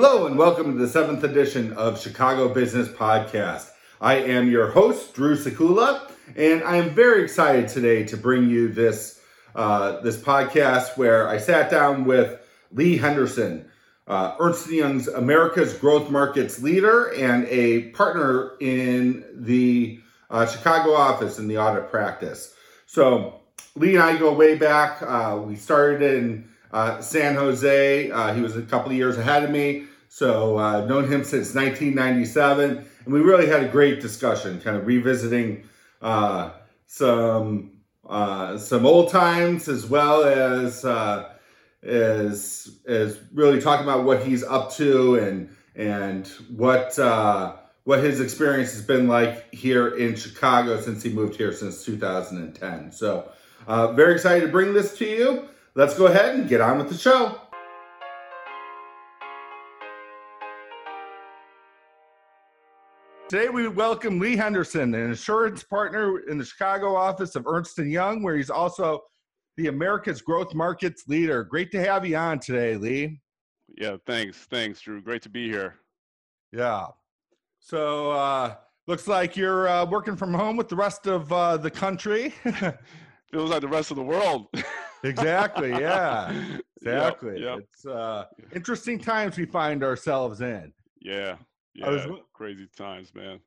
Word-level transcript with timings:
Hello, 0.00 0.28
and 0.28 0.38
welcome 0.38 0.74
to 0.74 0.78
the 0.78 0.86
seventh 0.86 1.24
edition 1.24 1.72
of 1.72 2.00
Chicago 2.00 2.54
Business 2.54 2.86
Podcast. 2.86 3.72
I 4.00 4.14
am 4.14 4.48
your 4.48 4.70
host, 4.70 5.12
Drew 5.12 5.36
Sakula, 5.36 6.08
and 6.36 6.62
I 6.62 6.76
am 6.76 6.90
very 6.90 7.24
excited 7.24 7.66
today 7.66 8.04
to 8.04 8.16
bring 8.16 8.48
you 8.48 8.68
this 8.68 9.20
uh, 9.56 10.00
this 10.02 10.16
podcast 10.16 10.96
where 10.96 11.26
I 11.28 11.38
sat 11.38 11.68
down 11.68 12.04
with 12.04 12.40
Lee 12.70 12.96
Henderson, 12.96 13.68
uh, 14.06 14.36
Ernst 14.38 14.70
Young's 14.70 15.08
America's 15.08 15.74
Growth 15.74 16.10
Markets 16.12 16.62
leader 16.62 17.12
and 17.14 17.44
a 17.46 17.88
partner 17.88 18.52
in 18.60 19.24
the 19.34 19.98
uh, 20.30 20.46
Chicago 20.46 20.92
office 20.92 21.40
in 21.40 21.48
the 21.48 21.58
audit 21.58 21.90
practice. 21.90 22.54
So 22.86 23.40
Lee 23.74 23.96
and 23.96 24.04
I 24.04 24.16
go 24.16 24.32
way 24.32 24.54
back. 24.54 25.02
Uh, 25.02 25.40
we 25.44 25.56
started 25.56 26.02
in 26.02 26.48
uh, 26.70 27.00
San 27.00 27.34
Jose. 27.34 28.10
Uh, 28.10 28.34
he 28.34 28.40
was 28.40 28.56
a 28.56 28.62
couple 28.62 28.90
of 28.90 28.96
years 28.96 29.18
ahead 29.18 29.42
of 29.42 29.50
me. 29.50 29.86
So 30.08 30.58
I've 30.58 30.88
known 30.88 31.04
him 31.04 31.22
since 31.22 31.54
1997, 31.54 32.86
and 33.04 33.14
we 33.14 33.20
really 33.20 33.46
had 33.46 33.62
a 33.62 33.68
great 33.68 34.00
discussion, 34.00 34.60
kind 34.60 34.76
of 34.76 34.86
revisiting 34.86 35.64
uh, 36.00 36.50
some 36.86 37.72
uh, 38.08 38.56
some 38.56 38.86
old 38.86 39.10
times 39.10 39.68
as 39.68 39.86
well 39.86 40.24
as 40.24 40.84
uh, 40.84 41.30
as 41.82 42.70
really 43.34 43.60
talking 43.60 43.84
about 43.84 44.04
what 44.04 44.22
he's 44.24 44.42
up 44.42 44.72
to 44.72 45.16
and 45.16 45.54
and 45.76 46.26
what 46.56 46.98
uh, 46.98 47.54
what 47.84 48.02
his 48.02 48.20
experience 48.20 48.72
has 48.72 48.82
been 48.82 49.08
like 49.08 49.52
here 49.54 49.88
in 49.96 50.16
Chicago 50.16 50.80
since 50.80 51.02
he 51.02 51.10
moved 51.10 51.36
here 51.36 51.52
since 51.52 51.84
2010. 51.84 52.92
So 52.92 53.30
uh, 53.66 53.92
very 53.92 54.14
excited 54.14 54.46
to 54.46 54.52
bring 54.52 54.72
this 54.72 54.96
to 54.98 55.06
you. 55.06 55.48
Let's 55.74 55.96
go 55.96 56.06
ahead 56.06 56.34
and 56.34 56.48
get 56.48 56.60
on 56.60 56.78
with 56.78 56.88
the 56.88 56.96
show. 56.96 57.40
Today 63.28 63.50
we 63.50 63.68
welcome 63.68 64.18
Lee 64.18 64.36
Henderson, 64.36 64.94
an 64.94 65.02
insurance 65.02 65.62
partner 65.62 66.20
in 66.30 66.38
the 66.38 66.44
Chicago 66.46 66.96
office 66.96 67.36
of 67.36 67.46
Ernst 67.46 67.76
& 67.78 67.78
Young, 67.78 68.22
where 68.22 68.34
he's 68.38 68.48
also 68.48 69.02
the 69.58 69.66
America's 69.66 70.22
Growth 70.22 70.54
Markets 70.54 71.06
leader. 71.08 71.44
Great 71.44 71.70
to 71.72 71.80
have 71.84 72.06
you 72.06 72.16
on 72.16 72.38
today, 72.38 72.76
Lee. 72.76 73.20
Yeah, 73.76 73.98
thanks. 74.06 74.38
Thanks, 74.50 74.80
Drew. 74.80 75.02
Great 75.02 75.20
to 75.22 75.28
be 75.28 75.46
here. 75.46 75.74
Yeah. 76.52 76.86
So 77.60 78.12
uh, 78.12 78.54
looks 78.86 79.06
like 79.06 79.36
you're 79.36 79.68
uh, 79.68 79.84
working 79.84 80.16
from 80.16 80.32
home 80.32 80.56
with 80.56 80.70
the 80.70 80.76
rest 80.76 81.06
of 81.06 81.30
uh, 81.30 81.58
the 81.58 81.70
country. 81.70 82.30
Feels 83.30 83.50
like 83.50 83.60
the 83.60 83.68
rest 83.68 83.90
of 83.90 83.98
the 83.98 84.02
world. 84.02 84.46
exactly. 85.04 85.70
Yeah. 85.70 86.32
Exactly. 86.80 87.40
Yep, 87.40 87.42
yep. 87.42 87.58
It's 87.58 87.86
uh, 87.86 88.26
interesting 88.54 89.00
times 89.00 89.36
we 89.36 89.46
find 89.46 89.82
ourselves 89.82 90.40
in. 90.42 90.72
Yeah. 91.02 91.34
Yeah. 91.78 91.86
I 91.86 91.90
was- 91.90 92.20
crazy 92.32 92.68
times, 92.76 93.14
man. 93.14 93.40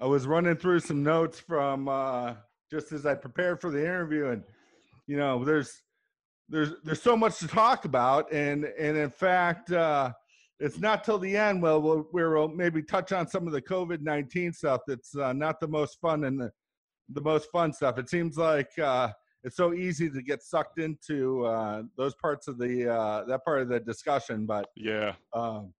I 0.00 0.06
was 0.06 0.26
running 0.26 0.56
through 0.56 0.80
some 0.80 1.02
notes 1.04 1.38
from 1.38 1.88
uh, 1.88 2.34
just 2.70 2.90
as 2.92 3.06
I 3.06 3.14
prepared 3.14 3.60
for 3.60 3.70
the 3.70 3.80
interview, 3.80 4.26
and 4.28 4.42
you 5.06 5.16
know, 5.16 5.44
there's 5.44 5.82
there's 6.48 6.72
there's 6.82 7.00
so 7.02 7.16
much 7.16 7.38
to 7.38 7.46
talk 7.48 7.84
about, 7.84 8.32
and 8.32 8.64
and 8.64 8.96
in 8.96 9.10
fact, 9.10 9.70
uh, 9.70 10.12
it's 10.58 10.78
not 10.80 11.04
till 11.04 11.18
the 11.18 11.36
end. 11.36 11.62
Well, 11.62 11.80
we'll 11.80 12.08
we'll 12.12 12.48
maybe 12.48 12.82
touch 12.82 13.12
on 13.12 13.28
some 13.28 13.46
of 13.46 13.52
the 13.52 13.62
COVID 13.62 14.00
nineteen 14.00 14.52
stuff 14.52 14.80
that's 14.86 15.16
uh, 15.16 15.32
not 15.32 15.60
the 15.60 15.68
most 15.68 16.00
fun 16.00 16.24
and 16.24 16.40
the 16.40 16.50
the 17.10 17.20
most 17.20 17.50
fun 17.52 17.72
stuff. 17.72 17.96
It 17.98 18.08
seems 18.08 18.36
like 18.36 18.76
uh, 18.78 19.10
it's 19.44 19.56
so 19.56 19.74
easy 19.74 20.10
to 20.10 20.22
get 20.22 20.42
sucked 20.42 20.78
into 20.80 21.44
uh, 21.44 21.82
those 21.96 22.14
parts 22.16 22.48
of 22.48 22.58
the 22.58 22.92
uh, 22.92 23.24
that 23.26 23.44
part 23.44 23.62
of 23.62 23.68
the 23.68 23.78
discussion, 23.78 24.44
but 24.46 24.70
Yeah. 24.74 25.14
um, 25.34 25.72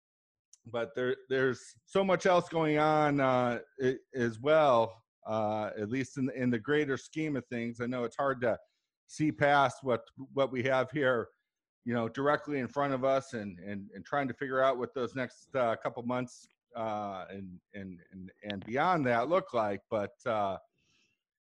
but 0.71 0.95
there 0.95 1.17
there's 1.29 1.61
so 1.87 2.05
much 2.05 2.27
else 2.27 2.49
going 2.49 2.79
on 2.79 3.21
uh, 3.21 3.59
as 4.15 4.41
well. 4.41 5.03
Uh, 5.27 5.71
at 5.79 5.89
least 5.89 6.19
in 6.19 6.31
in 6.37 6.51
the 6.51 6.59
greater 6.59 6.97
scheme 6.97 7.37
of 7.37 7.47
things, 7.47 7.81
I 7.81 7.87
know 7.87 8.05
it's 8.05 8.17
hard 8.17 8.41
to 8.43 8.59
see 9.07 9.33
past 9.33 9.79
what 9.83 10.03
what 10.33 10.53
we 10.53 10.63
have 10.65 10.91
here, 10.91 11.29
you 11.85 11.95
know, 11.95 12.09
directly 12.09 12.59
in 12.59 12.69
front 12.69 12.95
of 12.95 13.05
us, 13.05 13.33
and 13.33 13.59
and 13.59 13.89
and 13.95 14.05
trying 14.05 14.29
to 14.29 14.35
figure 14.35 14.63
out 14.63 14.79
what 14.79 14.95
those 14.95 15.15
next 15.15 15.55
uh, 15.55 15.77
couple 15.83 16.03
months 16.03 16.47
uh, 16.77 17.25
and 17.31 17.59
and 17.75 18.01
and 18.13 18.31
and 18.45 18.65
beyond 18.67 19.07
that 19.07 19.29
look 19.29 19.55
like. 19.55 19.81
But 19.91 20.15
uh, 20.27 20.59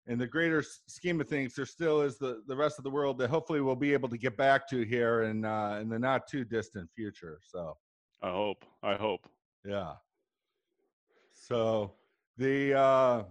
in 0.08 0.18
the 0.18 0.28
greater 0.28 0.64
scheme 0.88 1.22
of 1.22 1.28
things, 1.28 1.54
there 1.54 1.66
still 1.66 2.02
is 2.02 2.18
the 2.18 2.42
the 2.48 2.56
rest 2.56 2.80
of 2.80 2.84
the 2.84 2.92
world 2.92 3.20
that 3.20 3.30
hopefully 3.30 3.62
we'll 3.62 3.76
be 3.76 3.94
able 3.94 4.10
to 4.10 4.18
get 4.18 4.38
back 4.38 4.68
to 4.70 4.84
here 4.84 5.24
in 5.24 5.46
uh, 5.46 5.80
in 5.82 5.90
the 5.90 6.00
not 6.00 6.28
too 6.28 6.44
distant 6.44 6.90
future. 6.96 7.40
So. 7.44 7.78
I 8.22 8.30
hope. 8.32 8.66
I 8.84 8.96
hope. 8.96 9.28
Yeah. 9.66 9.94
So 11.34 11.94
the 12.38 12.78
uh 12.78 13.24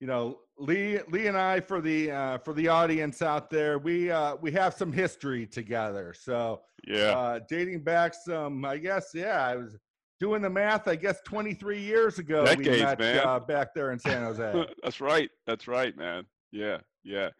you 0.00 0.06
know 0.06 0.40
Lee 0.58 0.98
Lee 1.08 1.26
and 1.26 1.36
I 1.36 1.60
for 1.60 1.80
the 1.80 2.10
uh 2.10 2.38
for 2.38 2.52
the 2.54 2.68
audience 2.68 3.22
out 3.22 3.50
there 3.50 3.78
we 3.78 4.10
uh 4.10 4.36
we 4.36 4.50
have 4.52 4.74
some 4.74 4.92
history 4.92 5.46
together. 5.46 6.14
So 6.18 6.62
Yeah. 6.86 7.10
uh 7.18 7.40
dating 7.48 7.80
back 7.84 8.14
some 8.14 8.64
I 8.64 8.78
guess 8.78 9.10
yeah 9.14 9.46
I 9.46 9.56
was 9.56 9.76
doing 10.20 10.42
the 10.42 10.50
math 10.50 10.86
I 10.88 10.96
guess 10.96 11.20
23 11.24 11.80
years 11.80 12.18
ago 12.18 12.44
we 12.56 12.64
met 12.68 12.98
man. 12.98 13.18
uh, 13.26 13.38
back 13.40 13.74
there 13.74 13.92
in 13.92 13.98
San 13.98 14.22
Jose. 14.22 14.66
That's 14.82 15.00
right. 15.00 15.30
That's 15.46 15.66
right, 15.68 15.96
man. 15.96 16.24
Yeah. 16.50 16.78
Yeah. 17.04 17.30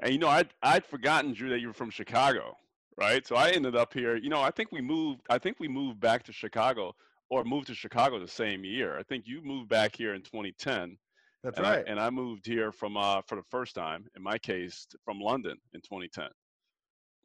And 0.00 0.12
you 0.12 0.18
know, 0.18 0.28
I'd 0.28 0.50
I'd 0.62 0.84
forgotten, 0.84 1.32
Drew, 1.32 1.48
that 1.50 1.60
you 1.60 1.68
were 1.68 1.72
from 1.72 1.88
Chicago, 1.88 2.54
right? 2.96 3.26
So 3.26 3.36
I 3.36 3.50
ended 3.50 3.76
up 3.76 3.92
here. 3.92 4.16
You 4.16 4.28
know, 4.28 4.40
I 4.40 4.50
think 4.50 4.72
we 4.72 4.80
moved. 4.80 5.20
I 5.30 5.38
think 5.38 5.58
we 5.60 5.68
moved 5.68 6.00
back 6.00 6.22
to 6.24 6.32
Chicago, 6.32 6.94
or 7.30 7.44
moved 7.44 7.68
to 7.68 7.74
Chicago 7.74 8.18
the 8.18 8.28
same 8.28 8.64
year. 8.64 8.98
I 8.98 9.02
think 9.02 9.24
you 9.26 9.42
moved 9.42 9.68
back 9.68 9.96
here 9.96 10.14
in 10.14 10.22
2010. 10.22 10.96
That's 11.42 11.58
and 11.58 11.66
right. 11.66 11.84
I, 11.86 11.90
and 11.90 12.00
I 12.00 12.10
moved 12.10 12.46
here 12.46 12.72
from 12.72 12.96
uh, 12.96 13.22
for 13.26 13.36
the 13.36 13.44
first 13.50 13.74
time 13.74 14.06
in 14.16 14.22
my 14.22 14.38
case 14.38 14.86
from 15.04 15.20
London 15.20 15.56
in 15.74 15.80
2010. 15.80 16.28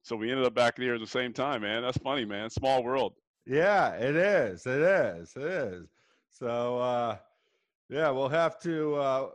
So 0.03 0.15
we 0.15 0.31
ended 0.31 0.45
up 0.45 0.55
back 0.55 0.77
here 0.77 0.95
at 0.95 0.99
the 0.99 1.07
same 1.07 1.33
time, 1.33 1.61
man. 1.61 1.83
That's 1.83 1.97
funny, 1.97 2.25
man. 2.25 2.49
Small 2.49 2.83
world. 2.83 3.13
Yeah, 3.45 3.93
it 3.93 4.15
is. 4.15 4.65
It 4.65 4.81
is. 4.81 5.33
It 5.35 5.43
is. 5.43 5.87
So 6.29 6.77
uh 6.77 7.17
yeah, 7.89 8.09
we'll 8.09 8.29
have 8.29 8.59
to 8.61 8.95
uh 8.95 9.29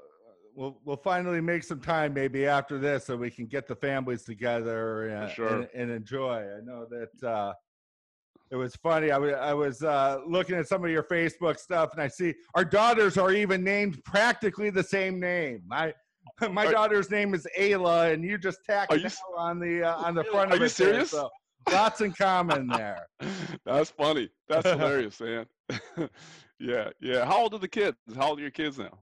we'll 0.57 0.81
we'll 0.85 0.97
finally 0.97 1.41
make 1.41 1.63
some 1.63 1.81
time 1.81 2.15
maybe 2.15 2.47
after 2.47 2.79
this 2.79 3.05
so 3.05 3.17
we 3.17 3.31
can 3.31 3.47
get 3.47 3.69
the 3.69 3.77
families 3.77 4.25
together 4.25 5.09
and, 5.09 5.31
sure. 5.31 5.49
and, 5.49 5.69
and 5.75 5.91
enjoy. 5.91 6.43
I 6.57 6.61
know 6.65 6.87
that 6.91 7.29
uh 7.29 7.53
it 8.51 8.57
was 8.57 8.77
funny. 8.77 9.11
I 9.11 9.19
was 9.19 9.35
I 9.35 9.55
was 9.55 9.83
uh, 9.83 10.21
looking 10.27 10.55
at 10.55 10.69
some 10.69 10.85
of 10.85 10.91
your 10.91 11.03
Facebook 11.03 11.59
stuff, 11.59 11.91
and 11.93 12.01
I 12.01 12.07
see 12.07 12.33
our 12.55 12.65
daughters 12.65 13.19
are 13.19 13.33
even 13.33 13.65
named 13.65 14.03
practically 14.05 14.71
the 14.71 14.85
same 14.85 15.19
name. 15.19 15.63
I 15.73 15.93
my 16.51 16.67
Are- 16.67 16.73
daughter's 16.73 17.11
name 17.11 17.35
is 17.35 17.47
Ayla, 17.59 18.13
and 18.13 18.25
you 18.25 18.39
just 18.39 18.61
tacked 18.65 18.95
you 18.95 19.09
on 19.37 19.59
the 19.59 19.83
uh, 19.83 19.97
on 19.97 20.15
the 20.15 20.25
front 20.25 20.53
Are 20.53 20.55
of 20.55 20.61
you 20.61 20.67
it 20.67 20.75
there, 20.77 20.93
serious? 20.93 21.11
so 21.11 21.29
lots 21.73 22.01
in 22.01 22.13
common 22.13 22.69
there. 22.69 23.07
That's 23.67 23.91
funny. 23.91 24.31
That's 24.49 24.69
hilarious, 24.69 25.21
man. 25.21 25.47
yeah, 26.61 26.91
yeah. 27.01 27.25
How 27.25 27.43
old 27.43 27.55
are 27.55 27.59
the 27.59 27.67
kids? 27.67 27.97
How 28.15 28.29
old 28.29 28.39
are 28.39 28.43
your 28.43 28.53
kids 28.53 28.79
now? 28.79 28.97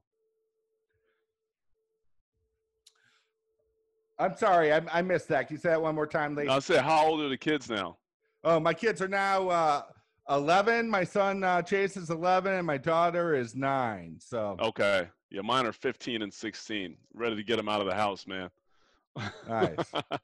I'm 4.18 4.36
sorry, 4.36 4.72
I, 4.72 4.80
I 4.92 5.02
missed 5.02 5.28
that. 5.28 5.48
Can 5.48 5.56
you 5.56 5.60
say 5.60 5.70
that 5.70 5.82
one 5.82 5.94
more 5.94 6.06
time, 6.06 6.34
Lee? 6.34 6.48
I 6.48 6.58
said, 6.60 6.82
how 6.84 7.06
old 7.06 7.20
are 7.20 7.28
the 7.28 7.36
kids 7.36 7.68
now? 7.68 7.98
Oh, 8.44 8.60
my 8.60 8.74
kids 8.74 9.02
are 9.02 9.08
now 9.08 9.48
uh, 9.48 9.82
11. 10.30 10.88
My 10.88 11.04
son 11.04 11.42
uh, 11.42 11.62
Chase 11.62 11.96
is 11.96 12.10
11, 12.10 12.52
and 12.52 12.66
my 12.66 12.76
daughter 12.76 13.34
is 13.34 13.54
nine. 13.56 14.16
So 14.20 14.56
Okay. 14.60 15.08
Yeah, 15.30 15.40
mine 15.42 15.66
are 15.66 15.72
15 15.72 16.22
and 16.22 16.32
16. 16.32 16.96
Ready 17.12 17.36
to 17.36 17.42
get 17.42 17.56
them 17.56 17.68
out 17.68 17.80
of 17.80 17.86
the 17.86 17.94
house, 17.94 18.26
man. 18.26 18.50
nice. 19.48 19.92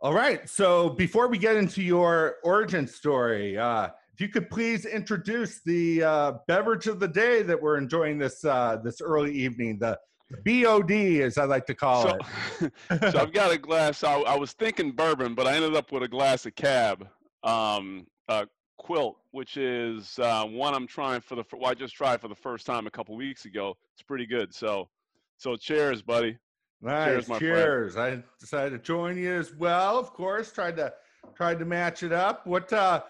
All 0.00 0.12
right. 0.14 0.48
So 0.48 0.90
before 0.90 1.26
we 1.26 1.38
get 1.38 1.56
into 1.56 1.82
your 1.82 2.36
origin 2.44 2.86
story, 2.86 3.58
uh, 3.58 3.88
if 4.14 4.20
you 4.20 4.28
could 4.28 4.48
please 4.48 4.86
introduce 4.86 5.60
the 5.62 6.04
uh, 6.04 6.32
beverage 6.46 6.86
of 6.86 7.00
the 7.00 7.08
day 7.08 7.42
that 7.42 7.60
we're 7.60 7.78
enjoying 7.78 8.18
this 8.18 8.44
uh, 8.44 8.76
this 8.82 9.00
early 9.00 9.32
evening, 9.34 9.78
the 9.78 9.98
BOD, 10.44 10.90
as 11.22 11.38
I 11.38 11.44
like 11.44 11.66
to 11.66 11.74
call 11.74 12.02
so, 12.02 12.18
it. 12.60 12.72
so 13.12 13.18
I've 13.18 13.32
got 13.32 13.52
a 13.52 13.58
glass. 13.58 14.02
I, 14.02 14.14
I 14.20 14.36
was 14.36 14.52
thinking 14.52 14.92
bourbon, 14.92 15.34
but 15.34 15.46
I 15.46 15.54
ended 15.54 15.74
up 15.74 15.92
with 15.92 16.02
a 16.02 16.08
glass 16.08 16.46
of 16.46 16.54
cab 16.54 17.06
um, 17.44 18.06
uh, 18.28 18.46
quilt, 18.76 19.16
which 19.30 19.56
is 19.56 20.18
uh, 20.18 20.44
one 20.44 20.74
I'm 20.74 20.86
trying 20.86 21.20
for 21.20 21.36
the. 21.36 21.44
Well, 21.52 21.70
I 21.70 21.74
just 21.74 21.94
tried 21.94 22.20
for 22.20 22.28
the 22.28 22.34
first 22.34 22.66
time 22.66 22.86
a 22.86 22.90
couple 22.90 23.16
weeks 23.16 23.44
ago. 23.44 23.76
It's 23.94 24.02
pretty 24.02 24.26
good. 24.26 24.52
So, 24.52 24.88
so 25.36 25.56
cheers, 25.56 26.02
buddy. 26.02 26.36
Nice. 26.82 27.06
Cheers, 27.06 27.28
my. 27.28 27.38
Cheers. 27.38 27.96
I 27.96 28.22
decided 28.40 28.70
to 28.70 28.78
join 28.78 29.16
you 29.16 29.32
as 29.32 29.54
well. 29.54 29.98
Of 29.98 30.12
course, 30.12 30.52
tried 30.52 30.76
to 30.76 30.92
tried 31.36 31.58
to 31.60 31.64
match 31.64 32.02
it 32.02 32.12
up. 32.12 32.46
What 32.46 32.72
uh, 32.72 33.02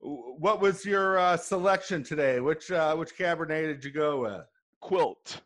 what 0.00 0.60
was 0.60 0.84
your 0.84 1.18
uh, 1.18 1.36
selection 1.36 2.02
today? 2.02 2.40
Which 2.40 2.70
uh, 2.70 2.96
which 2.96 3.16
Cabernet 3.16 3.66
did 3.66 3.84
you 3.84 3.90
go 3.90 4.22
with? 4.22 4.42
Quilt. 4.80 5.42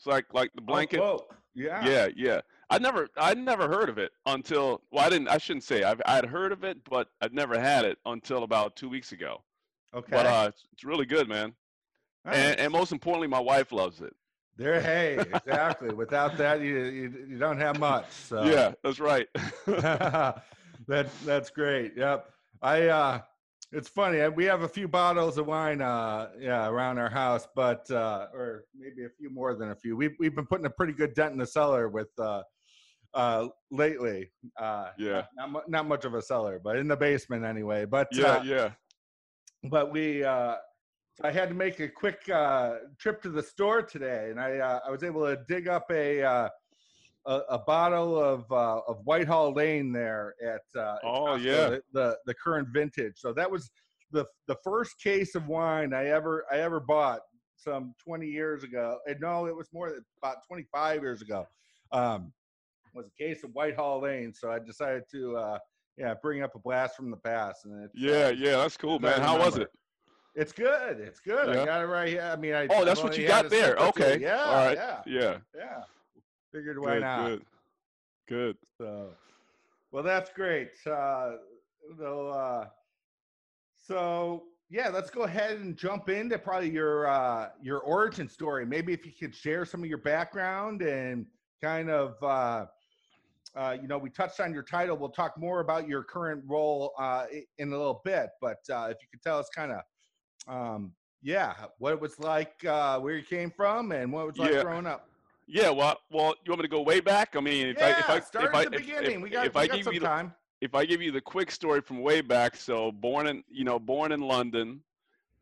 It's 0.00 0.06
like 0.06 0.24
like 0.32 0.50
the 0.54 0.62
blanket. 0.62 0.98
Oh, 0.98 1.26
yeah. 1.54 1.86
Yeah, 1.86 2.08
yeah. 2.16 2.40
I 2.70 2.78
never, 2.78 3.08
I 3.18 3.34
never 3.34 3.68
heard 3.68 3.90
of 3.90 3.98
it 3.98 4.12
until. 4.24 4.80
Well, 4.90 5.04
I 5.04 5.10
didn't. 5.10 5.28
I 5.28 5.36
shouldn't 5.36 5.64
say 5.64 5.82
I've 5.82 6.00
I'd 6.06 6.24
heard 6.24 6.52
of 6.52 6.64
it, 6.64 6.78
but 6.88 7.08
I'd 7.20 7.34
never 7.34 7.60
had 7.60 7.84
it 7.84 7.98
until 8.06 8.42
about 8.42 8.76
two 8.76 8.88
weeks 8.88 9.12
ago. 9.12 9.42
Okay. 9.94 10.08
But 10.10 10.24
uh, 10.24 10.46
it's, 10.48 10.64
it's 10.72 10.84
really 10.84 11.04
good, 11.04 11.28
man. 11.28 11.52
Nice. 12.24 12.34
And, 12.34 12.60
and 12.60 12.72
most 12.72 12.92
importantly, 12.92 13.28
my 13.28 13.40
wife 13.40 13.72
loves 13.72 14.00
it. 14.00 14.14
there, 14.56 14.80
hey, 14.90 15.18
exactly. 15.34 15.92
Without 15.92 16.38
that, 16.38 16.62
you, 16.62 16.78
you 16.84 17.26
you 17.28 17.38
don't 17.38 17.58
have 17.58 17.78
much. 17.78 18.10
So 18.10 18.42
Yeah, 18.44 18.72
that's 18.82 19.00
right. 19.00 19.28
that 19.66 20.42
that's 21.26 21.50
great. 21.50 21.92
Yep. 21.94 22.26
I 22.62 22.86
uh 22.88 23.20
it's 23.72 23.88
funny. 23.88 24.26
We 24.28 24.44
have 24.46 24.62
a 24.62 24.68
few 24.68 24.88
bottles 24.88 25.38
of 25.38 25.46
wine 25.46 25.80
uh 25.80 26.30
yeah 26.38 26.68
around 26.68 26.98
our 26.98 27.10
house, 27.10 27.46
but 27.54 27.90
uh 27.90 28.26
or 28.34 28.64
maybe 28.74 29.04
a 29.04 29.10
few 29.18 29.30
more 29.30 29.54
than 29.54 29.70
a 29.70 29.76
few. 29.76 29.96
We've 29.96 30.14
we've 30.18 30.34
been 30.34 30.46
putting 30.46 30.66
a 30.66 30.70
pretty 30.70 30.92
good 30.92 31.14
dent 31.14 31.32
in 31.32 31.38
the 31.38 31.46
cellar 31.46 31.88
with 31.88 32.08
uh 32.18 32.42
uh 33.14 33.48
lately. 33.70 34.30
Uh 34.58 34.88
Yeah. 34.98 35.22
not 35.36 35.52
not, 35.52 35.70
not 35.70 35.86
much 35.88 36.04
of 36.04 36.14
a 36.14 36.22
cellar, 36.22 36.60
but 36.62 36.76
in 36.76 36.88
the 36.88 36.96
basement 36.96 37.44
anyway. 37.44 37.84
But 37.84 38.08
yeah, 38.12 38.26
uh, 38.26 38.42
yeah. 38.42 38.70
but 39.64 39.92
we 39.92 40.24
uh 40.24 40.56
I 41.22 41.30
had 41.30 41.48
to 41.50 41.54
make 41.54 41.80
a 41.80 41.88
quick 41.88 42.28
uh 42.28 42.74
trip 42.98 43.22
to 43.22 43.30
the 43.30 43.42
store 43.42 43.82
today 43.82 44.30
and 44.30 44.40
I 44.40 44.58
uh, 44.58 44.80
I 44.86 44.90
was 44.90 45.04
able 45.04 45.24
to 45.26 45.36
dig 45.48 45.68
up 45.68 45.86
a 45.90 46.22
uh 46.22 46.48
a, 47.26 47.40
a 47.50 47.58
bottle 47.58 48.18
of 48.18 48.50
uh, 48.50 48.80
of 48.88 48.98
Whitehall 49.04 49.52
Lane 49.52 49.92
there 49.92 50.34
at 50.42 50.80
uh, 50.80 50.96
Oh, 51.04 51.08
Costco, 51.36 51.42
yeah. 51.44 51.68
the, 51.68 51.82
the 51.92 52.18
the 52.26 52.34
current 52.34 52.68
vintage. 52.72 53.14
So 53.16 53.32
that 53.32 53.50
was 53.50 53.70
the 54.12 54.24
the 54.48 54.56
first 54.64 55.00
case 55.02 55.34
of 55.34 55.46
wine 55.46 55.92
I 55.92 56.06
ever 56.06 56.44
I 56.50 56.58
ever 56.58 56.80
bought 56.80 57.20
some 57.56 57.94
20 58.02 58.26
years 58.26 58.64
ago. 58.64 58.98
And 59.06 59.20
no, 59.20 59.46
it 59.46 59.54
was 59.54 59.68
more 59.72 59.90
than 59.90 60.04
about 60.22 60.36
25 60.46 61.02
years 61.02 61.20
ago. 61.20 61.46
Um, 61.92 62.32
was 62.94 63.06
a 63.06 63.22
case 63.22 63.44
of 63.44 63.50
Whitehall 63.52 64.00
Lane. 64.00 64.32
So 64.34 64.50
I 64.50 64.58
decided 64.58 65.02
to 65.12 65.36
uh, 65.36 65.58
yeah 65.98 66.14
bring 66.22 66.42
up 66.42 66.54
a 66.54 66.58
blast 66.58 66.96
from 66.96 67.10
the 67.10 67.16
past. 67.18 67.66
And 67.66 67.84
it's, 67.84 67.94
Yeah, 67.94 68.26
uh, 68.26 68.30
yeah, 68.30 68.56
that's 68.56 68.76
cool, 68.76 68.98
man. 68.98 69.20
How 69.20 69.38
was 69.38 69.58
it? 69.58 69.68
It's 70.36 70.52
good. 70.52 71.00
It's 71.00 71.20
good. 71.20 71.48
I 71.48 71.64
got 71.64 71.82
it 71.82 71.86
right 71.86 72.08
here. 72.08 72.22
I 72.22 72.36
mean, 72.36 72.54
I. 72.54 72.66
Oh, 72.70 72.84
that's 72.84 73.02
what 73.02 73.18
you 73.18 73.26
got 73.26 73.50
there. 73.50 73.76
Okay. 73.76 74.18
Yeah. 74.20 74.38
All 74.38 74.54
right. 74.54 74.76
Yeah. 74.76 75.00
Yeah. 75.04 75.36
Yeah. 75.54 75.82
Figured 76.52 76.78
why 76.80 76.94
Good, 76.94 77.00
not? 77.02 77.26
good. 77.26 77.46
Good. 78.28 78.56
So, 78.78 79.14
well, 79.92 80.02
that's 80.02 80.30
great. 80.30 80.70
Uh, 80.86 81.36
so, 81.98 82.28
uh, 82.28 82.68
so 83.76 84.44
yeah, 84.68 84.88
let's 84.88 85.10
go 85.10 85.22
ahead 85.22 85.58
and 85.58 85.76
jump 85.76 86.08
into 86.08 86.38
probably 86.38 86.70
your 86.70 87.06
uh, 87.06 87.50
your 87.62 87.80
origin 87.80 88.28
story. 88.28 88.66
Maybe 88.66 88.92
if 88.92 89.04
you 89.06 89.12
could 89.12 89.34
share 89.34 89.64
some 89.64 89.82
of 89.82 89.88
your 89.88 89.98
background 89.98 90.82
and 90.82 91.26
kind 91.60 91.90
of, 91.90 92.22
uh, 92.22 92.66
uh, 93.56 93.76
you 93.80 93.88
know, 93.88 93.98
we 93.98 94.10
touched 94.10 94.40
on 94.40 94.52
your 94.52 94.62
title. 94.62 94.96
We'll 94.96 95.10
talk 95.10 95.36
more 95.38 95.60
about 95.60 95.88
your 95.88 96.02
current 96.04 96.44
role 96.46 96.92
uh, 96.98 97.26
in 97.58 97.68
a 97.68 97.76
little 97.76 98.00
bit, 98.04 98.30
but 98.40 98.58
uh, 98.70 98.88
if 98.90 98.98
you 99.02 99.08
could 99.10 99.22
tell 99.22 99.38
us 99.38 99.48
kind 99.54 99.72
of, 99.72 99.82
um, 100.46 100.94
yeah, 101.22 101.66
what 101.78 101.92
it 101.92 102.00
was 102.00 102.18
like, 102.18 102.64
uh, 102.64 102.98
where 103.00 103.16
you 103.16 103.24
came 103.24 103.50
from, 103.50 103.92
and 103.92 104.12
what 104.12 104.22
it 104.22 104.26
was 104.26 104.38
like 104.38 104.52
Yeah. 104.52 104.62
growing 104.62 104.86
up. 104.86 105.09
Yeah. 105.52 105.70
Well, 105.70 105.98
well, 106.10 106.34
you 106.44 106.50
want 106.50 106.60
me 106.60 106.62
to 106.62 106.68
go 106.68 106.82
way 106.82 107.00
back? 107.00 107.34
I 107.36 107.40
mean, 107.40 107.66
if 107.68 107.82
I, 107.82 107.90
if 107.90 108.08
I, 108.10 108.20
start 108.20 108.46
if 108.46 108.50
at 108.50 108.56
I, 108.56 108.64
the 108.66 108.76
if- 108.76 108.82
beginning. 108.86 109.16
if- 109.16 109.22
we 109.22 109.30
got, 109.30 109.46
if 109.46 109.56
I 109.56 109.66
give 109.66 109.84
some 109.84 109.94
you 109.94 110.00
the, 110.00 110.06
time. 110.06 110.32
if 110.60 110.74
I 110.74 110.84
give 110.84 111.02
you 111.02 111.10
the 111.12 111.20
quick 111.20 111.50
story 111.50 111.80
from 111.80 112.00
way 112.02 112.20
back, 112.20 112.56
so 112.56 112.92
born 112.92 113.26
in 113.26 113.42
you 113.50 113.64
know 113.64 113.78
born 113.78 114.12
in 114.12 114.20
London, 114.20 114.80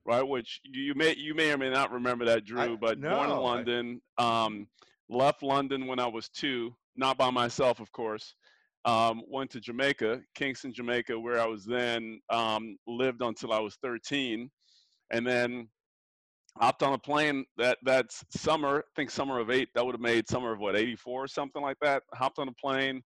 right? 0.04 0.22
Which 0.22 0.60
you 0.64 0.94
may 0.94 1.14
you 1.16 1.34
may 1.34 1.52
or 1.52 1.58
may 1.58 1.70
not 1.70 1.92
remember 1.92 2.24
that, 2.24 2.44
Drew. 2.44 2.60
I- 2.74 2.76
but 2.76 3.00
born 3.00 3.12
no, 3.12 3.22
in 3.24 3.30
I- 3.30 3.34
London, 3.34 4.00
um, 4.16 4.66
left 5.08 5.42
London 5.42 5.86
when 5.86 5.98
I 5.98 6.06
was 6.06 6.28
two, 6.28 6.74
not 6.96 7.18
by 7.18 7.30
myself, 7.30 7.80
of 7.80 7.92
course. 7.92 8.34
Um, 8.84 9.22
went 9.28 9.50
to 9.50 9.60
Jamaica, 9.60 10.22
Kingston, 10.34 10.72
Jamaica, 10.72 11.18
where 11.18 11.38
I 11.40 11.46
was 11.46 11.64
then 11.66 12.20
um, 12.30 12.78
lived 12.86 13.20
until 13.20 13.52
I 13.52 13.58
was 13.58 13.76
13, 13.82 14.50
and 15.10 15.26
then 15.26 15.68
hopped 16.60 16.82
on 16.82 16.92
a 16.92 16.98
plane 16.98 17.44
that 17.56 17.78
that 17.84 18.06
summer. 18.30 18.78
I 18.78 18.90
think 18.96 19.10
summer 19.10 19.38
of 19.38 19.50
eight. 19.50 19.68
That 19.74 19.84
would 19.84 19.94
have 19.94 20.00
made 20.00 20.28
summer 20.28 20.52
of 20.52 20.60
what 20.60 20.76
84 20.76 21.24
or 21.24 21.28
something 21.28 21.62
like 21.62 21.78
that. 21.82 22.02
Hopped 22.14 22.38
on 22.38 22.48
a 22.48 22.52
plane 22.52 23.02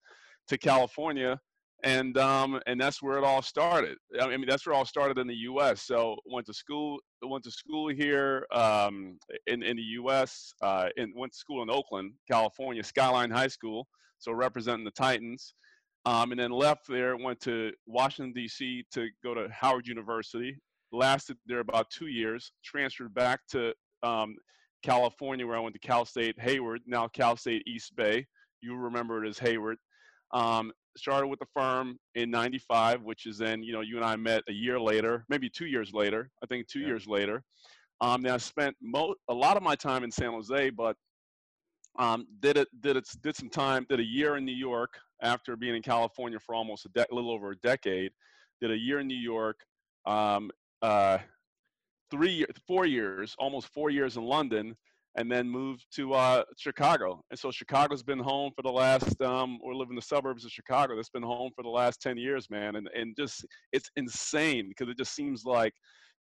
to 0.49 0.59
California 0.59 1.39
and 1.83 2.17
um, 2.19 2.61
and 2.67 2.81
that's 2.81 3.03
where 3.03 3.19
it 3.19 3.25
all 3.25 3.43
started. 3.43 3.97
I 4.21 4.29
mean, 4.29 4.47
that's 4.47 4.67
where 4.67 4.75
it 4.75 4.77
all 4.77 4.85
started 4.85 5.19
in 5.19 5.27
the 5.27 5.35
U.S. 5.35 5.83
So 5.83 6.17
went 6.27 6.47
to 6.47 6.55
school, 6.55 6.99
went 7.23 7.45
to 7.45 7.51
school 7.51 7.89
here 7.89 8.47
um, 8.53 9.19
in 9.47 9.63
in 9.63 9.77
the 9.77 9.83
U.S. 9.83 10.53
Uh, 10.63 10.89
and 10.97 11.13
went 11.17 11.33
to 11.33 11.39
school 11.39 11.63
in 11.63 11.71
Oakland, 11.71 12.13
California, 12.31 12.85
Skyline 12.85 13.31
High 13.31 13.49
School. 13.49 13.87
So 14.19 14.33
representing 14.33 14.85
the 14.85 14.93
Titans, 14.93 15.55
um, 16.07 16.31
and 16.31 16.41
then 16.41 16.53
left 16.53 16.87
there, 16.89 17.17
went 17.17 17.41
to 17.41 17.73
Washington 17.87 18.33
D.C. 18.33 18.85
to 18.93 19.09
go 19.25 19.35
to 19.35 19.49
Howard 19.51 19.87
University. 19.87 20.57
Lasted 20.93 21.37
there 21.47 21.61
about 21.61 21.91
two 21.91 22.07
years. 22.09 22.53
Transferred 22.65 23.15
back 23.15 23.41
to 23.51 23.73
um, 24.03 24.37
California, 24.83 25.47
where 25.47 25.57
I 25.57 25.61
went 25.61 25.75
to 25.75 25.81
Cal 25.81 26.05
State 26.05 26.39
Hayward, 26.41 26.81
now 26.87 27.09
Cal 27.09 27.37
State 27.37 27.63
East 27.67 27.95
Bay. 27.97 28.27
You 28.61 28.77
remember 28.77 29.25
it 29.25 29.29
as 29.29 29.39
Hayward. 29.39 29.79
Um, 30.33 30.73
started 30.97 31.27
with 31.29 31.39
the 31.39 31.47
firm 31.55 31.97
in 32.17 32.31
95 32.31 33.03
which 33.03 33.25
is 33.25 33.39
then 33.39 33.63
you 33.63 33.73
know 33.73 33.81
you 33.81 33.97
and 33.97 34.05
i 34.05 34.15
met 34.15 34.43
a 34.51 34.53
year 34.53 34.79
later 34.79 35.25
maybe 35.31 35.49
two 35.49 35.65
years 35.65 35.95
later 35.95 36.29
i 36.43 36.47
think 36.47 36.67
two 36.69 36.81
Yeah. 36.81 36.89
years 36.89 37.07
later 37.07 37.43
um, 38.03 38.21
now 38.21 38.35
i 38.35 38.37
spent 38.37 38.77
mo- 38.83 39.15
a 39.29 39.33
lot 39.33 39.57
of 39.57 39.63
my 39.63 39.75
time 39.75 40.05
in 40.05 40.11
san 40.11 40.33
jose 40.33 40.69
but 40.69 40.95
um, 41.99 42.27
did 42.41 42.59
it 42.59 42.69
did 42.81 42.99
it 42.99 43.09
did 43.23 43.35
some 43.37 43.49
time 43.49 43.87
did 43.89 44.01
a 44.01 44.05
year 44.05 44.37
in 44.37 44.45
new 44.45 44.53
york 44.55 44.91
after 45.23 45.57
being 45.57 45.75
in 45.75 45.81
california 45.83 46.39
for 46.39 46.55
almost 46.55 46.85
a, 46.85 46.89
de- 46.91 47.07
a 47.11 47.15
little 47.15 47.31
over 47.31 47.53
a 47.53 47.57
decade 47.61 48.11
did 48.61 48.71
a 48.71 48.77
year 48.77 49.01
in 49.01 49.07
new 49.07 49.15
york 49.17 49.61
um, 50.07 50.51
uh, 50.83 51.19
three 52.11 52.45
four 52.67 52.87
years 52.87 53.35
almost 53.39 53.69
four 53.69 53.91
years 53.91 54.17
in 54.17 54.25
london 54.25 54.77
and 55.17 55.31
then 55.31 55.49
moved 55.49 55.87
to 55.95 56.15
uh, 56.15 56.43
Chicago. 56.57 57.23
And 57.31 57.39
so 57.39 57.51
Chicago's 57.51 58.03
been 58.03 58.19
home 58.19 58.51
for 58.57 58.63
the 58.63 58.71
last, 58.71 59.21
um, 59.21 59.59
or 59.63 59.75
live 59.75 59.91
in 59.91 59.97
the 59.97 60.03
suburbs 60.03 60.45
of 60.45 60.51
Chicago. 60.51 60.97
That's 60.97 61.11
been 61.11 61.23
home 61.23 61.51
for 61.55 61.63
the 61.63 61.69
last 61.69 62.01
10 62.01 62.17
years, 62.17 62.49
man. 62.49 62.77
And, 62.77 62.89
and 62.95 63.15
just, 63.17 63.45
it's 63.73 63.91
insane 63.97 64.69
because 64.69 64.89
it 64.89 64.97
just 64.97 65.15
seems 65.15 65.45
like 65.45 65.75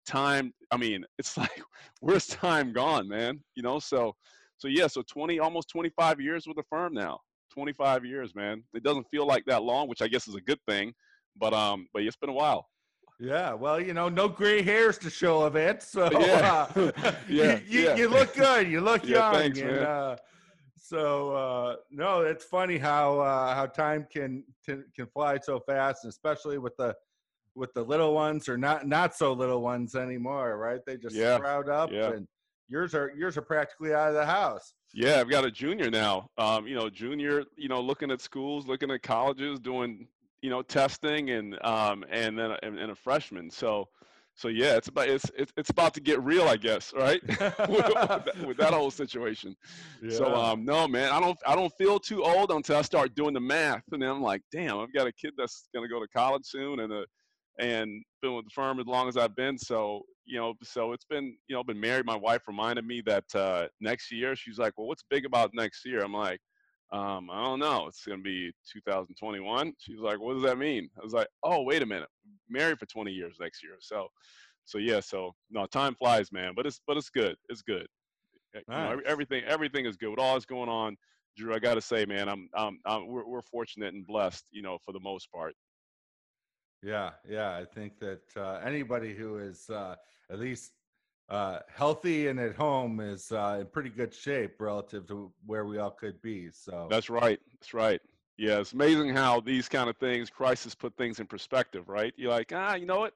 time, 0.06 0.52
I 0.72 0.78
mean, 0.78 1.06
it's 1.20 1.38
like, 1.38 1.62
where's 2.02 2.28
time 2.28 2.74
gone, 2.74 3.08
man? 3.08 3.40
You 3.56 3.64
know, 3.64 3.80
so, 3.80 4.14
so 4.58 4.68
yeah, 4.68 4.88
so 4.88 5.04
20, 5.10 5.40
almost 5.40 5.70
25 5.70 6.20
years 6.20 6.46
with 6.46 6.58
the 6.58 6.64
firm 6.70 6.94
now. 6.94 7.20
25 7.54 8.06
years, 8.06 8.36
man. 8.36 8.64
It 8.74 8.84
doesn't 8.84 9.08
feel 9.10 9.26
like 9.26 9.46
that 9.46 9.64
long, 9.64 9.88
which 9.88 10.02
I 10.02 10.08
guess 10.08 10.28
is 10.28 10.36
a 10.36 10.42
good 10.42 10.60
thing, 10.68 10.94
but, 11.38 11.54
um, 11.54 11.88
but 11.94 12.04
it's 12.04 12.18
been 12.18 12.30
a 12.30 12.34
while. 12.34 12.68
Yeah, 13.22 13.54
well, 13.54 13.80
you 13.80 13.94
know, 13.94 14.10
no 14.10 14.28
gray 14.28 14.64
hairs 14.64 14.98
to 15.00 15.10
show 15.12 15.42
of 15.44 15.56
it. 15.56 15.84
So 15.92 16.10
Yeah. 16.12 16.68
uh, 16.76 16.92
Yeah, 17.30 17.60
you, 17.68 17.80
you, 17.80 17.86
yeah. 17.86 17.96
you 17.96 18.10
look 18.10 18.34
good. 18.36 18.68
You 18.68 18.82
look 18.82 19.04
Yeah, 19.04 19.20
young. 19.20 19.34
thanks, 19.36 19.60
and, 19.60 19.68
man. 19.70 19.84
Uh, 19.84 20.18
so 20.76 21.36
uh, 21.36 21.76
no, 21.92 22.22
it's 22.22 22.44
funny 22.44 22.78
how 22.78 23.20
uh, 23.20 23.54
how 23.54 23.68
time 23.68 24.08
can, 24.12 24.44
can 24.66 24.84
can 24.96 25.06
fly 25.08 25.38
so 25.42 25.60
fast, 25.60 26.06
especially 26.06 26.58
with 26.58 26.76
the 26.78 26.96
with 27.54 27.72
the 27.74 27.84
little 27.84 28.14
ones 28.14 28.50
or 28.50 28.58
not 28.58 28.88
not 28.88 29.16
so 29.16 29.32
little 29.32 29.62
ones 29.62 29.94
anymore, 29.96 30.58
right? 30.58 30.80
They 30.86 30.98
just 30.98 31.16
Yeah, 31.16 31.38
sprout 31.38 31.70
up, 31.70 31.92
yeah. 31.92 32.10
and 32.12 32.28
yours 32.68 32.96
are 32.96 33.12
yours 33.16 33.38
are 33.38 33.42
practically 33.44 33.94
out 33.94 34.10
of 34.10 34.16
the 34.16 34.26
house. 34.26 34.74
Yeah, 34.94 35.20
I've 35.22 35.30
got 35.30 35.46
a 35.46 35.52
junior 35.52 35.90
now. 35.92 36.28
Um, 36.38 36.68
you 36.68 36.76
know, 36.76 36.90
junior, 36.90 37.44
you 37.56 37.70
know, 37.70 37.80
looking 37.80 38.10
at 38.12 38.20
schools, 38.22 38.68
looking 38.68 38.92
at 38.92 39.04
colleges, 39.04 39.60
doing, 39.60 40.08
you 40.42 40.50
know, 40.50 40.62
testing 40.62 41.30
and 41.32 41.64
um 41.64 42.04
and 42.10 42.38
then 42.38 42.52
and, 42.64 42.80
and 42.80 42.92
a 42.92 42.96
freshman. 42.96 43.50
So 43.50 43.88
so 44.36 44.48
yeah, 44.48 44.76
it's 44.78 44.88
about 44.88 45.10
it's 45.10 45.26
it's, 45.38 45.52
it's 45.58 45.70
about 45.70 45.94
to 45.96 46.02
get 46.02 46.22
real, 46.24 46.44
I 46.44 46.58
guess, 46.58 46.94
right? 46.96 47.22
with, 47.28 47.38
that, 47.38 48.30
with 48.46 48.58
that 48.58 48.74
whole 48.74 48.92
situation. 48.92 49.56
So 50.10 50.36
um 50.36 50.66
no, 50.66 50.88
man, 50.88 51.12
I 51.12 51.20
don't 51.20 51.38
I 51.46 51.56
don't 51.56 51.74
feel 51.78 52.00
too 52.00 52.24
old 52.24 52.52
until 52.52 52.78
I 52.78 52.82
start 52.82 53.16
doing 53.16 53.34
the 53.34 53.40
math 53.40 53.84
and 53.92 54.02
then 54.02 54.10
I'm 54.10 54.22
like, 54.22 54.42
damn, 54.52 54.80
I've 54.80 54.94
got 54.94 55.08
a 55.08 55.14
kid 55.14 55.34
that's 55.38 55.70
going 55.74 55.88
to 55.88 55.94
go 55.94 56.00
to 56.00 56.08
college 56.16 56.44
soon 56.46 56.80
and 56.80 56.92
a 56.92 57.06
and 57.60 58.04
been 58.22 58.36
with 58.36 58.46
the 58.46 58.52
firm 58.54 58.80
as 58.80 58.86
long 58.86 59.08
as 59.08 59.18
I've 59.18 59.36
been. 59.36 59.58
So, 59.58 60.02
you 60.26 60.40
know, 60.40 60.54
so 60.64 60.94
it's 60.94 61.06
been, 61.06 61.36
you 61.48 61.56
know, 61.56 61.64
been 61.64 61.80
married. 61.80 62.06
My 62.06 62.16
wife 62.16 62.42
reminded 62.48 62.86
me 62.86 63.02
that 63.06 63.26
uh, 63.36 63.68
next 63.80 64.12
year, 64.12 64.36
she's 64.36 64.58
like, 64.58 64.74
well, 64.78 64.88
what's 64.88 65.04
big 65.10 65.26
about 65.26 65.52
next 65.54 65.86
year? 65.86 66.04
I'm 66.04 66.14
like, 66.14 66.40
um, 66.92 67.30
I 67.32 67.44
don't 67.44 67.60
know. 67.60 67.88
It's 67.88 68.06
going 68.06 68.20
to 68.20 68.24
be 68.24 68.52
2021. 68.72 69.74
She's 69.78 70.00
like, 70.00 70.20
what 70.20 70.34
does 70.34 70.44
that 70.44 70.58
mean? 70.58 70.90
I 71.00 71.04
was 71.04 71.14
like, 71.14 71.28
oh, 71.44 71.62
wait 71.64 71.82
a 71.82 71.86
minute. 71.86 72.10
Married 72.50 72.80
for 72.80 72.86
20 72.86 73.12
years 73.12 73.38
next 73.40 73.64
year. 73.64 73.76
So, 73.80 74.08
so 74.66 74.78
yeah, 74.78 75.00
so 75.00 75.34
no, 75.50 75.66
time 75.66 75.96
flies, 75.96 76.32
man, 76.32 76.54
but 76.56 76.66
it's, 76.66 76.82
but 76.86 76.98
it's 76.98 77.10
good. 77.10 77.36
It's 77.50 77.62
good. 77.62 77.88
You 78.54 78.62
know, 78.68 79.00
everything, 79.06 79.44
everything 79.46 79.86
is 79.86 79.96
good 79.96 80.10
with 80.10 80.20
all 80.20 80.34
that's 80.34 80.46
going 80.46 80.68
on. 80.68 80.98
Drew, 81.38 81.56
I 81.56 81.60
got 81.60 81.76
to 81.76 81.82
say, 81.82 82.06
man, 82.06 82.28
I'm, 82.28 82.50
I'm, 82.54 82.80
I'm 82.86 83.08
we're, 83.08 83.26
we're 83.26 83.42
fortunate 83.42 83.94
and 83.94 84.06
blessed, 84.06 84.44
you 84.52 84.62
know, 84.62 84.78
for 84.84 84.92
the 84.92 85.00
most 85.00 85.32
part. 85.32 85.54
Yeah, 86.84 87.12
yeah. 87.30 87.56
I 87.56 87.64
think 87.64 88.00
that 88.00 88.24
uh, 88.36 88.60
anybody 88.66 89.14
who 89.14 89.38
is 89.38 89.70
uh, 89.70 89.96
at 90.30 90.40
least 90.40 90.74
uh, 91.32 91.60
healthy 91.74 92.28
and 92.28 92.40
at 92.40 92.56
home 92.56 93.00
is 93.00 93.32
uh, 93.32 93.60
in 93.62 93.68
pretty 93.68 93.90
good 93.90 94.14
shape 94.14 94.60
relative 94.60 95.08
to 95.08 95.32
where 95.46 95.66
we 95.66 95.78
all 95.78 95.92
could 95.92 96.22
be. 96.22 96.52
So 96.52 96.88
that's 96.90 97.10
right. 97.10 97.40
That's 97.54 97.74
right. 97.74 98.02
Yeah, 98.38 98.60
it's 98.60 98.74
amazing 98.74 99.16
how 99.16 99.40
these 99.40 99.70
kind 99.70 99.90
of 99.90 99.98
things, 99.98 100.30
crisis, 100.30 100.76
put 100.76 100.96
things 100.98 101.20
in 101.20 101.28
perspective, 101.28 101.88
right? 101.88 102.14
You're 102.18 102.32
like, 102.32 102.52
ah, 102.54 102.76
you 102.76 102.86
know 102.86 103.00
what? 103.00 103.14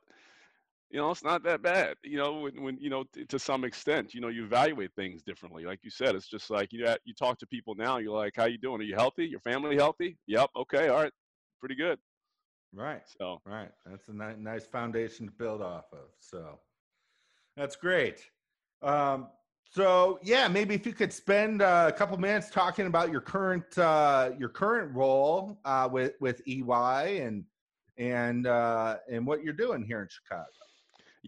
You 0.91 0.99
know, 0.99 1.11
it's 1.11 1.23
not 1.23 1.43
that 1.43 1.61
bad. 1.61 1.97
You 2.03 2.17
know, 2.17 2.33
when, 2.41 2.61
when 2.61 2.77
you 2.77 2.89
know, 2.89 3.03
t- 3.11 3.25
to 3.25 3.39
some 3.39 3.65
extent, 3.65 4.13
you 4.13 4.21
know, 4.21 4.29
you 4.29 4.45
evaluate 4.45 4.91
things 4.95 5.21
differently. 5.23 5.65
Like 5.65 5.79
you 5.83 5.89
said, 5.89 6.15
it's 6.15 6.27
just 6.27 6.49
like 6.49 6.71
you 6.71 6.87
you 7.03 7.13
talk 7.13 7.37
to 7.39 7.47
people 7.47 7.75
now. 7.75 7.97
You're 7.97 8.15
like, 8.15 8.33
how 8.37 8.45
you 8.45 8.57
doing? 8.57 8.79
Are 8.81 8.85
you 8.85 8.95
healthy? 8.95 9.25
Your 9.25 9.39
family 9.41 9.75
healthy? 9.75 10.17
Yep. 10.27 10.51
Okay. 10.55 10.87
All 10.87 11.03
right. 11.03 11.11
Pretty 11.59 11.75
good. 11.75 11.99
Right. 12.73 13.01
So 13.19 13.41
right. 13.45 13.71
That's 13.85 14.07
a 14.07 14.13
ni- 14.13 14.37
nice 14.37 14.65
foundation 14.65 15.25
to 15.25 15.31
build 15.31 15.61
off 15.61 15.85
of. 15.91 16.07
So 16.19 16.59
that's 17.55 17.75
great. 17.75 18.25
Um, 18.81 19.27
so 19.69 20.19
yeah, 20.23 20.47
maybe 20.47 20.75
if 20.75 20.85
you 20.85 20.93
could 20.93 21.11
spend 21.11 21.61
uh, 21.61 21.85
a 21.89 21.91
couple 21.91 22.17
minutes 22.17 22.49
talking 22.49 22.87
about 22.87 23.11
your 23.11 23.21
current 23.21 23.77
uh, 23.77 24.31
your 24.37 24.49
current 24.49 24.93
role 24.95 25.59
uh, 25.65 25.89
with 25.91 26.13
with 26.19 26.41
EY 26.47 27.19
and 27.19 27.43
and 27.97 28.47
uh, 28.47 28.97
and 29.11 29.25
what 29.25 29.43
you're 29.43 29.53
doing 29.53 29.83
here 29.83 30.01
in 30.01 30.07
Chicago. 30.07 30.45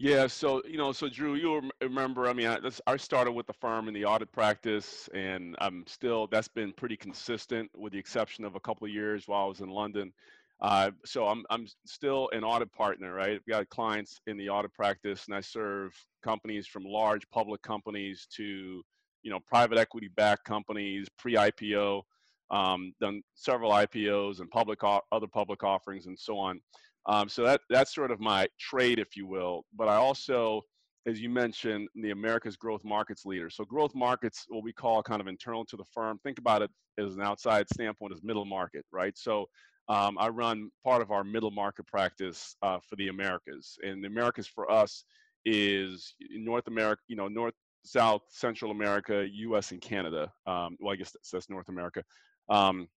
Yeah, 0.00 0.28
so 0.28 0.62
you 0.64 0.78
know, 0.78 0.92
so 0.92 1.08
Drew, 1.08 1.34
you 1.34 1.60
remember? 1.82 2.28
I 2.28 2.32
mean, 2.32 2.46
I, 2.46 2.58
I 2.86 2.96
started 2.96 3.32
with 3.32 3.48
the 3.48 3.52
firm 3.52 3.88
in 3.88 3.94
the 3.94 4.04
audit 4.04 4.30
practice, 4.30 5.08
and 5.12 5.56
I'm 5.60 5.84
still. 5.88 6.28
That's 6.28 6.46
been 6.46 6.72
pretty 6.72 6.96
consistent, 6.96 7.68
with 7.76 7.92
the 7.92 7.98
exception 7.98 8.44
of 8.44 8.54
a 8.54 8.60
couple 8.60 8.86
of 8.86 8.92
years 8.92 9.26
while 9.26 9.44
I 9.44 9.48
was 9.48 9.60
in 9.60 9.68
London. 9.68 10.12
Uh, 10.60 10.90
so 11.04 11.26
I'm 11.26 11.44
I'm 11.50 11.66
still 11.86 12.28
an 12.32 12.42
audit 12.42 12.72
partner, 12.72 13.14
right? 13.14 13.40
We 13.46 13.52
got 13.52 13.68
clients 13.68 14.20
in 14.26 14.36
the 14.36 14.48
audit 14.48 14.74
practice, 14.74 15.26
and 15.26 15.34
I 15.36 15.40
serve 15.40 15.92
companies 16.24 16.66
from 16.66 16.84
large 16.84 17.28
public 17.30 17.62
companies 17.62 18.26
to 18.36 18.82
you 19.22 19.30
know 19.30 19.38
private 19.46 19.78
equity 19.78 20.10
backed 20.16 20.44
companies, 20.44 21.06
pre-IPO, 21.18 22.02
um, 22.50 22.92
done 23.00 23.22
several 23.34 23.70
IPOs 23.70 24.40
and 24.40 24.50
public 24.50 24.80
other 24.82 25.28
public 25.28 25.62
offerings 25.62 26.06
and 26.06 26.18
so 26.18 26.36
on. 26.38 26.60
Um, 27.06 27.28
so 27.28 27.44
that 27.44 27.60
that's 27.70 27.94
sort 27.94 28.10
of 28.10 28.18
my 28.18 28.48
trade, 28.58 28.98
if 28.98 29.16
you 29.16 29.26
will. 29.26 29.64
But 29.76 29.88
I 29.88 29.94
also 29.94 30.62
as 31.06 31.20
you 31.20 31.30
mentioned, 31.30 31.88
the 31.94 32.10
America's 32.10 32.56
growth 32.56 32.84
markets 32.84 33.24
leader. 33.24 33.48
So 33.48 33.64
growth 33.64 33.94
markets, 33.94 34.44
what 34.48 34.62
we 34.62 34.72
call 34.72 35.02
kind 35.02 35.20
of 35.20 35.26
internal 35.26 35.64
to 35.66 35.76
the 35.76 35.84
firm. 35.84 36.18
Think 36.22 36.38
about 36.38 36.60
it 36.60 36.70
as 36.98 37.14
an 37.14 37.22
outside 37.22 37.66
standpoint 37.72 38.12
as 38.12 38.22
middle 38.22 38.44
market, 38.44 38.84
right? 38.92 39.16
So 39.16 39.46
um, 39.88 40.16
I 40.18 40.28
run 40.28 40.70
part 40.84 41.02
of 41.02 41.10
our 41.10 41.24
middle 41.24 41.50
market 41.50 41.86
practice 41.86 42.56
uh, 42.62 42.78
for 42.88 42.96
the 42.96 43.08
Americas, 43.08 43.78
and 43.82 44.02
the 44.02 44.08
Americas 44.08 44.46
for 44.46 44.70
us 44.70 45.04
is 45.44 46.14
North 46.30 46.66
America, 46.66 47.02
you 47.08 47.16
know, 47.16 47.28
North, 47.28 47.54
South, 47.84 48.22
Central 48.28 48.70
America, 48.70 49.26
U.S. 49.30 49.72
and 49.72 49.80
Canada. 49.80 50.30
Um, 50.46 50.76
well, 50.80 50.92
I 50.92 50.96
guess 50.96 51.14
that's 51.32 51.48
North 51.48 51.68
America. 51.68 52.02
Um, 52.48 52.88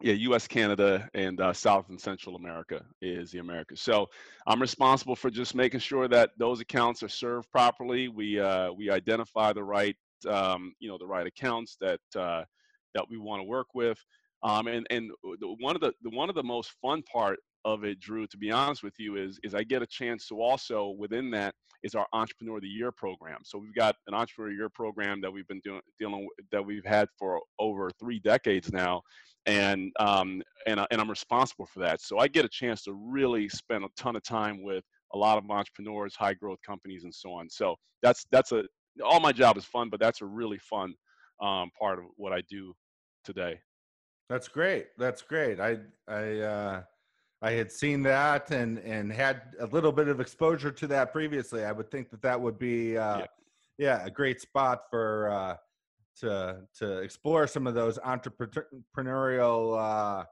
yeah, 0.00 0.12
U.S., 0.14 0.46
Canada, 0.46 1.08
and 1.14 1.40
uh, 1.40 1.52
South 1.52 1.88
and 1.88 2.00
Central 2.00 2.36
America 2.36 2.84
is 3.02 3.32
the 3.32 3.38
Americas. 3.38 3.80
So 3.80 4.06
I'm 4.46 4.60
responsible 4.60 5.16
for 5.16 5.28
just 5.28 5.56
making 5.56 5.80
sure 5.80 6.06
that 6.08 6.30
those 6.38 6.60
accounts 6.60 7.02
are 7.02 7.08
served 7.08 7.50
properly. 7.50 8.08
We 8.08 8.38
uh, 8.38 8.72
we 8.72 8.90
identify 8.90 9.52
the 9.52 9.64
right 9.64 9.96
um, 10.28 10.74
you 10.78 10.88
know 10.88 10.98
the 10.98 11.06
right 11.06 11.26
accounts 11.26 11.76
that 11.80 12.00
uh, 12.16 12.44
that 12.94 13.08
we 13.10 13.18
want 13.18 13.40
to 13.40 13.44
work 13.44 13.68
with. 13.74 13.98
Um, 14.42 14.66
and 14.68 14.86
and 14.90 15.10
the, 15.40 15.54
one 15.60 15.74
of 15.74 15.80
the, 15.80 15.92
the 16.02 16.10
one 16.10 16.28
of 16.28 16.34
the 16.34 16.42
most 16.42 16.72
fun 16.80 17.02
part 17.02 17.38
of 17.64 17.84
it, 17.84 18.00
Drew, 18.00 18.26
to 18.28 18.38
be 18.38 18.50
honest 18.50 18.82
with 18.82 18.94
you, 18.98 19.16
is 19.16 19.38
is 19.42 19.54
I 19.54 19.62
get 19.64 19.82
a 19.82 19.86
chance 19.86 20.28
to 20.28 20.40
also 20.40 20.94
within 20.98 21.30
that 21.32 21.54
is 21.82 21.94
our 21.94 22.06
Entrepreneur 22.12 22.56
of 22.56 22.62
the 22.62 22.68
Year 22.68 22.90
program. 22.90 23.38
So 23.44 23.58
we've 23.58 23.74
got 23.74 23.96
an 24.06 24.14
Entrepreneur 24.14 24.48
of 24.48 24.54
the 24.54 24.58
Year 24.58 24.68
program 24.68 25.20
that 25.20 25.32
we've 25.32 25.46
been 25.46 25.60
doing 25.64 25.80
dealing 25.98 26.20
with, 26.20 26.46
that 26.50 26.64
we've 26.64 26.84
had 26.84 27.08
for 27.18 27.40
over 27.58 27.90
three 28.00 28.20
decades 28.20 28.72
now, 28.72 29.02
and 29.46 29.92
um, 29.98 30.42
and 30.66 30.80
and 30.90 31.00
I'm 31.00 31.10
responsible 31.10 31.66
for 31.66 31.80
that. 31.80 32.00
So 32.00 32.18
I 32.18 32.28
get 32.28 32.44
a 32.44 32.48
chance 32.48 32.82
to 32.84 32.92
really 32.92 33.48
spend 33.48 33.84
a 33.84 33.88
ton 33.96 34.16
of 34.16 34.22
time 34.22 34.62
with 34.62 34.84
a 35.14 35.18
lot 35.18 35.38
of 35.38 35.48
entrepreneurs, 35.50 36.14
high 36.14 36.34
growth 36.34 36.58
companies, 36.66 37.04
and 37.04 37.14
so 37.14 37.32
on. 37.32 37.48
So 37.50 37.76
that's 38.02 38.26
that's 38.30 38.52
a 38.52 38.64
all 39.04 39.20
my 39.20 39.32
job 39.32 39.56
is 39.56 39.64
fun, 39.64 39.88
but 39.90 40.00
that's 40.00 40.22
a 40.22 40.26
really 40.26 40.58
fun 40.58 40.94
um, 41.40 41.70
part 41.78 41.98
of 41.98 42.04
what 42.16 42.32
I 42.32 42.42
do 42.48 42.74
today. 43.24 43.60
That's 44.28 44.48
great. 44.48 44.88
That's 44.98 45.22
great. 45.22 45.58
I 45.58 45.78
I 46.06 46.40
uh, 46.40 46.82
I 47.40 47.52
had 47.52 47.72
seen 47.72 48.02
that 48.02 48.50
and 48.50 48.78
and 48.78 49.12
had 49.12 49.42
a 49.60 49.66
little 49.66 49.92
bit 49.92 50.08
of 50.08 50.20
exposure 50.20 50.70
to 50.70 50.86
that 50.88 51.12
previously. 51.12 51.64
I 51.64 51.72
would 51.72 51.90
think 51.90 52.10
that 52.10 52.22
that 52.22 52.40
would 52.40 52.58
be 52.58 52.98
uh, 52.98 53.18
yeah. 53.18 53.26
yeah 53.78 54.04
a 54.04 54.10
great 54.10 54.40
spot 54.40 54.82
for 54.90 55.30
uh, 55.30 55.56
to 56.20 56.60
to 56.78 56.98
explore 56.98 57.46
some 57.46 57.66
of 57.66 57.74
those 57.74 57.98
entrepreneurial 58.00 59.78
uh, 59.78 60.24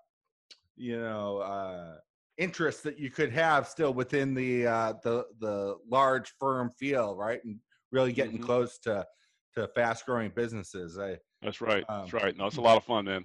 you 0.77 1.01
know 1.01 1.39
uh, 1.39 1.97
interests 2.37 2.83
that 2.83 2.99
you 2.99 3.09
could 3.09 3.33
have 3.33 3.67
still 3.67 3.95
within 3.95 4.35
the 4.35 4.67
uh, 4.67 4.93
the 5.03 5.25
the 5.41 5.77
large 5.89 6.35
firm 6.39 6.71
feel, 6.79 7.17
right? 7.17 7.43
And 7.45 7.59
really 7.93 8.13
getting 8.13 8.35
mm-hmm. 8.35 8.45
close 8.45 8.79
to 8.81 9.07
to 9.55 9.69
fast 9.69 10.05
growing 10.05 10.33
businesses. 10.35 10.99
I, 10.99 11.17
that's 11.41 11.63
right. 11.63 11.85
Um, 11.89 12.01
that's 12.01 12.13
right. 12.13 12.37
No, 12.37 12.47
it's 12.47 12.59
a 12.59 12.61
lot 12.61 12.77
of 12.77 12.85
fun, 12.85 13.07
man 13.07 13.25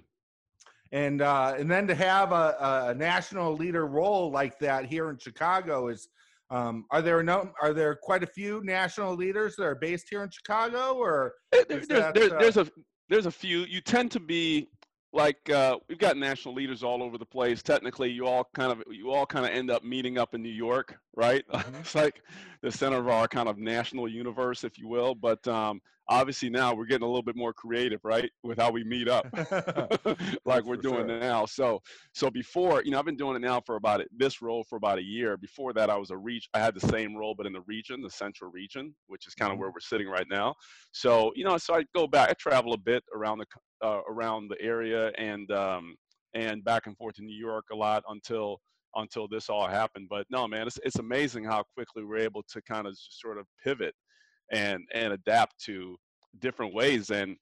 and 0.92 1.22
uh, 1.22 1.54
and 1.58 1.70
then 1.70 1.86
to 1.86 1.94
have 1.94 2.32
a, 2.32 2.86
a, 2.90 2.94
national 2.94 3.54
leader 3.54 3.86
role 3.86 4.30
like 4.30 4.58
that 4.60 4.84
here 4.84 5.10
in 5.10 5.18
Chicago 5.18 5.88
is. 5.88 6.08
Um, 6.50 6.84
are 6.90 7.00
there 7.00 7.22
no? 7.22 7.50
Are 7.62 7.72
there 7.72 7.94
quite 7.94 8.22
a 8.22 8.26
few 8.26 8.60
national 8.62 9.16
leaders 9.16 9.56
that 9.56 9.64
are 9.64 9.74
based 9.74 10.08
here 10.10 10.22
in 10.22 10.28
Chicago, 10.28 10.92
or 10.92 11.32
there's, 11.50 11.88
that, 11.88 12.12
there's, 12.12 12.30
uh, 12.30 12.38
there's 12.38 12.56
a 12.58 12.66
there's 13.08 13.24
a 13.24 13.30
few. 13.30 13.60
You 13.60 13.80
tend 13.80 14.10
to 14.10 14.20
be 14.20 14.68
like 15.14 15.48
uh, 15.48 15.78
we've 15.88 15.98
got 15.98 16.18
national 16.18 16.52
leaders 16.54 16.82
all 16.82 17.02
over 17.02 17.16
the 17.16 17.24
place. 17.24 17.62
Technically, 17.62 18.10
you 18.10 18.26
all 18.26 18.48
kind 18.54 18.70
of 18.70 18.82
you 18.90 19.10
all 19.10 19.24
kind 19.24 19.46
of 19.46 19.52
end 19.52 19.70
up 19.70 19.82
meeting 19.82 20.18
up 20.18 20.34
in 20.34 20.42
New 20.42 20.50
York, 20.50 20.98
right? 21.16 21.44
Mm-hmm. 21.52 21.76
it's 21.76 21.94
like 21.94 22.22
the 22.62 22.72
center 22.72 22.98
of 22.98 23.08
our 23.08 23.28
kind 23.28 23.48
of 23.48 23.58
national 23.58 24.08
universe, 24.08 24.64
if 24.64 24.78
you 24.78 24.88
will. 24.88 25.14
But 25.14 25.46
um, 25.46 25.80
obviously 26.08 26.50
now 26.50 26.74
we're 26.74 26.86
getting 26.86 27.04
a 27.04 27.06
little 27.06 27.22
bit 27.22 27.36
more 27.36 27.52
creative, 27.52 28.00
right, 28.04 28.30
with 28.42 28.58
how 28.58 28.70
we 28.70 28.84
meet 28.84 29.08
up, 29.08 29.26
like 30.44 30.64
we're 30.64 30.76
doing 30.76 31.08
sure. 31.08 31.20
now. 31.20 31.46
So 31.46 31.80
so 32.12 32.30
before, 32.30 32.82
you 32.84 32.90
know, 32.90 32.98
I've 32.98 33.04
been 33.04 33.16
doing 33.16 33.36
it 33.36 33.40
now 33.40 33.60
for 33.64 33.76
about 33.76 34.02
this 34.16 34.42
role 34.42 34.64
for 34.68 34.76
about 34.76 34.98
a 34.98 35.02
year. 35.02 35.36
Before 35.36 35.72
that, 35.74 35.90
I 35.90 35.96
was 35.96 36.10
a 36.10 36.16
reach. 36.16 36.48
I 36.54 36.58
had 36.58 36.74
the 36.74 36.86
same 36.88 37.16
role, 37.16 37.34
but 37.36 37.46
in 37.46 37.52
the 37.52 37.62
region, 37.62 38.02
the 38.02 38.10
central 38.10 38.50
region, 38.50 38.94
which 39.06 39.26
is 39.26 39.34
kind 39.34 39.50
of 39.50 39.54
mm-hmm. 39.54 39.62
where 39.62 39.70
we're 39.70 39.80
sitting 39.80 40.08
right 40.08 40.26
now. 40.30 40.54
So 40.92 41.32
you 41.34 41.44
know, 41.44 41.56
so 41.58 41.74
I 41.74 41.84
go 41.94 42.06
back. 42.06 42.30
I 42.30 42.34
travel 42.34 42.72
a 42.72 42.78
bit 42.78 43.02
around 43.14 43.38
the 43.38 43.46
uh, 43.86 44.00
around 44.08 44.50
the 44.50 44.60
area 44.60 45.12
and 45.18 45.50
um, 45.52 45.96
and 46.34 46.64
back 46.64 46.86
and 46.86 46.96
forth 46.96 47.16
to 47.16 47.22
New 47.22 47.36
York 47.36 47.66
a 47.72 47.76
lot 47.76 48.02
until 48.08 48.60
until 48.96 49.28
this 49.28 49.48
all 49.48 49.66
happened. 49.66 50.08
But 50.08 50.26
no, 50.30 50.46
man, 50.46 50.66
it's 50.66 50.78
it's 50.84 50.98
amazing 50.98 51.44
how 51.44 51.64
quickly 51.74 52.04
we're 52.04 52.18
able 52.18 52.42
to 52.52 52.62
kind 52.62 52.86
of 52.86 52.92
just 52.94 53.20
sort 53.20 53.38
of 53.38 53.46
pivot 53.62 53.94
and 54.50 54.82
and 54.94 55.12
adapt 55.12 55.62
to 55.64 55.96
different 56.40 56.74
ways 56.74 57.10
and 57.10 57.36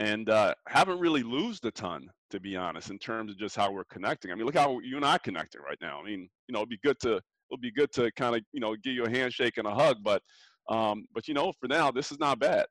and 0.00 0.30
uh, 0.30 0.54
haven't 0.68 0.98
really 0.98 1.22
lost 1.22 1.64
a 1.64 1.70
ton 1.70 2.08
to 2.30 2.40
be 2.40 2.56
honest 2.56 2.90
in 2.90 2.98
terms 2.98 3.30
of 3.30 3.38
just 3.38 3.54
how 3.54 3.70
we're 3.70 3.84
connecting. 3.84 4.32
I 4.32 4.34
mean, 4.34 4.46
look 4.46 4.56
how 4.56 4.80
you 4.80 4.96
and 4.96 5.04
I 5.04 5.18
connecting 5.18 5.60
right 5.60 5.78
now. 5.80 6.00
I 6.00 6.04
mean, 6.04 6.28
you 6.48 6.52
know, 6.52 6.60
it'd 6.60 6.70
be 6.70 6.78
good 6.82 6.98
to 7.00 7.20
it'll 7.50 7.60
be 7.60 7.72
good 7.72 7.92
to 7.92 8.10
kind 8.12 8.36
of 8.36 8.42
you 8.52 8.60
know 8.60 8.74
give 8.82 8.94
you 8.94 9.04
a 9.04 9.10
handshake 9.10 9.58
and 9.58 9.66
a 9.66 9.74
hug, 9.74 9.98
but 10.02 10.22
um, 10.68 11.06
but 11.14 11.28
you 11.28 11.34
know, 11.34 11.52
for 11.60 11.68
now, 11.68 11.90
this 11.90 12.12
is 12.12 12.18
not 12.18 12.38
bad. 12.38 12.66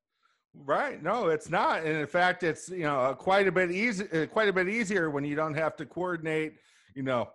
Right. 0.53 1.01
No, 1.01 1.27
it's 1.27 1.49
not. 1.49 1.83
And 1.85 1.97
in 1.97 2.07
fact, 2.07 2.43
it's, 2.43 2.67
you 2.69 2.83
know, 2.83 3.15
quite 3.17 3.47
a 3.47 3.51
bit 3.51 3.71
easy, 3.71 4.05
uh, 4.11 4.25
quite 4.25 4.49
a 4.49 4.53
bit 4.53 4.67
easier 4.67 5.09
when 5.09 5.23
you 5.23 5.35
don't 5.35 5.53
have 5.53 5.77
to 5.77 5.85
coordinate, 5.85 6.55
you 6.93 7.03
know, 7.03 7.29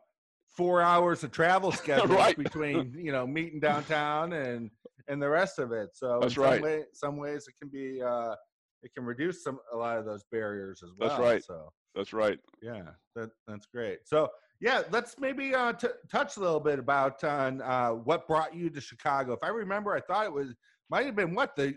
four 0.57 0.81
hours 0.83 1.23
of 1.25 1.33
travel 1.33 1.73
schedule 1.83 2.17
right. 2.17 2.37
between, 2.37 2.95
you 2.97 3.13
know, 3.13 3.27
meeting 3.27 3.61
downtown 3.61 4.33
and, 4.33 4.71
and 5.09 5.23
the 5.23 5.29
rest 5.29 5.59
of 5.59 5.73
it. 5.73 5.91
So 5.95 6.19
that's 6.21 6.37
right. 6.37 6.55
Some, 6.55 6.63
way, 6.63 6.85
some 6.93 7.17
ways 7.17 7.49
it 7.49 7.55
can 7.61 7.69
be, 7.69 8.03
uh, 8.03 8.35
it 8.83 8.93
can 8.95 9.05
reduce 9.05 9.43
some, 9.43 9.59
a 9.73 9.77
lot 9.77 9.99
of 9.99 10.05
those 10.05 10.25
barriers 10.31 10.83
as 10.83 10.91
well. 10.99 11.09
That's 11.09 11.21
right. 11.21 11.45
So 11.45 11.73
that's 11.95 12.13
right. 12.13 12.39
Yeah, 12.63 12.83
that, 13.15 13.31
that's 13.47 13.67
great. 13.67 14.01
So 14.05 14.31
yeah, 14.61 14.83
let's 14.91 15.19
maybe 15.19 15.55
uh, 15.55 15.73
t- 15.75 15.89
touch 16.11 16.37
a 16.37 16.41
little 16.41 16.61
bit 16.61 16.79
about 16.79 17.23
on 17.25 17.61
uh, 17.63 17.91
what 17.91 18.27
brought 18.27 18.55
you 18.55 18.71
to 18.71 18.81
Chicago. 18.81 19.33
If 19.35 19.43
I 19.43 19.49
remember, 19.49 19.95
I 19.95 20.01
thought 20.01 20.25
it 20.25 20.33
was 20.33 20.55
might 20.89 21.07
have 21.07 21.17
been 21.17 21.35
what 21.35 21.57
the 21.57 21.75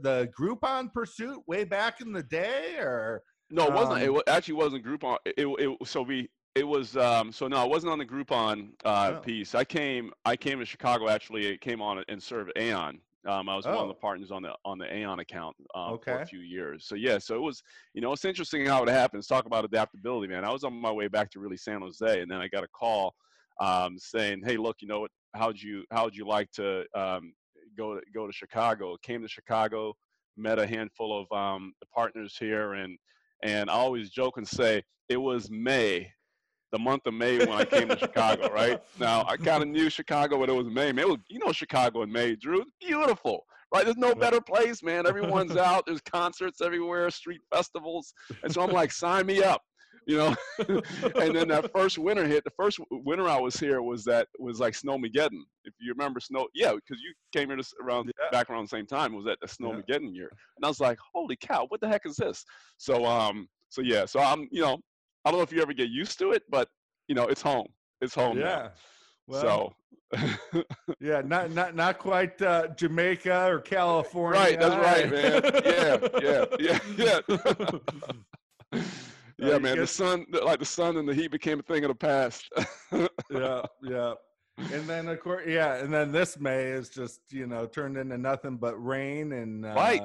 the 0.00 0.30
Groupon 0.38 0.92
pursuit 0.92 1.42
way 1.46 1.64
back 1.64 2.00
in 2.00 2.12
the 2.12 2.22
day, 2.22 2.76
or 2.78 3.22
no, 3.50 3.66
it 3.66 3.72
wasn't. 3.74 4.08
Um, 4.08 4.16
it 4.16 4.22
actually 4.28 4.54
wasn't 4.54 4.84
Groupon. 4.84 5.18
It, 5.26 5.34
it, 5.38 5.46
it 5.48 5.86
so 5.86 6.02
we 6.02 6.28
it 6.54 6.66
was 6.66 6.96
um, 6.96 7.32
so 7.32 7.48
no, 7.48 7.56
I 7.56 7.64
wasn't 7.64 7.92
on 7.92 7.98
the 7.98 8.06
Groupon 8.06 8.68
uh, 8.84 9.14
oh. 9.16 9.20
piece. 9.20 9.54
I 9.54 9.64
came 9.64 10.12
I 10.24 10.36
came 10.36 10.58
to 10.60 10.64
Chicago 10.64 11.08
actually. 11.08 11.46
It 11.46 11.60
came 11.60 11.82
on 11.82 12.02
and 12.08 12.22
served 12.22 12.52
Aon. 12.56 13.00
Um, 13.26 13.48
I 13.48 13.56
was 13.56 13.66
oh. 13.66 13.70
one 13.70 13.82
of 13.82 13.88
the 13.88 13.94
oh. 13.94 13.98
partners 14.00 14.30
on 14.30 14.42
the 14.42 14.54
on 14.64 14.78
the 14.78 14.92
Aon 14.92 15.20
account 15.20 15.56
um, 15.74 15.94
okay. 15.94 16.12
for 16.12 16.20
a 16.20 16.26
few 16.26 16.40
years. 16.40 16.86
So 16.86 16.94
yeah, 16.94 17.18
so 17.18 17.34
it 17.34 17.40
was 17.40 17.62
you 17.92 18.00
know 18.00 18.12
it's 18.12 18.24
interesting 18.24 18.66
how 18.66 18.82
it 18.82 18.88
happens. 18.88 19.26
Talk 19.26 19.46
about 19.46 19.64
adaptability, 19.64 20.28
man. 20.28 20.44
I 20.44 20.50
was 20.50 20.64
on 20.64 20.74
my 20.74 20.92
way 20.92 21.08
back 21.08 21.30
to 21.32 21.40
really 21.40 21.56
San 21.56 21.80
Jose, 21.80 22.20
and 22.20 22.30
then 22.30 22.40
I 22.40 22.48
got 22.48 22.64
a 22.64 22.68
call 22.68 23.14
um, 23.60 23.98
saying, 23.98 24.42
"Hey, 24.44 24.56
look, 24.56 24.76
you 24.80 24.88
know 24.88 25.00
what? 25.00 25.10
How'd 25.34 25.60
you 25.60 25.84
how'd 25.90 26.14
you 26.14 26.26
like 26.26 26.50
to 26.52 26.84
um, 26.94 27.32
go 27.76 27.94
to 27.94 28.00
go 28.14 28.26
to 28.26 28.32
Chicago. 28.32 28.96
Came 29.02 29.22
to 29.22 29.28
Chicago, 29.28 29.94
met 30.36 30.58
a 30.60 30.66
handful 30.66 31.20
of 31.20 31.36
um, 31.36 31.72
the 31.80 31.86
partners 31.86 32.36
here, 32.38 32.74
and 32.74 32.96
and 33.42 33.68
I 33.68 33.74
always 33.74 34.10
joke 34.10 34.36
and 34.36 34.46
say 34.46 34.82
it 35.08 35.16
was 35.16 35.50
May, 35.50 36.10
the 36.74 36.78
month 36.80 37.06
of 37.06 37.14
May 37.14 37.38
when 37.38 37.52
I 37.52 37.64
came 37.64 37.88
to 37.88 37.96
Chicago. 37.96 38.50
Right 38.54 38.80
now, 38.98 39.24
I 39.28 39.36
kind 39.36 39.62
of 39.62 39.68
knew 39.68 39.88
Chicago 39.88 40.38
when 40.38 40.50
it 40.50 40.54
was 40.54 40.66
May. 40.66 40.90
Man, 40.92 41.04
it 41.04 41.08
was, 41.08 41.18
you 41.28 41.38
know 41.38 41.52
Chicago 41.52 42.02
in 42.02 42.10
May, 42.10 42.34
Drew. 42.34 42.64
Beautiful, 42.80 43.44
right? 43.72 43.84
There's 43.84 43.96
no 43.96 44.14
better 44.14 44.40
place, 44.40 44.82
man. 44.82 45.06
Everyone's 45.06 45.56
out. 45.56 45.84
There's 45.86 46.00
concerts 46.00 46.60
everywhere, 46.60 47.10
street 47.10 47.40
festivals, 47.52 48.12
and 48.42 48.52
so 48.52 48.62
I'm 48.62 48.70
like, 48.70 48.90
sign 48.90 49.26
me 49.26 49.42
up 49.42 49.62
you 50.06 50.18
know. 50.18 50.34
and 50.68 51.34
then 51.34 51.48
that 51.48 51.70
first 51.72 51.98
winter 51.98 52.26
hit. 52.26 52.44
The 52.44 52.50
first 52.50 52.78
winter 52.90 53.26
I 53.28 53.38
was 53.38 53.56
here 53.56 53.80
was 53.80 54.04
that 54.04 54.28
was 54.38 54.60
like 54.60 54.74
Snowmageddon. 54.74 55.40
If 55.64 55.72
you 55.80 55.92
remember 55.92 56.20
Snow, 56.20 56.46
yeah, 56.54 56.72
because 56.72 57.02
you 57.02 57.14
came 57.32 57.48
here 57.48 57.58
around 57.82 58.12
yeah. 58.18 58.30
back 58.30 58.50
around 58.50 58.64
the 58.64 58.76
same 58.76 58.86
time. 58.86 59.14
It 59.14 59.16
was 59.16 59.26
at 59.26 59.38
the 59.40 59.46
Snowmageddon 59.46 60.10
yeah. 60.12 60.20
year, 60.20 60.30
and 60.56 60.64
I 60.64 60.68
was 60.68 60.80
like, 60.80 60.98
holy 61.14 61.36
cow, 61.36 61.66
what 61.68 61.80
the 61.80 61.88
heck 61.88 62.02
is 62.04 62.16
this? 62.16 62.44
So 62.76 63.06
um, 63.06 63.48
so 63.70 63.80
yeah, 63.82 64.04
so 64.04 64.20
I'm 64.20 64.48
you 64.50 64.62
know, 64.62 64.78
I 65.24 65.30
don't 65.30 65.38
know 65.38 65.44
if 65.44 65.52
you 65.52 65.62
ever 65.62 65.72
get 65.72 65.90
used 65.90 66.18
to 66.18 66.32
it, 66.32 66.42
but 66.50 66.68
you 67.08 67.14
know, 67.14 67.26
it's 67.26 67.42
home. 67.42 67.68
It's 68.00 68.14
home. 68.14 68.38
Yeah. 68.38 68.68
Well, 69.26 69.40
so 69.40 69.74
yeah, 71.00 71.22
not 71.24 71.50
not 71.52 71.74
not 71.74 71.98
quite 71.98 72.40
uh, 72.42 72.68
Jamaica 72.68 73.46
or 73.46 73.60
California. 73.60 74.40
Right, 74.40 74.60
that's 74.60 74.76
right, 74.76 75.10
man. 75.10 75.42
yeah, 75.64 76.44
yeah, 76.60 76.78
yeah, 76.96 77.20
yeah. 78.72 78.82
yeah, 79.38 79.58
man. 79.58 79.78
The 79.78 79.86
sun, 79.86 80.26
like 80.42 80.58
the 80.58 80.64
sun 80.64 80.96
and 80.96 81.08
the 81.08 81.14
heat, 81.14 81.30
became 81.30 81.60
a 81.60 81.62
thing 81.62 81.84
of 81.84 81.88
the 81.88 81.94
past. 81.94 82.50
yeah, 83.30 83.62
yeah. 83.82 84.14
And 84.72 84.86
then 84.86 85.08
of 85.08 85.20
course, 85.20 85.44
yeah, 85.48 85.76
and 85.76 85.92
then 85.92 86.12
this 86.12 86.38
May 86.38 86.64
is 86.64 86.90
just 86.90 87.20
you 87.30 87.46
know 87.46 87.66
turned 87.66 87.96
into 87.96 88.18
nothing 88.18 88.56
but 88.56 88.76
rain 88.76 89.32
and 89.32 89.66
uh, 89.66 89.74
right. 89.74 90.02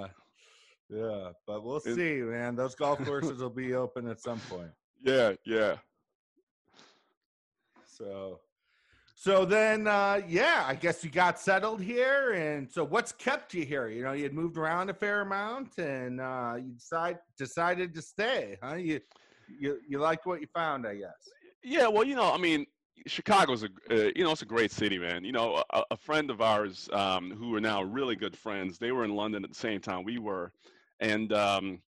Yeah, 0.89 1.29
but 1.45 1.63
we'll 1.63 1.79
see, 1.81 2.21
man. 2.21 2.55
Those 2.55 2.73
golf 2.73 3.03
courses 3.05 3.41
will 3.41 3.51
be 3.51 3.75
open 3.75 4.07
at 4.07 4.19
some 4.19 4.39
point. 4.39 4.71
Yeah, 5.03 5.34
yeah. 5.46 5.75
So, 7.86 8.39
so 9.15 9.44
then, 9.46 9.88
uh, 9.88 10.22
yeah, 10.27 10.63
I 10.65 10.75
guess 10.75 11.03
you 11.03 11.10
got 11.10 11.39
settled 11.39 11.82
here, 11.82 12.32
and 12.34 12.70
so 12.72 12.84
what's 12.84 13.12
kept 13.12 13.53
you 13.53 13.65
here? 13.65 13.89
You 13.89 14.03
know, 14.03 14.13
you 14.13 14.24
had 14.24 14.34
moved 14.34 14.58
around 14.58 14.89
a 14.89 14.94
fair 14.94 15.22
amount, 15.22 15.77
and 15.77 16.22
uh, 16.22 16.56
you 16.58 16.72
decide 16.72 17.20
decided 17.38 17.94
to 17.96 18.01
stay, 18.01 18.58
huh? 18.63 18.75
You 18.75 19.01
you 19.48 19.79
you 19.88 20.00
liked 20.00 20.25
what 20.25 20.41
you 20.41 20.48
found, 20.53 20.88
I 20.88 20.96
guess. 20.96 21.29
Yeah, 21.63 21.88
well, 21.88 22.06
you 22.06 22.15
know, 22.15 22.32
I 22.32 22.38
mean, 22.38 22.65
Chicago's 23.08 23.63
a 23.63 23.68
uh, 23.91 24.12
you 24.15 24.24
know 24.24 24.32
it's 24.32 24.41
a 24.41 24.46
great 24.46 24.72
city, 24.72 24.98
man. 24.98 25.24
You 25.24 25.32
know, 25.34 25.63
a, 25.74 25.84
a 25.91 25.98
friend 25.98 26.29
of 26.29 26.41
ours 26.41 26.89
um, 26.94 27.32
who 27.32 27.53
are 27.56 27.62
now 27.62 27.84
really 27.84 28.15
good 28.15 28.38
friends. 28.38 28.77
They 28.77 28.91
were 28.91 29.03
in 29.03 29.15
London 29.15 29.44
at 29.44 29.50
the 29.50 29.56
same 29.56 29.82
time 29.82 30.03
we 30.03 30.20
were, 30.20 30.53
and 31.00 31.34
um, 31.34 31.82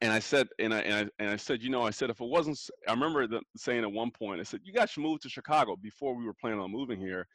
and 0.00 0.12
I 0.12 0.18
said 0.18 0.48
and 0.58 0.72
I, 0.72 0.80
and 0.80 0.94
I 0.94 1.22
and 1.22 1.30
I 1.30 1.36
said, 1.36 1.62
you 1.62 1.70
know, 1.70 1.82
I 1.82 1.90
said 1.90 2.10
if 2.10 2.20
it 2.20 2.28
wasn't, 2.28 2.58
I 2.88 2.92
remember 2.92 3.26
the, 3.26 3.40
saying 3.56 3.82
at 3.82 3.92
one 3.92 4.10
point, 4.10 4.40
I 4.40 4.44
said, 4.44 4.60
you 4.64 4.72
guys 4.72 4.90
should 4.90 5.02
move 5.02 5.20
to 5.20 5.28
Chicago 5.28 5.76
before 5.76 6.14
we 6.14 6.24
were 6.24 6.34
planning 6.40 6.60
on 6.60 6.72
moving 6.72 6.98
here. 6.98 7.26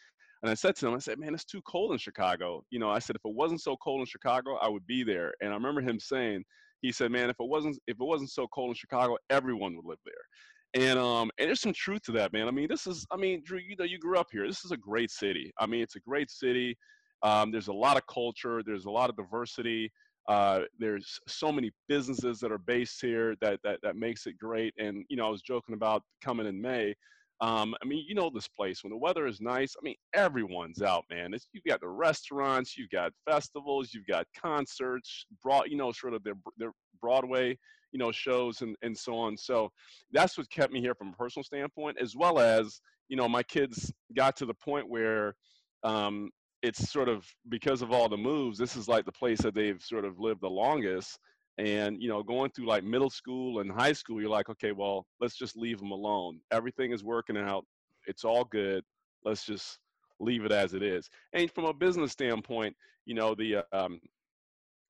And 0.42 0.52
I 0.52 0.54
said 0.54 0.76
to 0.78 0.88
him, 0.88 0.94
I 0.94 1.00
said, 1.00 1.18
man, 1.18 1.34
it's 1.34 1.46
too 1.46 1.62
cold 1.68 1.92
in 1.92 1.98
Chicago. 1.98 2.64
You 2.70 2.80
know, 2.80 2.90
I 2.90 3.00
said 3.00 3.16
if 3.16 3.26
it 3.26 3.34
wasn't 3.34 3.62
so 3.62 3.76
cold 3.78 4.02
in 4.02 4.06
Chicago, 4.06 4.58
I 4.58 4.70
would 4.70 4.86
be 4.86 5.04
there. 5.04 5.34
And 5.42 5.52
I 5.52 5.54
remember 5.54 5.82
him 5.82 6.00
saying, 6.00 6.44
he 6.86 6.92
said, 6.92 7.12
"Man, 7.12 7.30
if 7.30 7.38
it 7.40 7.48
wasn't 7.48 7.78
if 7.88 8.00
it 8.00 8.04
wasn't 8.04 8.30
so 8.30 8.48
cold 8.48 8.70
in 8.70 8.76
Chicago, 8.76 9.18
everyone 9.30 9.76
would 9.76 9.86
live 9.86 10.00
there." 10.06 10.84
And 10.84 11.00
um, 11.00 11.32
and 11.38 11.48
there's 11.48 11.62
some 11.62 11.74
truth 11.74 12.04
to 12.04 12.12
that, 12.14 12.34
man. 12.34 12.48
I 12.48 12.52
mean, 12.52 12.68
this 12.70 12.86
is, 12.86 13.06
I 13.12 13.18
mean, 13.18 13.42
Drew, 13.44 13.60
you 13.60 13.76
know, 13.78 13.86
you 13.86 13.98
grew 13.98 14.18
up 14.18 14.28
here. 14.32 14.48
This 14.48 14.64
is 14.64 14.72
a 14.72 14.78
great 14.78 15.10
city. 15.10 15.52
I 15.60 15.66
mean, 15.66 15.82
it's 15.82 15.96
a 15.96 16.02
great 16.02 16.30
city. 16.30 16.78
Um, 17.24 17.52
there's 17.52 17.70
a 17.70 17.74
lot 17.74 17.98
of 17.98 18.06
culture. 18.08 18.62
There's 18.64 18.86
a 18.86 18.92
lot 18.92 19.10
of 19.10 19.16
diversity. 19.16 19.92
Uh, 20.28 20.62
there's 20.80 21.20
so 21.28 21.52
many 21.52 21.72
businesses 21.88 22.40
that 22.40 22.52
are 22.52 22.58
based 22.58 23.02
here 23.02 23.36
that, 23.42 23.60
that 23.64 23.80
that 23.84 23.96
makes 23.96 24.26
it 24.26 24.38
great. 24.40 24.74
And 24.78 25.06
you 25.10 25.18
know, 25.18 25.28
I 25.28 25.30
was 25.30 25.42
joking 25.42 25.76
about 25.76 26.04
coming 26.24 26.48
in 26.48 26.60
May. 26.62 26.96
Um, 27.42 27.76
I 27.84 27.86
mean, 27.86 28.06
you 28.08 28.16
know 28.16 28.30
this 28.34 28.48
place 28.48 28.84
when 28.84 28.92
the 28.92 28.98
weather 28.98 29.28
is 29.28 29.42
nice. 29.42 29.76
I 29.78 29.84
mean, 29.84 29.96
everyone's 30.14 30.82
out, 30.82 31.04
man. 31.12 31.34
It's, 31.34 31.50
you've 31.52 31.66
got 31.66 31.82
the 31.82 31.90
restaurants, 31.90 32.78
you've 32.78 32.90
got 32.92 33.12
festivals, 33.30 33.94
you've 33.94 34.08
got 34.08 34.26
concerts, 34.42 35.26
broad, 35.44 35.66
you 35.70 35.76
know, 35.76 35.92
sort 35.92 36.14
of 36.14 36.24
their 36.24 36.38
their 36.58 36.72
Broadway, 37.02 37.58
you 37.92 38.00
know, 38.00 38.12
shows 38.12 38.62
and 38.62 38.76
and 38.82 38.98
so 38.98 39.16
on. 39.16 39.38
So 39.38 39.70
that's 40.12 40.38
what 40.38 40.50
kept 40.50 40.74
me 40.74 40.80
here 40.80 40.96
from 40.96 41.10
a 41.10 41.14
personal 41.14 41.44
standpoint, 41.44 41.98
as 42.02 42.16
well 42.16 42.40
as 42.40 42.80
you 43.10 43.18
know, 43.18 43.30
my 43.30 43.44
kids 43.44 43.94
got 44.16 44.36
to 44.38 44.46
the 44.46 44.54
point 44.54 44.90
where 44.90 45.36
um, 45.84 46.32
it's 46.66 46.90
sort 46.90 47.08
of 47.08 47.24
because 47.50 47.84
of 47.84 47.92
all 47.92 48.10
the 48.10 48.18
moves. 48.18 48.58
This 48.58 48.76
is 48.76 48.88
like 48.88 49.06
the 49.06 49.12
place 49.12 49.40
that 49.42 49.54
they've 49.54 49.82
sort 49.82 50.04
of 50.04 50.20
lived 50.20 50.42
the 50.42 50.50
longest. 50.50 51.20
And 51.58 52.02
you 52.02 52.10
know 52.10 52.22
going 52.22 52.52
through 52.52 52.66
like 52.66 52.84
middle 52.84 53.10
school 53.10 53.60
and 53.60 53.72
high 53.72 53.94
school 53.94 54.20
you're 54.20 54.30
like 54.30 54.50
okay 54.50 54.74
well 54.74 55.06
let's 55.22 55.38
just 55.38 55.56
leave 55.56 55.80
them 55.80 55.92
alone. 55.92 56.40
Everything 56.52 56.92
is 56.92 57.04
working 57.04 57.38
out. 57.38 57.66
It's 58.08 58.26
all 58.26 58.44
good. 58.44 58.84
Let's 59.24 59.46
just 59.46 59.80
leave 60.20 60.44
it 60.44 60.52
as 60.52 60.74
it 60.74 60.84
is. 60.84 61.10
And 61.34 61.50
from 61.52 61.66
a 61.66 61.74
business 61.74 62.12
standpoint 62.12 62.76
you 63.06 63.14
know 63.14 63.36
the 63.36 63.58
um 63.72 64.02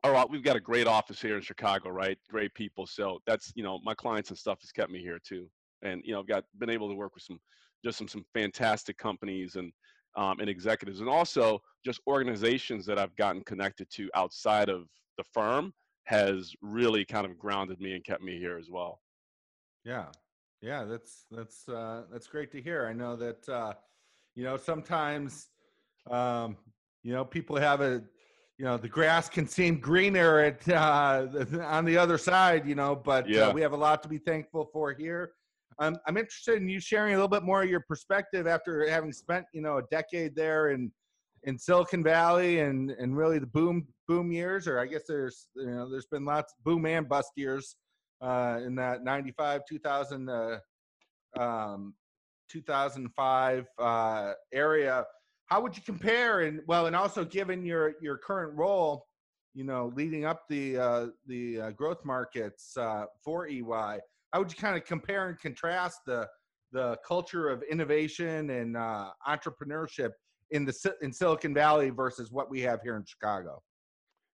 all 0.03 0.13
right 0.13 0.29
we've 0.29 0.43
got 0.43 0.55
a 0.55 0.61
great 0.61 0.87
office 0.87 1.21
here 1.21 1.35
in 1.35 1.41
chicago 1.41 1.89
right? 1.89 2.17
Great 2.31 2.53
people. 2.55 2.87
So 2.87 3.19
that's 3.27 3.51
you 3.55 3.63
know 3.63 3.79
my 3.83 3.93
clients 3.93 4.29
and 4.29 4.39
stuff 4.39 4.59
has 4.61 4.71
kept 4.71 4.91
me 4.91 5.01
here 5.01 5.19
too. 5.23 5.47
And 5.83 6.01
you 6.03 6.13
know 6.13 6.21
i've 6.21 6.27
got 6.27 6.45
been 6.57 6.71
able 6.71 6.89
to 6.89 6.95
work 6.95 7.13
with 7.13 7.23
some 7.23 7.39
just 7.83 7.99
some 7.99 8.07
some 8.07 8.25
fantastic 8.33 8.97
companies 8.97 9.55
and 9.55 9.71
um, 10.15 10.39
and 10.39 10.49
executives 10.49 10.99
and 10.99 11.09
also 11.09 11.59
just 11.83 11.99
organizations 12.07 12.85
that 12.85 12.97
i've 12.97 13.15
gotten 13.15 13.41
connected 13.43 13.89
to 13.89 14.09
outside 14.15 14.69
of 14.69 14.87
the 15.17 15.23
firm 15.33 15.73
has 16.05 16.53
really 16.61 17.03
kind 17.03 17.25
of 17.25 17.37
grounded 17.37 17.79
me 17.79 17.93
and 17.93 18.03
kept 18.03 18.23
me 18.23 18.37
here 18.37 18.57
as 18.57 18.69
well. 18.69 19.01
Yeah. 19.83 20.05
Yeah, 20.61 20.83
that's 20.85 21.25
that's 21.29 21.67
uh 21.69 22.03
that's 22.11 22.27
great 22.27 22.51
to 22.53 22.61
hear. 22.61 22.87
I 22.87 22.93
know 22.93 23.15
that 23.17 23.47
uh 23.49 23.73
you 24.35 24.43
know 24.43 24.57
sometimes 24.57 25.49
um 26.09 26.57
you 27.03 27.13
know 27.13 27.25
people 27.25 27.55
have 27.57 27.81
a 27.81 28.01
you 28.57 28.65
know 28.65 28.77
the 28.77 28.87
grass 28.87 29.29
can 29.29 29.47
seem 29.47 29.79
greener 29.79 30.39
at 30.39 30.67
uh 30.69 31.27
on 31.63 31.85
the 31.85 31.97
other 31.97 32.17
side, 32.17 32.65
you 32.65 32.73
know, 32.73 32.95
but 32.95 33.25
uh, 33.25 33.27
yeah. 33.27 33.41
uh, 33.41 33.53
we 33.53 33.61
have 33.61 33.73
a 33.73 33.77
lot 33.77 34.01
to 34.03 34.09
be 34.09 34.17
thankful 34.17 34.69
for 34.71 34.93
here. 34.93 35.33
I'm 35.79 35.97
I'm 36.07 36.17
interested 36.17 36.61
in 36.61 36.69
you 36.69 36.79
sharing 36.79 37.13
a 37.13 37.17
little 37.17 37.27
bit 37.27 37.43
more 37.43 37.63
of 37.63 37.69
your 37.69 37.81
perspective 37.81 38.47
after 38.47 38.89
having 38.89 39.11
spent, 39.11 39.45
you 39.53 39.61
know, 39.61 39.77
a 39.77 39.83
decade 39.91 40.35
there 40.35 40.69
in 40.69 40.91
in 41.43 41.57
Silicon 41.57 42.03
Valley 42.03 42.59
and 42.59 42.91
and 42.91 43.15
really 43.15 43.39
the 43.39 43.47
boom 43.47 43.87
boom 44.07 44.31
years, 44.31 44.67
or 44.67 44.79
I 44.79 44.85
guess 44.85 45.03
there's 45.07 45.47
you 45.55 45.67
know 45.67 45.89
there's 45.89 46.07
been 46.07 46.25
lots 46.25 46.53
boom 46.63 46.85
and 46.85 47.07
bust 47.07 47.31
years 47.35 47.75
uh, 48.21 48.59
in 48.65 48.75
that 48.75 49.03
95 49.03 49.61
2000 49.67 50.29
uh, 50.29 50.59
um, 51.39 51.93
2005 52.49 53.65
uh, 53.79 54.33
area. 54.53 55.05
How 55.47 55.61
would 55.61 55.75
you 55.77 55.83
compare? 55.83 56.41
And 56.41 56.61
well, 56.67 56.87
and 56.87 56.95
also 56.95 57.23
given 57.25 57.65
your 57.65 57.95
your 58.01 58.17
current 58.17 58.57
role, 58.57 59.05
you 59.53 59.63
know, 59.63 59.91
leading 59.95 60.25
up 60.25 60.43
the 60.49 60.77
uh, 60.77 61.07
the 61.27 61.61
uh, 61.61 61.71
growth 61.71 62.03
markets 62.03 62.75
uh, 62.77 63.05
for 63.23 63.47
EY, 63.47 63.99
how 64.33 64.39
would 64.39 64.51
you 64.51 64.57
kind 64.57 64.75
of 64.75 64.85
compare 64.85 65.29
and 65.29 65.39
contrast 65.39 65.99
the 66.05 66.27
the 66.71 66.97
culture 67.07 67.47
of 67.47 67.63
innovation 67.71 68.49
and 68.49 68.75
uh, 68.75 69.09
entrepreneurship 69.27 70.09
in 70.51 70.65
the 70.65 70.95
in 71.01 71.11
Silicon 71.11 71.53
Valley 71.53 71.89
versus 71.89 72.31
what 72.31 72.49
we 72.49 72.61
have 72.61 72.81
here 72.81 72.97
in 72.97 73.03
Chicago? 73.05 73.61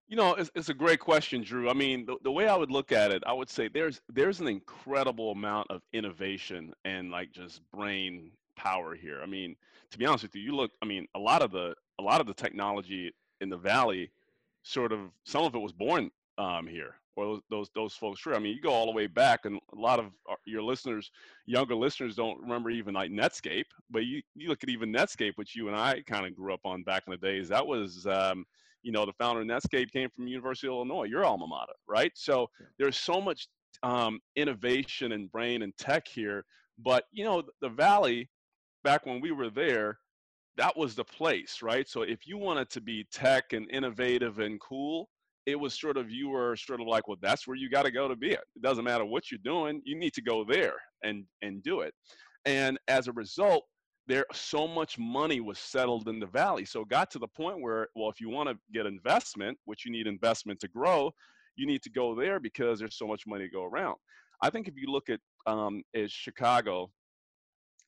You 0.08 0.18
know, 0.18 0.34
it's, 0.34 0.52
it's 0.56 0.70
a 0.70 0.74
great 0.74 1.00
question, 1.00 1.42
Drew. 1.42 1.70
I 1.70 1.74
mean, 1.74 2.06
the, 2.06 2.18
the 2.24 2.32
way 2.32 2.50
I 2.50 2.56
would 2.56 2.72
look 2.72 2.92
at 2.92 3.12
it, 3.12 3.24
I 3.26 3.32
would 3.32 3.50
say 3.50 3.70
there's 3.70 4.02
there's 4.10 4.40
an 4.40 4.48
incredible 4.48 5.32
amount 5.32 5.70
of 5.70 5.82
innovation 5.94 6.74
and 6.84 7.12
like 7.12 7.32
just 7.32 7.62
brain 7.72 8.32
power 8.58 8.96
here. 8.96 9.22
I 9.24 9.26
mean, 9.26 9.56
to 9.92 9.98
be 9.98 10.06
honest 10.06 10.24
with 10.24 10.36
you, 10.36 10.42
you 10.42 10.56
look. 10.56 10.72
I 10.82 10.86
mean, 10.86 11.08
a 11.16 11.20
lot 11.20 11.42
of 11.42 11.52
the 11.52 11.76
a 12.00 12.04
lot 12.04 12.20
of 12.22 12.28
the 12.28 12.34
technology 12.34 13.12
in 13.40 13.50
the 13.50 13.58
valley, 13.58 14.12
sort 14.64 14.92
of 14.92 15.00
some 15.26 15.44
of 15.44 15.56
it 15.56 15.60
was 15.60 15.72
born 15.72 16.12
um, 16.38 16.68
here, 16.68 16.96
or 17.15 17.39
those, 17.50 17.69
those 17.76 17.93
folks. 17.93 18.19
Sure, 18.19 18.36
I 18.36 18.39
mean, 18.39 18.56
you 18.56 18.62
go 18.62 18.71
all 18.71 18.86
the 18.86 18.91
way 18.91 19.08
back, 19.08 19.45
and 19.45 19.60
a 19.76 19.80
lot 19.80 20.00
of 20.00 20.12
your 20.45 20.63
listeners, 20.63 21.12
younger 21.45 21.76
listeners, 21.76 22.15
don't 22.15 22.39
remember 22.39 22.69
even 22.69 22.93
like 22.93 23.12
Netscape. 23.12 23.65
But 23.89 24.06
you 24.06 24.21
you 24.36 24.50
look 24.50 24.63
at 24.63 24.69
even 24.69 24.93
Netscape, 24.93 25.34
which 25.36 25.56
you 25.56 25.67
and 25.67 25.78
I 25.78 26.02
kind 26.08 26.26
of 26.26 26.36
grew 26.36 26.54
up 26.54 26.62
on 26.65 26.84
back 26.84 27.04
in 27.08 27.12
the 27.12 27.17
days. 27.17 27.50
That 27.50 27.65
was 27.65 28.08
um, 28.08 28.45
you 28.84 28.91
know, 28.91 29.06
the 29.06 29.13
founder 29.13 29.41
of 29.41 29.47
Netscape 29.47 29.91
came 29.91 30.10
from 30.10 30.28
University 30.28 30.67
of 30.67 30.74
Illinois, 30.74 31.04
your 31.06 31.26
alma 31.26 31.47
mater, 31.47 31.74
right? 31.88 32.12
So 32.15 32.50
there's 32.78 32.97
so 32.97 33.21
much 33.21 33.47
um, 33.84 34.19
innovation 34.36 35.12
and 35.12 35.32
brain 35.32 35.62
and 35.62 35.76
tech 35.78 36.08
here. 36.08 36.45
But, 36.80 37.06
you 37.12 37.24
know, 37.24 37.43
the 37.62 37.69
Valley, 37.69 38.30
back 38.84 39.06
when 39.06 39.21
we 39.21 39.32
were 39.32 39.50
there, 39.50 40.00
that 40.58 40.76
was 40.76 40.95
the 40.95 41.04
place, 41.04 41.62
right? 41.62 41.88
So 41.88 42.02
if 42.02 42.28
you 42.28 42.38
wanted 42.38 42.69
to 42.71 42.82
be 42.82 43.06
tech 43.12 43.54
and 43.54 43.69
innovative 43.71 44.39
and 44.39 44.60
cool, 44.60 45.10
it 45.46 45.60
was 45.60 45.80
sort 45.80 45.98
of 45.98 46.12
you 46.12 46.30
were 46.30 46.56
sort 46.56 46.82
of 46.82 46.88
like, 46.88 47.08
well, 47.08 47.18
that's 47.22 47.48
where 47.48 47.58
you 47.58 47.70
got 47.70 47.84
to 47.84 47.92
go 47.92 48.08
to 48.08 48.16
be 48.16 48.32
it. 48.32 48.44
It 48.56 48.62
doesn't 48.62 48.84
matter 48.84 49.06
what 49.06 49.32
you're 49.32 49.40
doing, 49.44 49.82
you 49.86 49.98
need 49.98 50.14
to 50.14 50.22
go 50.22 50.44
there 50.44 50.76
and 51.04 51.26
and 51.42 51.64
do 51.64 51.82
it. 51.82 51.94
And 52.46 52.80
as 52.88 53.08
a 53.08 53.12
result, 53.14 53.64
there 54.08 54.26
so 54.34 54.68
much 54.68 54.98
money 54.98 55.40
was 55.40 55.60
settled 55.60 56.08
in 56.08 56.20
the 56.20 56.26
valley 56.26 56.66
so 56.66 56.82
it 56.82 56.90
got 56.90 57.10
to 57.12 57.20
the 57.20 57.28
point 57.28 57.62
where 57.62 57.88
well 57.96 58.10
if 58.10 58.20
you 58.20 58.30
want 58.30 58.50
to 58.50 58.58
get 58.74 58.86
investment 58.86 59.58
which 59.66 59.86
you 59.86 59.92
need 59.92 60.08
investment 60.08 60.60
to 60.60 60.68
grow 60.68 61.12
you 61.56 61.68
need 61.68 61.82
to 61.82 61.90
go 61.90 62.16
there 62.16 62.40
because 62.40 62.80
there's 62.80 62.98
so 62.98 63.08
much 63.08 63.24
money 63.28 63.46
to 63.46 63.52
go 63.52 63.64
around 63.64 63.96
i 64.42 64.50
think 64.50 64.68
if 64.68 64.74
you 64.76 64.92
look 64.92 65.10
at 65.10 65.20
um, 65.48 65.84
is 65.94 66.12
chicago 66.12 66.90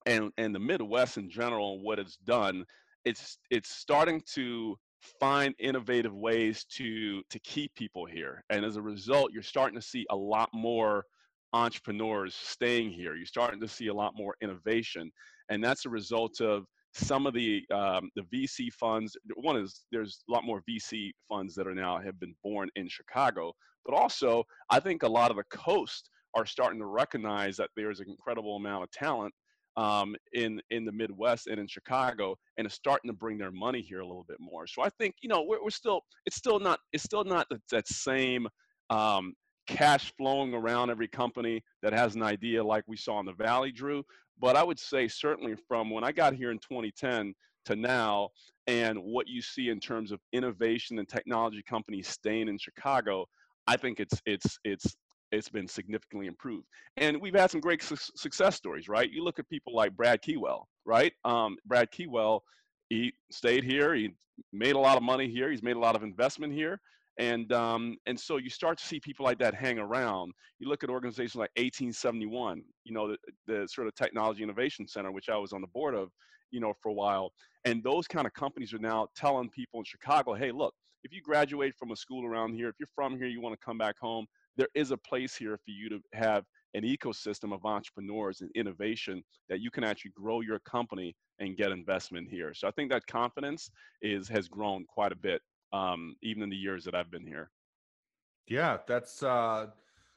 and 0.05 0.31
and 0.37 0.53
the 0.53 0.59
midwest 0.59 1.17
in 1.17 1.29
general 1.29 1.81
what 1.81 1.99
it's 1.99 2.17
done 2.17 2.63
it's 3.05 3.37
it's 3.49 3.75
starting 3.75 4.21
to 4.33 4.77
find 5.19 5.53
innovative 5.59 6.13
ways 6.13 6.65
to 6.75 7.21
to 7.29 7.39
keep 7.39 7.73
people 7.75 8.05
here. 8.05 8.43
And 8.49 8.65
as 8.65 8.77
a 8.77 8.81
result 8.81 9.31
you're 9.33 9.43
starting 9.43 9.79
to 9.79 9.85
see 9.85 10.05
a 10.09 10.15
lot 10.15 10.49
more 10.53 11.05
entrepreneurs 11.53 12.35
staying 12.35 12.91
here. 12.91 13.15
You're 13.15 13.25
starting 13.25 13.61
to 13.61 13.67
see 13.67 13.87
a 13.87 13.93
lot 13.93 14.13
more 14.15 14.35
innovation. 14.41 15.11
And 15.49 15.63
that's 15.63 15.85
a 15.85 15.89
result 15.89 16.41
of 16.41 16.65
some 16.93 17.25
of 17.25 17.33
the 17.33 17.63
um, 17.73 18.09
the 18.15 18.23
VC 18.33 18.71
funds. 18.73 19.15
One 19.35 19.57
is 19.57 19.85
there's 19.91 20.23
a 20.29 20.31
lot 20.31 20.43
more 20.43 20.61
VC 20.69 21.11
funds 21.29 21.55
that 21.55 21.67
are 21.67 21.75
now 21.75 21.99
have 21.99 22.19
been 22.19 22.35
born 22.43 22.69
in 22.75 22.87
Chicago, 22.87 23.53
but 23.85 23.95
also 23.95 24.43
I 24.69 24.79
think 24.79 25.03
a 25.03 25.07
lot 25.07 25.31
of 25.31 25.37
the 25.37 25.43
coast 25.49 26.09
are 26.35 26.45
starting 26.45 26.79
to 26.79 26.87
recognize 26.87 27.57
that 27.57 27.69
there's 27.75 27.99
an 27.99 28.09
incredible 28.09 28.55
amount 28.55 28.83
of 28.83 28.91
talent 28.91 29.33
um, 29.77 30.15
in 30.33 30.61
in 30.69 30.85
the 30.85 30.91
Midwest 30.91 31.47
and 31.47 31.59
in 31.59 31.67
Chicago, 31.67 32.35
and 32.57 32.67
is 32.67 32.73
starting 32.73 33.09
to 33.09 33.15
bring 33.15 33.37
their 33.37 33.51
money 33.51 33.81
here 33.81 33.99
a 33.99 34.07
little 34.07 34.25
bit 34.27 34.37
more. 34.39 34.67
So 34.67 34.83
I 34.83 34.89
think 34.89 35.15
you 35.21 35.29
know 35.29 35.43
we're, 35.43 35.63
we're 35.63 35.69
still 35.69 36.01
it's 36.25 36.35
still 36.35 36.59
not 36.59 36.79
it's 36.91 37.03
still 37.03 37.23
not 37.23 37.47
that, 37.49 37.61
that 37.71 37.87
same 37.87 38.47
um, 38.89 39.33
cash 39.67 40.13
flowing 40.17 40.53
around 40.53 40.89
every 40.89 41.07
company 41.07 41.63
that 41.81 41.93
has 41.93 42.15
an 42.15 42.23
idea 42.23 42.63
like 42.63 42.83
we 42.87 42.97
saw 42.97 43.19
in 43.19 43.25
the 43.25 43.33
Valley, 43.33 43.71
Drew. 43.71 44.03
But 44.39 44.55
I 44.55 44.63
would 44.63 44.79
say 44.79 45.07
certainly 45.07 45.55
from 45.67 45.89
when 45.89 46.03
I 46.03 46.11
got 46.11 46.33
here 46.33 46.51
in 46.51 46.59
2010 46.59 47.33
to 47.65 47.75
now, 47.75 48.29
and 48.67 48.97
what 48.99 49.27
you 49.27 49.41
see 49.41 49.69
in 49.69 49.79
terms 49.79 50.11
of 50.11 50.19
innovation 50.33 50.99
and 50.99 51.07
technology 51.07 51.63
companies 51.67 52.07
staying 52.07 52.47
in 52.47 52.57
Chicago, 52.57 53.25
I 53.67 53.77
think 53.77 53.99
it's 53.99 54.21
it's 54.25 54.57
it's 54.63 54.95
it's 55.33 55.49
been 55.49 55.67
significantly 55.67 56.27
improved. 56.27 56.67
And 56.97 57.19
we've 57.19 57.35
had 57.35 57.49
some 57.49 57.59
great 57.59 57.81
su- 57.81 57.95
success 58.15 58.55
stories, 58.55 58.87
right? 58.87 59.09
You 59.09 59.23
look 59.23 59.39
at 59.39 59.49
people 59.49 59.75
like 59.75 59.95
Brad 59.95 60.21
Keywell, 60.21 60.65
right? 60.85 61.11
Um, 61.25 61.57
Brad 61.65 61.89
Keywell, 61.91 62.41
he 62.89 63.13
stayed 63.31 63.63
here, 63.63 63.95
he 63.95 64.13
made 64.51 64.75
a 64.75 64.79
lot 64.79 64.97
of 64.97 65.03
money 65.03 65.27
here, 65.27 65.49
he's 65.49 65.63
made 65.63 65.75
a 65.75 65.79
lot 65.79 65.95
of 65.95 66.03
investment 66.03 66.53
here. 66.53 66.79
And 67.19 67.51
um, 67.53 67.97
and 68.07 68.19
so 68.19 68.37
you 68.37 68.49
start 68.49 68.79
to 68.79 68.85
see 68.85 68.99
people 68.99 69.23
like 69.23 69.37
that 69.37 69.53
hang 69.53 69.77
around. 69.77 70.33
You 70.57 70.67
look 70.67 70.83
at 70.83 70.89
organizations 70.89 71.35
like 71.35 71.51
1871, 71.57 72.63
you 72.85 72.93
know, 72.93 73.09
the, 73.09 73.17
the 73.45 73.67
sort 73.67 73.87
of 73.87 73.93
technology 73.93 74.41
innovation 74.41 74.87
center, 74.87 75.11
which 75.11 75.29
I 75.29 75.37
was 75.37 75.53
on 75.53 75.61
the 75.61 75.67
board 75.67 75.93
of, 75.93 76.09
you 76.49 76.59
know, 76.59 76.73
for 76.81 76.89
a 76.89 76.93
while. 76.93 77.31
And 77.65 77.83
those 77.83 78.07
kind 78.07 78.25
of 78.25 78.33
companies 78.33 78.73
are 78.73 78.79
now 78.79 79.07
telling 79.15 79.49
people 79.49 79.79
in 79.79 79.85
Chicago, 79.85 80.33
hey, 80.33 80.51
look, 80.51 80.73
if 81.03 81.13
you 81.13 81.21
graduate 81.21 81.75
from 81.77 81.91
a 81.91 81.95
school 81.95 82.25
around 82.25 82.55
here, 82.55 82.69
if 82.69 82.75
you're 82.79 82.87
from 82.95 83.17
here, 83.17 83.27
you 83.27 83.41
want 83.41 83.53
to 83.53 83.63
come 83.63 83.77
back 83.77 83.95
home, 83.99 84.25
there 84.57 84.69
is 84.75 84.91
a 84.91 84.97
place 84.97 85.35
here 85.35 85.57
for 85.57 85.71
you 85.71 85.89
to 85.89 85.99
have 86.13 86.43
an 86.73 86.83
ecosystem 86.83 87.53
of 87.53 87.65
entrepreneurs 87.65 88.41
and 88.41 88.49
innovation 88.55 89.23
that 89.49 89.59
you 89.59 89.69
can 89.69 89.83
actually 89.83 90.11
grow 90.15 90.41
your 90.41 90.59
company 90.59 91.15
and 91.39 91.57
get 91.57 91.71
investment 91.71 92.27
here. 92.29 92.53
So 92.53 92.67
I 92.67 92.71
think 92.71 92.91
that 92.91 93.05
confidence 93.07 93.69
is 94.01 94.27
has 94.29 94.47
grown 94.47 94.85
quite 94.85 95.11
a 95.11 95.15
bit 95.15 95.41
um, 95.71 96.15
even 96.21 96.43
in 96.43 96.49
the 96.49 96.55
years 96.55 96.83
that 96.85 96.95
I've 96.95 97.11
been 97.11 97.25
here. 97.25 97.49
Yeah, 98.47 98.77
that's 98.87 99.23
uh, 99.23 99.67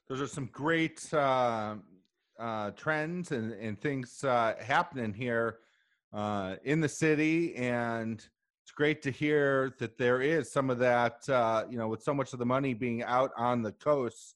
those 0.08 0.20
are 0.20 0.26
some 0.26 0.48
great 0.52 1.12
uh, 1.12 1.76
uh, 2.38 2.70
trends 2.72 3.32
and 3.32 3.52
and 3.52 3.80
things 3.80 4.24
uh, 4.24 4.54
happening 4.60 5.14
here 5.14 5.58
uh, 6.12 6.56
in 6.64 6.80
the 6.80 6.88
city, 6.88 7.54
and 7.56 8.26
it's 8.66 8.72
great 8.72 9.00
to 9.00 9.12
hear 9.12 9.76
that 9.78 9.96
there 9.96 10.20
is 10.20 10.50
some 10.50 10.70
of 10.70 10.78
that. 10.80 11.28
Uh, 11.28 11.62
you 11.70 11.78
know, 11.78 11.86
with 11.86 12.02
so 12.02 12.12
much 12.12 12.32
of 12.32 12.40
the 12.40 12.44
money 12.46 12.74
being 12.74 13.04
out 13.04 13.30
on 13.36 13.62
the 13.62 13.70
coast, 13.70 14.34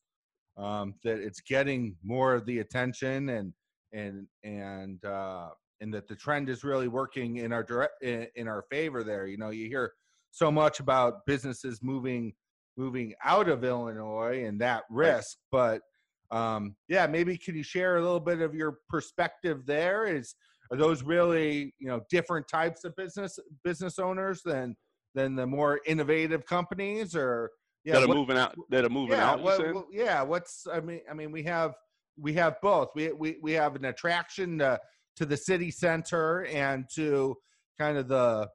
um, 0.56 0.94
that 1.02 1.18
it's 1.18 1.40
getting 1.40 1.96
more 2.04 2.36
of 2.36 2.46
the 2.46 2.60
attention 2.60 3.30
and 3.30 3.52
and 3.92 4.28
and 4.44 5.04
uh, 5.04 5.48
and 5.80 5.92
that 5.92 6.06
the 6.06 6.14
trend 6.14 6.48
is 6.48 6.62
really 6.62 6.86
working 6.86 7.38
in 7.38 7.52
our 7.52 7.64
direct 7.64 8.04
in, 8.04 8.28
in 8.36 8.46
our 8.46 8.62
favor. 8.70 9.02
There, 9.02 9.26
you 9.26 9.36
know, 9.36 9.50
you 9.50 9.66
hear 9.66 9.94
so 10.30 10.48
much 10.52 10.78
about 10.78 11.26
businesses 11.26 11.80
moving 11.82 12.32
moving 12.76 13.14
out 13.24 13.48
of 13.48 13.64
Illinois 13.64 14.44
and 14.44 14.60
that 14.60 14.84
risk. 14.90 15.38
But 15.50 15.82
um, 16.30 16.76
yeah, 16.86 17.08
maybe 17.08 17.36
can 17.36 17.56
you 17.56 17.64
share 17.64 17.96
a 17.96 18.00
little 18.00 18.20
bit 18.20 18.42
of 18.42 18.54
your 18.54 18.78
perspective 18.88 19.66
there? 19.66 20.04
Is 20.04 20.36
are 20.70 20.76
those 20.76 21.02
really 21.02 21.74
you 21.78 21.88
know 21.88 22.00
different 22.10 22.46
types 22.48 22.84
of 22.84 22.94
business 22.96 23.38
business 23.64 23.98
owners 23.98 24.42
than 24.44 24.76
than 25.14 25.34
the 25.34 25.46
more 25.46 25.80
innovative 25.86 26.46
companies 26.46 27.16
or 27.16 27.50
yeah, 27.84 27.94
that 27.94 28.04
are 28.04 28.08
what, 28.08 28.16
moving 28.16 28.36
out 28.36 28.54
that 28.68 28.84
are 28.84 28.90
moving 28.90 29.16
yeah, 29.16 29.30
out? 29.30 29.42
What, 29.42 29.86
yeah, 29.90 30.22
what's 30.22 30.66
I 30.70 30.80
mean 30.80 31.00
I 31.10 31.14
mean 31.14 31.32
we 31.32 31.42
have 31.44 31.74
we 32.18 32.34
have 32.34 32.60
both. 32.60 32.90
We 32.94 33.12
we 33.12 33.36
we 33.40 33.52
have 33.52 33.74
an 33.76 33.86
attraction 33.86 34.58
to, 34.58 34.78
to 35.16 35.26
the 35.26 35.36
city 35.36 35.70
center 35.70 36.44
and 36.46 36.84
to 36.94 37.36
kind 37.78 37.96
of 37.96 38.08
the 38.08 38.48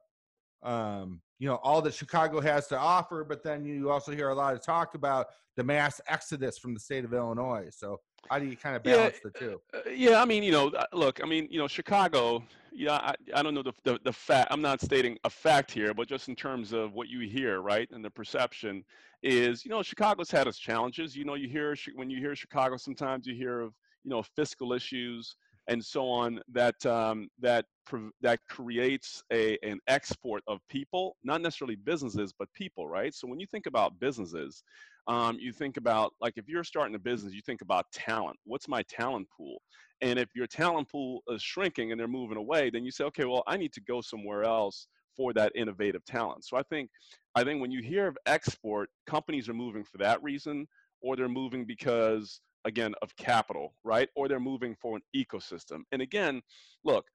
um 0.62 1.20
you 1.38 1.48
know 1.48 1.56
all 1.56 1.82
that 1.82 1.94
Chicago 1.94 2.40
has 2.40 2.66
to 2.68 2.78
offer, 2.78 3.24
but 3.24 3.42
then 3.42 3.64
you 3.64 3.90
also 3.90 4.12
hear 4.12 4.28
a 4.28 4.34
lot 4.34 4.54
of 4.54 4.64
talk 4.64 4.94
about 4.94 5.26
the 5.56 5.64
mass 5.64 6.00
exodus 6.08 6.58
from 6.58 6.74
the 6.74 6.80
state 6.80 7.04
of 7.04 7.12
Illinois. 7.12 7.68
So 7.72 7.98
how 8.30 8.38
do 8.38 8.46
you 8.46 8.56
kind 8.56 8.76
of 8.76 8.82
balance 8.82 9.16
yeah, 9.16 9.30
the 9.32 9.38
two? 9.38 9.60
Uh, 9.74 9.90
yeah, 9.90 10.20
I 10.20 10.24
mean, 10.24 10.42
you 10.42 10.52
know, 10.52 10.72
look, 10.92 11.20
I 11.22 11.26
mean, 11.26 11.48
you 11.50 11.58
know, 11.58 11.68
Chicago. 11.68 12.42
Yeah, 12.72 12.92
I, 12.92 13.14
I 13.34 13.42
don't 13.42 13.54
know 13.54 13.62
the, 13.62 13.72
the 13.84 13.98
the 14.04 14.12
fact. 14.12 14.48
I'm 14.50 14.60
not 14.60 14.82
stating 14.82 15.16
a 15.24 15.30
fact 15.30 15.70
here, 15.70 15.94
but 15.94 16.08
just 16.08 16.28
in 16.28 16.36
terms 16.36 16.74
of 16.74 16.92
what 16.92 17.08
you 17.08 17.20
hear, 17.20 17.62
right, 17.62 17.88
and 17.90 18.04
the 18.04 18.10
perception 18.10 18.84
is, 19.22 19.64
you 19.64 19.70
know, 19.70 19.82
Chicago's 19.82 20.30
had 20.30 20.46
its 20.46 20.58
challenges. 20.58 21.16
You 21.16 21.24
know, 21.24 21.34
you 21.34 21.48
hear 21.48 21.74
when 21.94 22.10
you 22.10 22.18
hear 22.18 22.36
Chicago, 22.36 22.76
sometimes 22.76 23.26
you 23.26 23.34
hear 23.34 23.60
of 23.60 23.72
you 24.04 24.10
know 24.10 24.22
fiscal 24.22 24.74
issues 24.74 25.36
and 25.68 25.84
so 25.84 26.08
on 26.08 26.40
that 26.52 26.84
um, 26.86 27.28
that 27.40 27.64
that 28.20 28.40
creates 28.48 29.22
a 29.32 29.58
an 29.62 29.78
export 29.88 30.42
of 30.46 30.60
people, 30.68 31.16
not 31.24 31.40
necessarily 31.40 31.76
businesses, 31.76 32.32
but 32.38 32.48
people, 32.54 32.88
right? 32.88 33.14
So 33.14 33.26
when 33.26 33.40
you 33.40 33.46
think 33.46 33.66
about 33.66 33.98
businesses, 33.98 34.62
um, 35.08 35.38
you 35.38 35.52
think 35.52 35.76
about 35.76 36.12
like 36.20 36.34
if 36.36 36.48
you're 36.48 36.64
starting 36.64 36.94
a 36.94 36.98
business, 36.98 37.32
you 37.32 37.42
think 37.42 37.62
about 37.62 37.86
talent. 37.92 38.36
What's 38.44 38.68
my 38.68 38.82
talent 38.82 39.28
pool? 39.36 39.60
And 40.02 40.18
if 40.18 40.28
your 40.34 40.46
talent 40.46 40.90
pool 40.90 41.22
is 41.28 41.42
shrinking 41.42 41.90
and 41.90 41.98
they're 41.98 42.08
moving 42.08 42.36
away, 42.36 42.70
then 42.70 42.84
you 42.84 42.90
say, 42.90 43.04
okay, 43.04 43.24
well, 43.24 43.42
I 43.46 43.56
need 43.56 43.72
to 43.74 43.80
go 43.80 44.00
somewhere 44.00 44.44
else 44.44 44.88
for 45.16 45.32
that 45.32 45.52
innovative 45.54 46.04
talent. 46.04 46.44
So 46.44 46.56
I 46.56 46.62
think 46.62 46.90
I 47.34 47.44
think 47.44 47.60
when 47.60 47.70
you 47.70 47.82
hear 47.82 48.06
of 48.06 48.18
export, 48.26 48.90
companies 49.06 49.48
are 49.48 49.54
moving 49.54 49.84
for 49.84 49.98
that 49.98 50.22
reason, 50.22 50.66
or 51.00 51.16
they're 51.16 51.28
moving 51.28 51.64
because 51.64 52.40
again 52.64 52.94
of 53.00 53.16
capital, 53.16 53.74
right? 53.84 54.08
Or 54.16 54.28
they're 54.28 54.40
moving 54.40 54.74
for 54.80 54.96
an 54.96 55.02
ecosystem. 55.14 55.82
And 55.92 56.02
again, 56.02 56.42
look, 56.84 57.06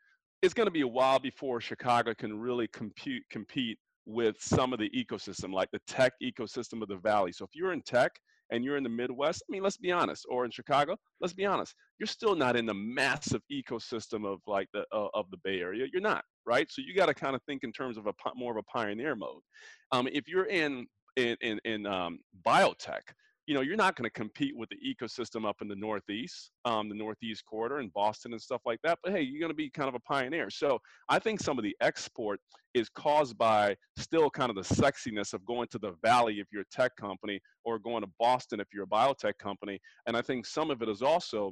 it's 0.41 0.54
going 0.54 0.67
to 0.67 0.71
be 0.71 0.82
a 0.82 0.88
while 0.88 1.19
before 1.19 1.62
Chicago 1.62 2.13
can 2.13 2.39
really 2.39 2.67
compete 2.67 3.23
compete 3.30 3.77
with 4.05 4.35
some 4.39 4.73
of 4.73 4.79
the 4.79 4.89
ecosystem, 4.89 5.53
like 5.53 5.69
the 5.71 5.81
tech 5.87 6.13
ecosystem 6.23 6.81
of 6.81 6.87
the 6.87 6.97
valley. 6.97 7.31
So 7.31 7.45
if 7.45 7.51
you're 7.53 7.73
in 7.73 7.81
tech 7.81 8.11
and 8.51 8.63
you're 8.63 8.77
in 8.77 8.83
the 8.83 8.89
Midwest, 8.89 9.43
I 9.47 9.51
mean, 9.51 9.63
let's 9.63 9.77
be 9.77 9.91
honest, 9.91 10.25
or 10.29 10.43
in 10.45 10.51
Chicago, 10.51 10.97
let's 11.21 11.33
be 11.33 11.45
honest, 11.45 11.73
you're 11.99 12.07
still 12.07 12.35
not 12.35 12.55
in 12.55 12.65
the 12.65 12.73
massive 12.73 13.41
ecosystem 13.51 14.25
of 14.25 14.39
like 14.47 14.67
the 14.73 14.85
uh, 14.91 15.07
of 15.13 15.29
the 15.31 15.37
Bay 15.43 15.59
Area. 15.59 15.85
You're 15.91 16.01
not, 16.01 16.23
right? 16.45 16.69
So 16.69 16.81
you 16.85 16.95
got 16.95 17.07
to 17.07 17.13
kind 17.13 17.35
of 17.35 17.41
think 17.43 17.63
in 17.63 17.71
terms 17.71 17.97
of 17.97 18.07
a 18.07 18.13
more 18.35 18.51
of 18.51 18.57
a 18.57 18.63
pioneer 18.63 19.15
mode. 19.15 19.41
Um, 19.91 20.07
if 20.11 20.27
you're 20.27 20.47
in 20.47 20.87
in 21.15 21.37
in, 21.41 21.59
in 21.65 21.85
um, 21.85 22.19
biotech, 22.45 23.01
you 23.51 23.55
know, 23.57 23.59
you're 23.59 23.75
not 23.75 23.97
going 23.97 24.05
to 24.05 24.13
compete 24.13 24.55
with 24.55 24.69
the 24.69 24.77
ecosystem 24.77 25.45
up 25.45 25.57
in 25.61 25.67
the 25.67 25.75
Northeast, 25.75 26.51
um, 26.63 26.87
the 26.87 26.95
Northeast 26.95 27.43
corridor 27.45 27.79
and 27.79 27.91
Boston 27.91 28.31
and 28.31 28.41
stuff 28.41 28.61
like 28.65 28.79
that. 28.81 28.97
But 29.03 29.11
hey, 29.11 29.23
you're 29.23 29.41
going 29.41 29.51
to 29.51 29.53
be 29.53 29.69
kind 29.69 29.89
of 29.89 29.95
a 29.95 29.99
pioneer. 29.99 30.49
So 30.49 30.79
I 31.09 31.19
think 31.19 31.41
some 31.41 31.57
of 31.59 31.65
the 31.65 31.75
export 31.81 32.39
is 32.73 32.87
caused 32.87 33.37
by 33.37 33.75
still 33.97 34.29
kind 34.29 34.49
of 34.49 34.55
the 34.55 34.75
sexiness 34.75 35.33
of 35.33 35.45
going 35.45 35.67
to 35.71 35.79
the 35.79 35.95
Valley 36.01 36.39
if 36.39 36.47
you're 36.53 36.61
a 36.61 36.71
tech 36.75 36.95
company 36.95 37.41
or 37.65 37.77
going 37.77 38.03
to 38.03 38.09
Boston 38.21 38.61
if 38.61 38.67
you're 38.73 38.85
a 38.85 38.87
biotech 38.87 39.37
company. 39.37 39.81
And 40.07 40.15
I 40.15 40.21
think 40.21 40.45
some 40.45 40.71
of 40.71 40.81
it 40.81 40.87
is 40.87 41.01
also 41.01 41.51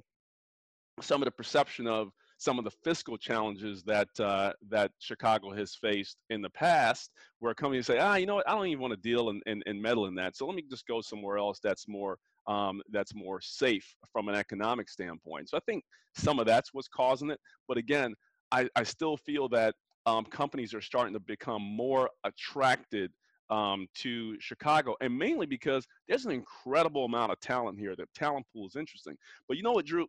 some 1.01 1.21
of 1.21 1.25
the 1.25 1.31
perception 1.31 1.85
of 1.85 2.11
some 2.39 2.57
of 2.57 2.63
the 2.63 2.71
fiscal 2.71 3.17
challenges 3.17 3.83
that 3.83 4.07
uh, 4.17 4.53
that 4.69 4.91
Chicago 4.99 5.53
has 5.53 5.75
faced 5.75 6.17
in 6.29 6.41
the 6.41 6.49
past, 6.49 7.11
where 7.39 7.53
companies 7.53 7.85
say, 7.85 7.99
ah, 7.99 8.15
you 8.15 8.25
know 8.25 8.35
what, 8.35 8.49
I 8.49 8.55
don't 8.55 8.67
even 8.67 8.81
want 8.81 8.93
to 8.93 8.99
deal 8.99 9.29
and, 9.29 9.43
and, 9.45 9.81
meddle 9.81 10.07
in 10.07 10.15
that. 10.15 10.37
So 10.37 10.45
let 10.47 10.55
me 10.55 10.63
just 10.67 10.87
go 10.87 11.01
somewhere 11.01 11.37
else 11.37 11.59
that's 11.61 11.87
more 11.87 12.17
um, 12.47 12.81
that's 12.91 13.13
more 13.13 13.41
safe 13.41 13.93
from 14.11 14.29
an 14.29 14.35
economic 14.35 14.89
standpoint. 14.89 15.49
So 15.49 15.57
I 15.57 15.59
think 15.65 15.83
some 16.15 16.39
of 16.39 16.45
that's 16.45 16.73
what's 16.73 16.87
causing 16.87 17.29
it. 17.29 17.39
But 17.67 17.77
again, 17.77 18.15
I, 18.51 18.69
I 18.75 18.83
still 18.83 19.17
feel 19.17 19.49
that 19.49 19.75
um, 20.05 20.23
companies 20.25 20.73
are 20.73 20.81
starting 20.81 21.13
to 21.13 21.19
become 21.19 21.61
more 21.61 22.09
attracted 22.23 23.11
um, 23.49 23.87
to 23.95 24.39
Chicago, 24.39 24.95
and 25.01 25.15
mainly 25.15 25.45
because 25.45 25.85
there's 26.07 26.25
an 26.25 26.31
incredible 26.31 27.05
amount 27.05 27.31
of 27.31 27.39
talent 27.41 27.77
here. 27.77 27.95
The 27.95 28.05
talent 28.15 28.45
pool 28.53 28.67
is 28.67 28.75
interesting. 28.75 29.17
But 29.47 29.57
you 29.57 29.63
know 29.63 29.73
what, 29.73 29.85
Drew? 29.85 30.07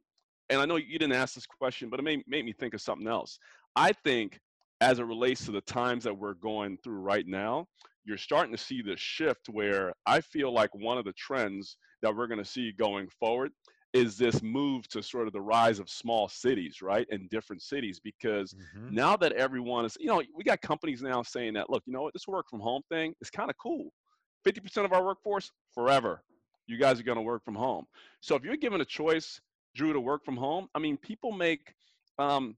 And 0.51 0.61
I 0.61 0.67
know 0.67 0.77
you 0.77 0.99
didn't 0.99 1.15
ask 1.15 1.35
this 1.35 1.47
question, 1.47 1.89
but 1.89 2.01
it 2.01 2.03
made, 2.03 2.23
made 2.27 2.45
me 2.45 2.53
think 2.53 2.75
of 2.75 2.81
something 2.81 3.09
else. 3.09 3.39
I 3.77 3.93
think 4.05 4.39
as 4.81 4.99
it 4.99 5.05
relates 5.05 5.45
to 5.45 5.53
the 5.53 5.61
times 5.63 6.05
that 6.05 6.17
we're 6.17 6.35
going 6.35 6.79
through 6.83 7.01
right 7.01 7.27
now, 7.27 7.67
you're 8.05 8.19
starting 8.19 8.53
to 8.53 8.63
see 8.63 8.83
this 8.83 8.99
shift 8.99 9.49
where 9.49 9.93
I 10.07 10.21
feel 10.21 10.53
like 10.53 10.75
one 10.75 10.99
of 10.99 11.05
the 11.05 11.13
trends 11.13 11.77
that 12.03 12.15
we're 12.15 12.27
going 12.27 12.43
to 12.43 12.51
see 12.51 12.73
going 12.73 13.09
forward 13.09 13.53
is 13.93 14.17
this 14.17 14.43
move 14.43 14.89
to 14.89 15.03
sort 15.03 15.27
of 15.27 15.33
the 15.33 15.41
rise 15.41 15.81
of 15.81 15.89
small 15.89 16.29
cities, 16.29 16.81
right? 16.81 17.07
In 17.11 17.27
different 17.29 17.61
cities, 17.61 18.01
because 18.03 18.55
mm-hmm. 18.55 18.95
now 18.95 19.17
that 19.17 19.33
everyone 19.33 19.85
is, 19.85 19.97
you 19.99 20.07
know, 20.07 20.23
we 20.35 20.45
got 20.45 20.61
companies 20.61 21.03
now 21.03 21.23
saying 21.23 21.55
that, 21.55 21.69
look, 21.71 21.83
you 21.87 21.93
know 21.93 22.03
what, 22.03 22.13
this 22.13 22.29
work 22.29 22.47
from 22.49 22.61
home 22.61 22.83
thing 22.89 23.15
is 23.21 23.31
kind 23.31 23.51
of 23.51 23.57
cool. 23.59 23.91
50% 24.47 24.85
of 24.85 24.93
our 24.93 25.05
workforce, 25.05 25.51
forever, 25.75 26.23
you 26.67 26.79
guys 26.79 27.01
are 27.01 27.03
going 27.03 27.17
to 27.17 27.23
work 27.23 27.45
from 27.45 27.57
home. 27.57 27.85
So 28.21 28.37
if 28.37 28.45
you're 28.45 28.57
given 28.57 28.81
a 28.81 28.85
choice, 28.85 29.41
Drew, 29.81 29.95
to 29.95 30.01
work 30.01 30.27
from 30.27 30.37
home, 30.37 30.69
I 30.75 30.79
mean, 30.79 30.99
people 30.99 31.33
make 31.33 31.73
um, 32.19 32.55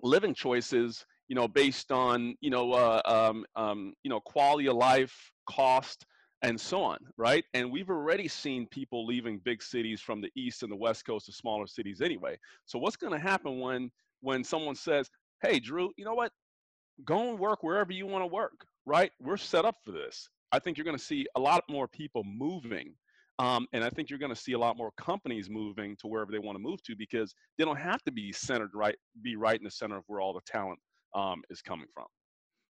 living 0.00 0.32
choices, 0.32 1.04
you 1.26 1.34
know, 1.34 1.48
based 1.48 1.90
on, 1.90 2.36
you 2.40 2.50
know, 2.50 2.72
uh, 2.72 3.02
um, 3.04 3.44
um, 3.56 3.94
you 4.04 4.10
know, 4.10 4.20
quality 4.20 4.68
of 4.68 4.76
life, 4.76 5.32
cost, 5.50 6.06
and 6.42 6.60
so 6.60 6.84
on, 6.84 6.98
right? 7.16 7.44
And 7.52 7.72
we've 7.72 7.90
already 7.90 8.28
seen 8.28 8.68
people 8.68 9.04
leaving 9.04 9.40
big 9.44 9.60
cities 9.60 10.00
from 10.00 10.20
the 10.20 10.30
east 10.36 10.62
and 10.62 10.70
the 10.70 10.76
west 10.76 11.04
coast 11.04 11.26
to 11.26 11.32
smaller 11.32 11.66
cities 11.66 12.00
anyway. 12.00 12.38
So 12.64 12.78
what's 12.78 12.94
going 12.96 13.12
to 13.12 13.18
happen 13.18 13.58
when 13.58 13.90
when 14.20 14.44
someone 14.44 14.76
says, 14.76 15.10
"Hey, 15.42 15.58
Drew, 15.58 15.90
you 15.96 16.04
know 16.04 16.14
what? 16.14 16.30
Go 17.04 17.30
and 17.30 17.40
work 17.40 17.64
wherever 17.64 17.92
you 17.92 18.06
want 18.06 18.22
to 18.22 18.28
work." 18.28 18.64
Right? 18.84 19.10
We're 19.20 19.36
set 19.36 19.64
up 19.64 19.78
for 19.84 19.90
this. 19.90 20.28
I 20.52 20.60
think 20.60 20.78
you're 20.78 20.84
going 20.84 20.96
to 20.96 21.02
see 21.02 21.26
a 21.34 21.40
lot 21.40 21.64
more 21.68 21.88
people 21.88 22.22
moving, 22.22 22.94
um, 23.38 23.66
and 23.72 23.84
I 23.84 23.90
think 23.90 24.08
you're 24.08 24.18
going 24.18 24.34
to 24.34 24.40
see 24.40 24.52
a 24.52 24.58
lot 24.58 24.76
more 24.76 24.92
companies 24.96 25.50
moving 25.50 25.96
to 25.96 26.06
wherever 26.06 26.32
they 26.32 26.38
want 26.38 26.56
to 26.56 26.62
move 26.62 26.82
to 26.84 26.96
because 26.96 27.34
they 27.58 27.64
don't 27.64 27.78
have 27.78 28.02
to 28.04 28.12
be 28.12 28.32
centered 28.32 28.70
right, 28.74 28.96
be 29.22 29.36
right 29.36 29.58
in 29.58 29.64
the 29.64 29.70
center 29.70 29.96
of 29.96 30.04
where 30.06 30.20
all 30.20 30.32
the 30.32 30.40
talent 30.46 30.78
um, 31.14 31.42
is 31.50 31.60
coming 31.60 31.86
from. 31.92 32.06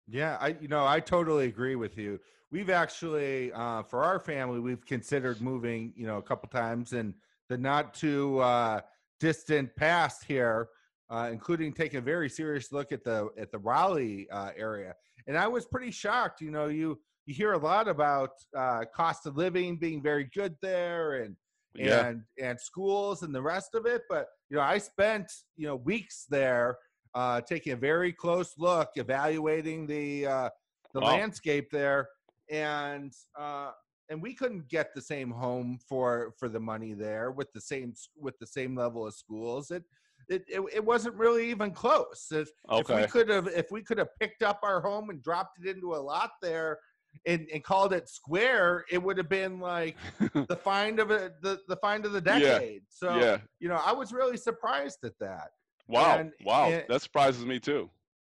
Yeah, 0.07 0.37
I 0.41 0.57
you 0.61 0.69
know 0.69 0.87
I 0.87 1.01
totally 1.01 1.47
agree 1.47 1.77
with 1.77 1.97
you. 1.97 2.21
We've 2.51 2.71
actually 2.71 3.53
uh, 3.53 3.83
for 3.83 4.05
our 4.05 4.19
family 4.19 4.61
we've 4.61 4.85
considered 4.85 5.41
moving 5.41 5.93
you 5.97 6.07
know 6.07 6.19
a 6.19 6.23
couple 6.23 6.49
times 6.51 6.93
in 6.93 7.15
the 7.49 7.57
not 7.57 7.95
too 7.95 8.39
uh, 8.41 8.81
distant 9.19 9.75
past 9.77 10.25
here, 10.25 10.69
uh, 11.11 11.31
including 11.33 11.73
taking 11.73 11.99
a 11.99 12.03
very 12.03 12.29
serious 12.29 12.71
look 12.71 12.93
at 12.93 13.03
the 13.03 13.29
at 13.39 13.51
the 13.51 13.59
Raleigh 13.59 14.29
uh, 14.31 14.51
area. 14.57 14.95
And 15.27 15.39
I 15.39 15.49
was 15.49 15.65
pretty 15.65 15.91
shocked. 15.91 16.43
You 16.43 16.51
know, 16.51 16.67
you 16.67 16.99
you 17.27 17.35
hear 17.35 17.53
a 17.53 17.59
lot 17.59 17.89
about 17.89 18.31
uh, 18.57 18.85
cost 18.95 19.27
of 19.27 19.37
living 19.37 19.77
being 19.77 20.03
very 20.03 20.29
good 20.35 20.55
there 20.61 21.23
and 21.23 21.37
yeah. 21.75 22.07
and 22.07 22.23
and 22.41 22.61
schools 22.61 23.23
and 23.23 23.35
the 23.35 23.43
rest 23.43 23.75
of 23.75 23.87
it. 23.87 24.03
But 24.09 24.29
you 24.51 24.57
know, 24.57 24.63
I 24.63 24.79
spent 24.79 25.31
you 25.57 25.67
know 25.67 25.77
weeks 25.77 26.27
there 26.29 26.79
uh, 27.15 27.41
taking 27.41 27.73
a 27.73 27.77
very 27.77 28.13
close 28.13 28.55
look, 28.59 28.91
evaluating 28.97 29.87
the 29.87 30.27
uh, 30.27 30.49
the 30.93 31.01
wow. 31.01 31.09
landscape 31.09 31.71
there, 31.71 32.09
and 32.51 33.13
uh, 33.39 33.71
and 34.11 34.21
we 34.21 34.35
couldn't 34.35 34.69
get 34.69 34.95
the 34.95 35.03
same 35.03 35.31
home 35.31 35.79
for 35.89 36.35
for 36.39 36.49
the 36.49 36.61
money 36.61 36.93
there 36.93 37.31
with 37.31 37.53
the 37.53 37.61
same 37.61 37.95
with 38.17 38.39
the 38.39 38.47
same 38.47 38.77
level 38.77 39.07
of 39.07 39.15
schools. 39.15 39.71
It 39.71 39.85
it, 40.29 40.45
it, 40.49 40.61
it 40.73 40.85
wasn't 40.85 41.17
really 41.17 41.51
even 41.51 41.71
close. 41.71 42.29
If, 42.31 42.49
okay. 42.71 42.95
if 42.95 43.01
we 43.01 43.07
could 43.09 43.29
have 43.29 43.49
if 43.49 43.71
we 43.71 43.83
could 43.83 43.99
have 43.99 44.09
picked 44.21 44.43
up 44.43 44.61
our 44.63 44.81
home 44.81 45.11
and 45.11 45.23
dropped 45.23 45.59
it 45.63 45.75
into 45.75 45.95
a 45.95 45.97
lot 45.97 46.31
there 46.41 46.79
and, 47.27 47.47
and 47.53 47.63
called 47.63 47.93
it 47.93 48.09
square, 48.09 48.85
it 48.91 49.03
would 49.03 49.19
have 49.19 49.29
been 49.29 49.61
like 49.61 49.97
the 50.35 50.57
find 50.57 50.99
of 50.99 51.11
a, 51.11 51.33
the 51.43 51.61
the 51.69 51.77
find 51.77 52.05
of 52.07 52.13
the 52.13 52.21
decade. 52.21 52.83
Yeah. 52.83 52.89
So 52.89 53.19
yeah. 53.19 53.39
you 53.61 53.69
know, 53.69 53.81
I 53.85 53.93
was 53.93 54.13
really 54.13 54.37
surprised 54.37 54.99
at 55.05 55.19
that. 55.21 55.51
Wow, 55.87 56.19
and, 56.19 56.33
wow, 56.45 56.71
and, 56.71 56.85
that 56.89 57.03
surprises 57.03 57.45
me 57.45 57.59
too. 57.61 57.91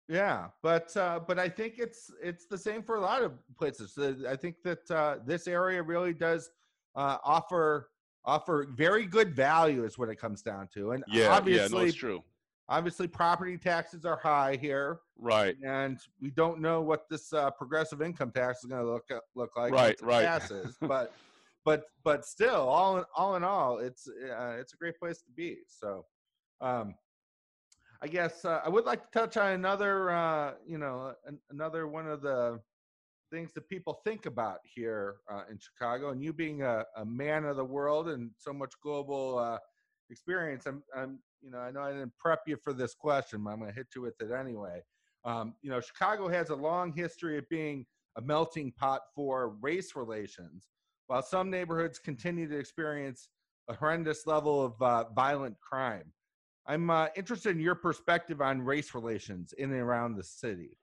Yeah, 0.09 0.49
but 0.63 0.97
uh, 0.97 1.21
but 1.27 1.39
I 1.39 1.49
think 1.49 1.75
it's 1.79 2.11
it's 2.23 2.47
the 2.47 2.59
same 2.59 2.83
for 2.83 2.97
a 2.97 3.01
lot 3.01 3.23
of 3.23 3.33
places. 3.59 3.99
I 4.27 4.37
think 4.37 4.57
that 4.65 4.91
uh, 4.91 5.17
this 5.25 5.47
area 5.47 5.83
really 5.83 6.13
does 6.13 6.51
uh, 6.97 7.19
offer 7.25 7.89
offer 8.25 8.69
very 8.75 9.07
good 9.07 9.35
value, 9.35 9.85
is 9.85 9.99
what 9.99 10.09
it 10.09 10.17
comes 10.17 10.43
down 10.43 10.69
to. 10.75 10.93
And 10.93 11.05
yeah, 11.09 11.29
obviously, 11.29 11.79
yeah, 11.79 11.83
no, 11.83 11.87
it's 11.87 11.97
true. 11.97 12.23
Obviously, 12.69 13.07
property 13.07 13.59
taxes 13.59 14.05
are 14.05 14.17
high 14.17 14.57
here, 14.61 15.01
right? 15.19 15.57
And 15.65 15.99
we 16.21 16.31
don't 16.31 16.61
know 16.61 16.81
what 16.81 17.09
this 17.11 17.33
uh, 17.33 17.51
progressive 17.51 18.01
income 18.01 18.31
tax 18.31 18.61
is 18.61 18.71
going 18.71 18.83
to 18.83 18.91
look 18.91 19.05
uh, 19.11 19.19
look 19.35 19.57
like, 19.57 19.73
right? 19.73 20.01
Right. 20.01 20.25
Passes, 20.25 20.77
but 20.81 21.13
but 21.65 21.85
but 22.05 22.25
still, 22.25 22.69
all 22.69 22.99
in 22.99 23.05
all 23.17 23.37
in 23.37 23.45
all, 23.45 23.79
it's 23.79 24.09
uh, 24.09 24.57
it's 24.59 24.75
a 24.75 24.77
great 24.77 24.99
place 24.99 25.23
to 25.23 25.31
be. 25.31 25.59
So. 25.67 26.05
Um, 26.61 26.95
I 28.05 28.09
guess 28.09 28.45
uh, 28.45 28.61
I 28.65 28.69
would 28.69 28.85
like 28.85 29.05
to 29.05 29.11
touch 29.17 29.37
on 29.37 29.53
another, 29.53 30.11
uh, 30.11 30.55
you 30.67 30.77
know, 30.77 31.15
an, 31.25 31.39
another 31.51 31.87
one 31.87 32.09
of 32.09 32.21
the 32.21 32.61
things 33.33 33.53
that 33.55 33.69
people 33.69 34.01
think 34.05 34.27
about 34.27 34.59
here 34.63 35.17
uh, 35.31 35.43
in 35.51 35.59
Chicago. 35.59 36.11
And 36.11 36.23
you 36.23 36.33
being 36.33 36.63
a, 36.63 36.85
a, 36.97 37.05
man 37.05 37.45
of 37.45 37.57
the 37.57 37.65
world 37.65 38.09
and 38.09 38.31
so 38.37 38.53
much 38.53 38.73
global 38.83 39.39
uh, 39.39 39.59
experience, 40.11 40.67
I'm, 40.67 40.83
I'm, 40.97 41.19
you 41.43 41.51
know, 41.51 41.59
I 41.59 41.71
know 41.71 41.81
I 41.83 41.93
didn't 41.93 42.17
prep 42.19 42.41
you 42.47 42.57
for 42.57 42.73
this 42.73 42.95
question, 42.95 43.43
but 43.45 43.51
I'm 43.51 43.59
going 43.59 43.71
to 43.71 43.75
hit 43.75 43.89
you 43.95 44.03
with 44.03 44.15
it 44.21 44.31
anyway. 44.33 44.81
Um, 45.25 45.55
you 45.63 45.71
know, 45.71 45.81
Chicago 45.81 46.29
has 46.29 46.51
a 46.51 46.55
long 46.55 46.93
history 46.93 47.39
of 47.39 47.49
being 47.49 47.85
a 48.17 48.23
melting 48.23 48.73
pot 48.73 49.03
for 49.15 49.57
race 49.61 49.97
relations, 49.97 50.69
while 51.07 51.23
some 51.23 51.51
neighborhoods 51.51 51.99
continue 51.99 52.49
to 52.49 52.59
experience 52.59 53.29
a 53.69 53.75
horrendous 53.75 54.27
level 54.27 54.65
of 54.65 54.83
uh, 54.83 55.05
violent 55.15 55.57
crime. 55.61 56.13
I'm 56.67 56.91
uh, 56.91 57.09
interested 57.17 57.57
in 57.57 57.61
your 57.61 57.75
perspective 57.75 58.41
on 58.41 58.63
race 58.63 58.95
relations 58.95 59.53
in 59.59 59.73
and 59.73 59.81
around 59.81 60.17
the 60.17 60.23
city. 60.23 60.79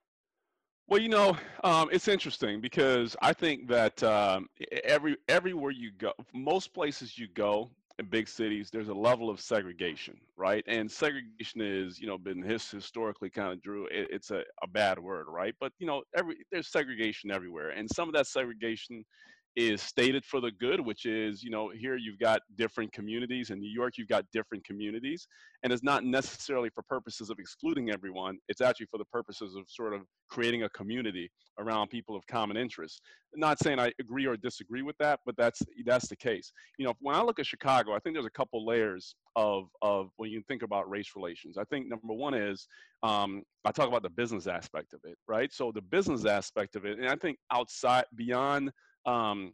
Well, 0.88 1.00
you 1.00 1.08
know, 1.08 1.36
um, 1.62 1.88
it's 1.92 2.08
interesting 2.08 2.60
because 2.60 3.16
I 3.22 3.32
think 3.32 3.68
that 3.68 4.02
um, 4.02 4.48
every 4.82 5.16
everywhere 5.28 5.70
you 5.70 5.92
go, 5.96 6.12
most 6.34 6.74
places 6.74 7.16
you 7.16 7.28
go 7.28 7.70
in 8.00 8.06
big 8.06 8.28
cities, 8.28 8.70
there's 8.72 8.88
a 8.88 8.94
level 8.94 9.30
of 9.30 9.40
segregation, 9.40 10.16
right? 10.36 10.64
And 10.66 10.90
segregation 10.90 11.60
is, 11.60 12.00
you 12.00 12.06
know, 12.06 12.18
been 12.18 12.42
his, 12.42 12.68
historically 12.68 13.30
kind 13.30 13.52
of 13.52 13.62
drew. 13.62 13.86
It, 13.86 14.08
it's 14.10 14.30
a, 14.30 14.42
a 14.62 14.66
bad 14.66 14.98
word, 14.98 15.26
right? 15.28 15.54
But 15.60 15.72
you 15.78 15.86
know, 15.86 16.02
every 16.16 16.36
there's 16.50 16.68
segregation 16.68 17.30
everywhere, 17.30 17.70
and 17.70 17.88
some 17.94 18.08
of 18.08 18.14
that 18.14 18.26
segregation 18.26 19.04
is 19.56 19.82
stated 19.82 20.24
for 20.24 20.40
the 20.40 20.50
good, 20.52 20.80
which 20.80 21.06
is, 21.06 21.42
you 21.42 21.50
know, 21.50 21.70
here 21.70 21.96
you've 21.96 22.18
got 22.18 22.40
different 22.56 22.92
communities. 22.92 23.50
In 23.50 23.58
New 23.58 23.70
York, 23.70 23.94
you've 23.98 24.08
got 24.08 24.24
different 24.32 24.64
communities. 24.64 25.26
And 25.62 25.72
it's 25.72 25.82
not 25.82 26.04
necessarily 26.04 26.70
for 26.70 26.82
purposes 26.82 27.30
of 27.30 27.38
excluding 27.38 27.90
everyone. 27.90 28.38
It's 28.48 28.60
actually 28.60 28.86
for 28.86 28.98
the 28.98 29.04
purposes 29.06 29.56
of 29.56 29.64
sort 29.68 29.92
of 29.92 30.02
creating 30.30 30.62
a 30.62 30.68
community 30.70 31.30
around 31.58 31.88
people 31.88 32.16
of 32.16 32.26
common 32.26 32.56
interest. 32.56 33.02
not 33.34 33.58
saying 33.62 33.78
I 33.78 33.92
agree 33.98 34.26
or 34.26 34.36
disagree 34.36 34.82
with 34.82 34.96
that, 34.98 35.20
but 35.26 35.36
that's 35.36 35.62
that's 35.84 36.08
the 36.08 36.16
case. 36.16 36.52
You 36.78 36.86
know, 36.86 36.94
when 37.00 37.16
I 37.16 37.22
look 37.22 37.38
at 37.38 37.46
Chicago, 37.46 37.92
I 37.92 37.98
think 37.98 38.14
there's 38.14 38.26
a 38.26 38.30
couple 38.30 38.64
layers 38.64 39.14
of 39.36 39.68
of 39.82 40.10
when 40.16 40.30
you 40.30 40.42
think 40.48 40.62
about 40.62 40.88
race 40.88 41.10
relations. 41.16 41.58
I 41.58 41.64
think 41.64 41.88
number 41.88 42.14
one 42.14 42.34
is 42.34 42.66
um, 43.02 43.42
I 43.64 43.72
talk 43.72 43.88
about 43.88 44.02
the 44.02 44.10
business 44.10 44.46
aspect 44.46 44.94
of 44.94 45.00
it, 45.04 45.16
right? 45.28 45.52
So 45.52 45.72
the 45.72 45.82
business 45.82 46.24
aspect 46.24 46.76
of 46.76 46.84
it, 46.84 46.98
and 46.98 47.08
I 47.08 47.16
think 47.16 47.38
outside 47.52 48.04
beyond 48.16 48.70
um, 49.06 49.52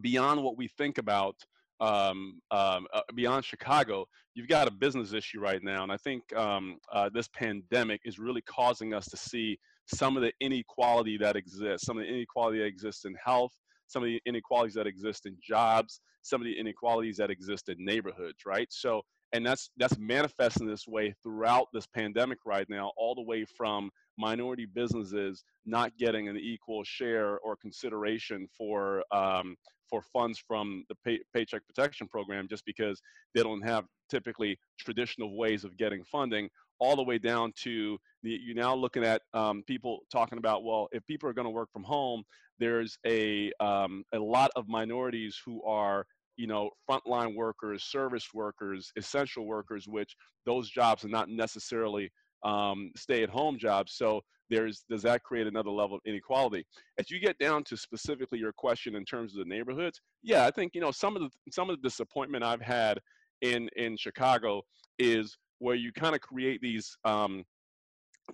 beyond 0.00 0.42
what 0.42 0.56
we 0.56 0.68
think 0.68 0.98
about 0.98 1.36
um, 1.80 2.40
um, 2.50 2.86
uh, 2.94 3.00
beyond 3.14 3.44
Chicago, 3.44 4.06
you've 4.34 4.48
got 4.48 4.68
a 4.68 4.70
business 4.70 5.12
issue 5.12 5.40
right 5.40 5.62
now. 5.62 5.82
And 5.82 5.90
I 5.90 5.96
think 5.96 6.22
um, 6.36 6.78
uh, 6.92 7.10
this 7.12 7.28
pandemic 7.28 8.00
is 8.04 8.18
really 8.18 8.42
causing 8.42 8.94
us 8.94 9.06
to 9.06 9.16
see 9.16 9.58
some 9.86 10.16
of 10.16 10.22
the 10.22 10.32
inequality 10.40 11.18
that 11.18 11.34
exists, 11.34 11.86
some 11.86 11.98
of 11.98 12.04
the 12.04 12.08
inequality 12.08 12.60
that 12.60 12.66
exists 12.66 13.04
in 13.04 13.14
health, 13.22 13.52
some 13.88 14.02
of 14.02 14.06
the 14.06 14.20
inequalities 14.26 14.74
that 14.74 14.86
exist 14.86 15.26
in 15.26 15.36
jobs, 15.42 16.00
some 16.22 16.40
of 16.40 16.44
the 16.44 16.58
inequalities 16.58 17.16
that 17.16 17.30
exist 17.30 17.68
in 17.68 17.76
neighborhoods, 17.84 18.46
right? 18.46 18.68
So, 18.70 19.02
and 19.32 19.44
that's 19.44 19.70
that's 19.76 19.98
manifesting 19.98 20.66
this 20.66 20.86
way 20.86 21.14
throughout 21.22 21.66
this 21.72 21.86
pandemic 21.86 22.38
right 22.46 22.66
now, 22.68 22.92
all 22.96 23.14
the 23.14 23.22
way 23.22 23.44
from 23.44 23.90
minority 24.18 24.66
businesses 24.66 25.44
not 25.64 25.96
getting 25.98 26.28
an 26.28 26.36
equal 26.36 26.84
share 26.84 27.38
or 27.38 27.56
consideration 27.56 28.46
for 28.56 29.02
um, 29.12 29.56
for 29.88 30.02
funds 30.10 30.42
from 30.48 30.84
the 30.88 30.94
pay, 31.04 31.20
paycheck 31.34 31.60
protection 31.66 32.08
program 32.08 32.48
just 32.48 32.64
because 32.64 33.00
they 33.34 33.42
don't 33.42 33.60
have 33.60 33.84
typically 34.08 34.58
traditional 34.80 35.36
ways 35.36 35.64
of 35.64 35.76
getting 35.76 36.02
funding 36.04 36.48
all 36.80 36.96
the 36.96 37.02
way 37.02 37.18
down 37.18 37.52
to 37.56 37.98
the, 38.22 38.40
you're 38.42 38.56
now 38.56 38.74
looking 38.74 39.04
at 39.04 39.22
um, 39.34 39.62
people 39.66 40.00
talking 40.10 40.38
about 40.38 40.64
well 40.64 40.88
if 40.92 41.04
people 41.06 41.28
are 41.28 41.34
going 41.34 41.44
to 41.44 41.50
work 41.50 41.68
from 41.72 41.84
home 41.84 42.22
there's 42.58 42.98
a 43.06 43.52
um, 43.60 44.02
a 44.14 44.18
lot 44.18 44.50
of 44.56 44.66
minorities 44.68 45.38
who 45.44 45.62
are 45.62 46.04
you 46.36 46.46
know 46.46 46.70
frontline 46.90 47.34
workers 47.36 47.84
service 47.84 48.28
workers 48.34 48.90
essential 48.96 49.46
workers 49.46 49.86
which 49.86 50.16
those 50.46 50.68
jobs 50.70 51.04
are 51.04 51.08
not 51.08 51.28
necessarily 51.28 52.10
um, 52.44 52.90
stay-at-home 52.96 53.58
jobs. 53.58 53.94
So 53.94 54.20
there's 54.50 54.84
does 54.90 55.02
that 55.02 55.22
create 55.22 55.46
another 55.46 55.70
level 55.70 55.96
of 55.96 56.02
inequality? 56.04 56.66
As 56.98 57.10
you 57.10 57.20
get 57.20 57.38
down 57.38 57.64
to 57.64 57.76
specifically 57.76 58.38
your 58.38 58.52
question 58.52 58.96
in 58.96 59.04
terms 59.04 59.32
of 59.32 59.38
the 59.38 59.48
neighborhoods, 59.48 60.00
yeah, 60.22 60.46
I 60.46 60.50
think 60.50 60.74
you 60.74 60.80
know 60.80 60.90
some 60.90 61.16
of 61.16 61.22
the 61.22 61.30
some 61.50 61.70
of 61.70 61.76
the 61.80 61.88
disappointment 61.88 62.44
I've 62.44 62.60
had 62.60 62.98
in 63.40 63.68
in 63.76 63.96
Chicago 63.96 64.62
is 64.98 65.36
where 65.58 65.76
you 65.76 65.92
kind 65.92 66.14
of 66.14 66.20
create 66.20 66.60
these 66.60 66.96
um, 67.04 67.44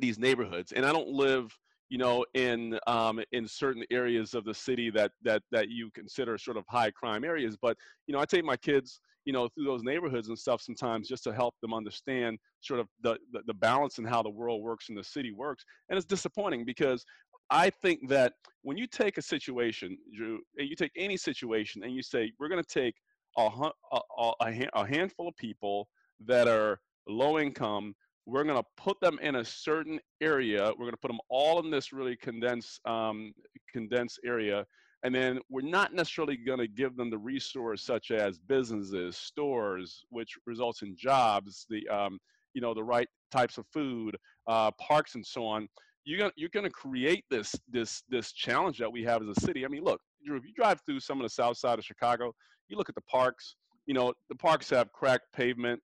these 0.00 0.18
neighborhoods, 0.18 0.72
and 0.72 0.84
I 0.84 0.92
don't 0.92 1.08
live 1.08 1.52
you 1.88 1.98
know, 1.98 2.24
in 2.34 2.78
um, 2.86 3.20
in 3.32 3.46
certain 3.46 3.82
areas 3.90 4.34
of 4.34 4.44
the 4.44 4.54
city 4.54 4.90
that 4.90 5.12
that 5.22 5.42
that 5.50 5.70
you 5.70 5.90
consider 5.94 6.36
sort 6.36 6.56
of 6.56 6.64
high 6.68 6.90
crime 6.90 7.24
areas. 7.24 7.56
But 7.60 7.76
you 8.06 8.12
know, 8.12 8.20
I 8.20 8.24
take 8.24 8.44
my 8.44 8.56
kids, 8.56 9.00
you 9.28 9.34
know, 9.34 9.46
through 9.46 9.66
those 9.66 9.82
neighborhoods 9.82 10.28
and 10.28 10.38
stuff 10.38 10.62
sometimes 10.62 11.06
just 11.06 11.22
to 11.24 11.34
help 11.34 11.54
them 11.60 11.74
understand 11.74 12.38
sort 12.62 12.80
of 12.80 12.86
the 13.02 13.18
the, 13.34 13.40
the 13.46 13.52
balance 13.52 13.98
and 13.98 14.08
how 14.08 14.22
the 14.22 14.30
world 14.30 14.62
works 14.62 14.88
and 14.88 14.96
the 14.96 15.04
city 15.04 15.32
works. 15.32 15.66
And 15.90 15.98
it's 15.98 16.06
disappointing 16.06 16.64
because 16.64 17.04
I 17.50 17.68
think 17.68 18.08
that 18.08 18.32
when 18.62 18.78
you 18.78 18.86
take 18.86 19.18
a 19.18 19.22
situation, 19.22 19.98
Drew, 20.16 20.38
you 20.56 20.74
take 20.74 20.92
any 20.96 21.18
situation 21.18 21.84
and 21.84 21.92
you 21.92 22.02
say 22.02 22.32
we're 22.40 22.48
going 22.48 22.64
to 22.64 22.80
take 22.82 22.94
a, 23.36 23.70
a, 23.92 24.32
a 24.72 24.86
handful 24.86 25.28
of 25.28 25.36
people 25.36 25.88
that 26.24 26.48
are 26.48 26.80
low 27.06 27.38
income 27.38 27.94
we're 28.28 28.44
going 28.44 28.62
to 28.62 28.68
put 28.76 29.00
them 29.00 29.18
in 29.22 29.36
a 29.36 29.44
certain 29.44 29.98
area. 30.20 30.66
We're 30.72 30.84
going 30.84 30.90
to 30.90 30.98
put 30.98 31.08
them 31.08 31.20
all 31.30 31.64
in 31.64 31.70
this 31.70 31.94
really 31.94 32.14
condensed, 32.14 32.78
um, 32.86 33.32
condensed 33.72 34.20
area. 34.22 34.66
And 35.04 35.14
then 35.14 35.38
we're 35.48 35.62
not 35.62 35.94
necessarily 35.94 36.36
going 36.36 36.58
to 36.58 36.66
give 36.66 36.96
them 36.96 37.10
the 37.10 37.18
resource 37.18 37.84
such 37.84 38.10
as 38.10 38.38
businesses, 38.38 39.16
stores, 39.16 40.04
which 40.10 40.36
results 40.46 40.82
in 40.82 40.96
jobs, 40.96 41.66
the, 41.70 41.86
um, 41.88 42.18
you 42.54 42.60
know, 42.60 42.74
the 42.74 42.82
right 42.82 43.08
types 43.30 43.58
of 43.58 43.66
food, 43.72 44.16
uh, 44.48 44.70
parks 44.72 45.14
and 45.14 45.24
so 45.24 45.46
on. 45.46 45.68
You're 46.04 46.18
going 46.18 46.32
you're 46.36 46.48
gonna 46.52 46.70
create 46.70 47.24
this, 47.30 47.54
this, 47.70 48.02
this 48.08 48.32
challenge 48.32 48.78
that 48.78 48.90
we 48.90 49.04
have 49.04 49.22
as 49.22 49.28
a 49.28 49.40
city. 49.40 49.64
I 49.64 49.68
mean, 49.68 49.84
look, 49.84 50.00
Drew, 50.24 50.36
if 50.36 50.44
you 50.44 50.52
drive 50.54 50.80
through 50.84 51.00
some 51.00 51.18
of 51.20 51.22
the 51.22 51.28
south 51.28 51.58
side 51.58 51.78
of 51.78 51.84
Chicago, 51.84 52.34
you 52.68 52.76
look 52.76 52.88
at 52.88 52.94
the 52.94 53.02
parks, 53.02 53.54
you 53.86 53.94
know, 53.94 54.12
the 54.28 54.34
parks 54.34 54.68
have 54.70 54.90
cracked 54.92 55.26
pavement, 55.34 55.80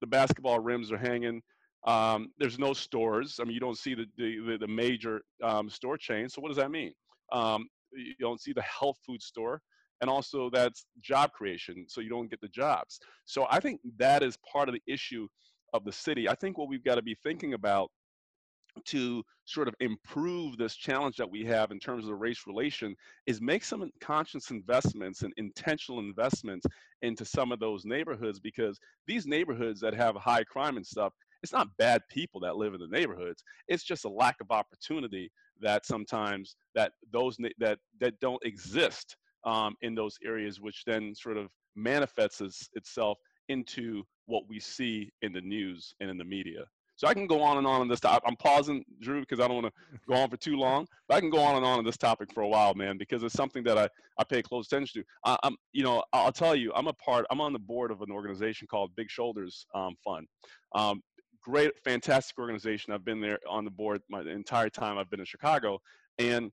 the 0.00 0.06
basketball 0.06 0.58
rims 0.58 0.92
are 0.92 0.98
hanging, 0.98 1.40
um, 1.86 2.32
there's 2.38 2.58
no 2.58 2.72
stores. 2.72 3.38
I 3.40 3.44
mean, 3.44 3.54
you 3.54 3.60
don't 3.60 3.78
see 3.78 3.94
the 3.94 4.06
the, 4.16 4.58
the 4.60 4.68
major 4.68 5.22
um, 5.42 5.70
store 5.70 5.96
chains. 5.96 6.34
So 6.34 6.40
what 6.40 6.48
does 6.48 6.56
that 6.56 6.70
mean? 6.70 6.92
Um, 7.32 7.68
you 7.92 8.14
don't 8.20 8.40
see 8.40 8.52
the 8.52 8.62
health 8.62 8.98
food 9.06 9.22
store, 9.22 9.60
and 10.00 10.10
also 10.10 10.50
that's 10.50 10.86
job 11.02 11.32
creation. 11.32 11.86
So 11.88 12.00
you 12.00 12.08
don't 12.08 12.30
get 12.30 12.40
the 12.40 12.48
jobs. 12.48 13.00
So 13.24 13.46
I 13.50 13.60
think 13.60 13.80
that 13.98 14.22
is 14.22 14.38
part 14.50 14.68
of 14.68 14.74
the 14.74 14.92
issue 14.92 15.26
of 15.72 15.84
the 15.84 15.92
city. 15.92 16.28
I 16.28 16.34
think 16.34 16.58
what 16.58 16.68
we've 16.68 16.84
got 16.84 16.96
to 16.96 17.02
be 17.02 17.16
thinking 17.22 17.54
about 17.54 17.90
to 18.84 19.24
sort 19.44 19.66
of 19.66 19.74
improve 19.80 20.56
this 20.56 20.76
challenge 20.76 21.16
that 21.16 21.28
we 21.28 21.44
have 21.44 21.72
in 21.72 21.80
terms 21.80 22.04
of 22.04 22.08
the 22.08 22.14
race 22.14 22.42
relation 22.46 22.94
is 23.26 23.40
make 23.40 23.64
some 23.64 23.90
conscious 24.00 24.50
investments 24.50 25.22
and 25.22 25.32
intentional 25.36 26.00
investments 26.00 26.64
into 27.02 27.24
some 27.24 27.50
of 27.50 27.58
those 27.58 27.84
neighborhoods 27.84 28.38
because 28.38 28.78
these 29.06 29.26
neighborhoods 29.26 29.80
that 29.80 29.94
have 29.94 30.14
high 30.16 30.44
crime 30.44 30.76
and 30.76 30.86
stuff 30.86 31.12
it's 31.42 31.52
not 31.52 31.68
bad 31.78 32.02
people 32.10 32.40
that 32.40 32.56
live 32.56 32.74
in 32.74 32.80
the 32.80 32.88
neighborhoods. 32.88 33.42
It's 33.68 33.84
just 33.84 34.04
a 34.04 34.08
lack 34.08 34.36
of 34.40 34.50
opportunity 34.50 35.30
that 35.60 35.86
sometimes 35.86 36.56
that 36.74 36.92
those 37.12 37.36
that 37.58 37.78
that 38.00 38.20
don't 38.20 38.44
exist 38.44 39.16
um, 39.44 39.74
in 39.82 39.94
those 39.94 40.16
areas, 40.24 40.60
which 40.60 40.82
then 40.86 41.14
sort 41.14 41.36
of 41.36 41.48
manifests 41.76 42.68
itself 42.74 43.18
into 43.48 44.02
what 44.26 44.42
we 44.48 44.60
see 44.60 45.10
in 45.22 45.32
the 45.32 45.40
news 45.40 45.94
and 46.00 46.10
in 46.10 46.18
the 46.18 46.24
media. 46.24 46.64
So 46.98 47.06
I 47.06 47.14
can 47.14 47.28
go 47.28 47.40
on 47.40 47.58
and 47.58 47.66
on 47.66 47.80
on 47.80 47.86
this 47.86 48.00
topic. 48.00 48.24
I'm 48.26 48.34
pausing, 48.34 48.84
Drew, 49.00 49.20
because 49.20 49.38
I 49.38 49.46
don't 49.46 49.62
want 49.62 49.72
to 49.72 49.98
go 50.08 50.14
on 50.14 50.28
for 50.28 50.36
too 50.36 50.56
long. 50.56 50.84
But 51.06 51.18
I 51.18 51.20
can 51.20 51.30
go 51.30 51.38
on 51.38 51.54
and 51.54 51.64
on 51.64 51.78
on 51.78 51.84
this 51.84 51.96
topic 51.96 52.32
for 52.34 52.40
a 52.42 52.48
while, 52.48 52.74
man, 52.74 52.98
because 52.98 53.22
it's 53.22 53.34
something 53.34 53.62
that 53.64 53.78
I, 53.78 53.88
I 54.18 54.24
pay 54.24 54.42
close 54.42 54.66
attention 54.66 55.02
to. 55.02 55.06
I, 55.24 55.38
am 55.44 55.56
you 55.72 55.84
know, 55.84 56.02
I'll 56.12 56.32
tell 56.32 56.56
you, 56.56 56.72
I'm 56.74 56.88
a 56.88 56.92
part. 56.94 57.24
I'm 57.30 57.40
on 57.40 57.52
the 57.52 57.58
board 57.60 57.92
of 57.92 58.02
an 58.02 58.10
organization 58.10 58.66
called 58.68 58.90
Big 58.96 59.08
Shoulders 59.10 59.64
um, 59.76 59.94
Fund. 60.04 60.26
Um, 60.74 61.00
great, 61.48 61.78
fantastic 61.82 62.38
organization. 62.38 62.92
I've 62.92 63.04
been 63.04 63.20
there 63.20 63.38
on 63.48 63.64
the 63.64 63.70
board 63.70 64.02
my 64.10 64.22
the 64.22 64.30
entire 64.30 64.68
time 64.68 64.98
I've 64.98 65.10
been 65.10 65.20
in 65.20 65.26
Chicago, 65.26 65.80
and 66.18 66.52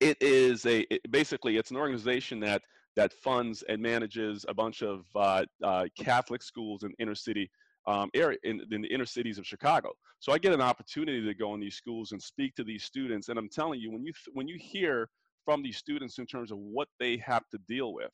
it 0.00 0.16
is 0.22 0.64
a 0.64 0.80
it, 0.92 1.10
basically 1.10 1.58
it's 1.58 1.70
an 1.70 1.76
organization 1.76 2.40
that 2.40 2.62
that 2.96 3.12
funds 3.12 3.62
and 3.68 3.80
manages 3.80 4.46
a 4.48 4.54
bunch 4.54 4.82
of 4.82 5.04
uh, 5.14 5.44
uh, 5.62 5.84
Catholic 5.98 6.42
schools 6.42 6.82
in 6.82 6.92
inner 6.98 7.14
city 7.14 7.50
um, 7.86 8.10
area 8.14 8.38
in, 8.42 8.60
in, 8.72 8.82
the 8.82 8.88
inner 8.88 9.06
cities 9.06 9.38
of 9.38 9.46
Chicago. 9.46 9.90
So 10.18 10.32
I 10.32 10.38
get 10.38 10.52
an 10.52 10.60
opportunity 10.60 11.24
to 11.24 11.34
go 11.34 11.54
in 11.54 11.60
these 11.60 11.76
schools 11.76 12.12
and 12.12 12.22
speak 12.22 12.54
to 12.56 12.64
these 12.64 12.84
students, 12.84 13.28
and 13.28 13.38
I'm 13.38 13.50
telling 13.50 13.80
you, 13.80 13.90
when 13.90 14.04
you 14.04 14.12
when 14.32 14.48
you 14.48 14.56
hear 14.58 15.08
from 15.44 15.62
these 15.62 15.76
students 15.76 16.18
in 16.18 16.26
terms 16.26 16.50
of 16.50 16.58
what 16.58 16.88
they 16.98 17.18
have 17.18 17.42
to 17.50 17.58
deal 17.68 17.92
with, 17.92 18.12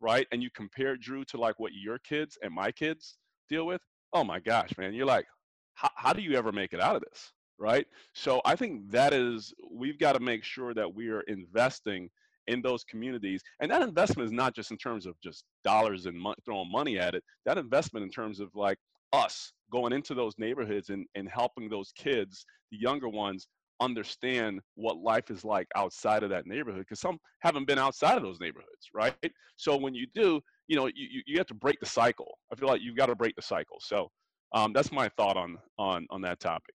right, 0.00 0.26
and 0.32 0.42
you 0.42 0.48
compare 0.54 0.96
Drew 0.96 1.24
to 1.26 1.36
like 1.36 1.60
what 1.60 1.72
your 1.74 1.98
kids 1.98 2.38
and 2.42 2.54
my 2.54 2.72
kids 2.72 3.18
deal 3.50 3.66
with, 3.66 3.82
oh 4.12 4.24
my 4.24 4.40
gosh, 4.40 4.76
man, 4.78 4.94
you're 4.94 5.06
like, 5.06 5.26
how 5.74 6.12
do 6.12 6.20
you 6.20 6.36
ever 6.36 6.52
make 6.52 6.72
it 6.72 6.80
out 6.80 6.96
of 6.96 7.02
this? 7.02 7.32
Right. 7.58 7.86
So 8.14 8.40
I 8.44 8.56
think 8.56 8.90
that 8.90 9.12
is, 9.12 9.52
we've 9.70 9.98
got 9.98 10.14
to 10.14 10.20
make 10.20 10.44
sure 10.44 10.72
that 10.74 10.94
we 10.94 11.08
are 11.08 11.20
investing 11.22 12.08
in 12.46 12.62
those 12.62 12.84
communities. 12.84 13.42
And 13.60 13.70
that 13.70 13.82
investment 13.82 14.26
is 14.26 14.32
not 14.32 14.54
just 14.54 14.70
in 14.70 14.78
terms 14.78 15.06
of 15.06 15.14
just 15.22 15.44
dollars 15.62 16.06
and 16.06 16.18
mo- 16.18 16.34
throwing 16.44 16.70
money 16.70 16.98
at 16.98 17.14
it. 17.14 17.22
That 17.44 17.58
investment 17.58 18.04
in 18.04 18.10
terms 18.10 18.40
of 18.40 18.48
like 18.54 18.78
us 19.12 19.52
going 19.70 19.92
into 19.92 20.14
those 20.14 20.34
neighborhoods 20.38 20.88
and, 20.88 21.06
and 21.14 21.28
helping 21.28 21.68
those 21.68 21.92
kids, 21.92 22.44
the 22.70 22.78
younger 22.78 23.08
ones, 23.08 23.46
understand 23.80 24.60
what 24.74 24.98
life 24.98 25.30
is 25.30 25.44
like 25.44 25.66
outside 25.74 26.22
of 26.22 26.30
that 26.30 26.46
neighborhood 26.46 26.80
because 26.80 27.00
some 27.00 27.18
haven't 27.40 27.66
been 27.66 27.78
outside 27.78 28.16
of 28.16 28.22
those 28.22 28.38
neighborhoods 28.38 28.90
right 28.94 29.14
so 29.56 29.74
when 29.74 29.94
you 29.94 30.06
do 30.14 30.40
you 30.70 30.76
know 30.76 30.86
you, 30.86 31.22
you 31.26 31.36
have 31.36 31.48
to 31.48 31.54
break 31.54 31.80
the 31.80 31.86
cycle. 31.86 32.38
I 32.52 32.54
feel 32.54 32.68
like 32.68 32.80
you've 32.80 32.96
got 32.96 33.06
to 33.06 33.16
break 33.16 33.34
the 33.34 33.42
cycle. 33.42 33.78
So 33.80 34.08
um, 34.54 34.72
that's 34.72 34.92
my 34.92 35.08
thought 35.08 35.36
on 35.36 35.58
on 35.78 36.06
on 36.10 36.22
that 36.22 36.38
topic. 36.38 36.74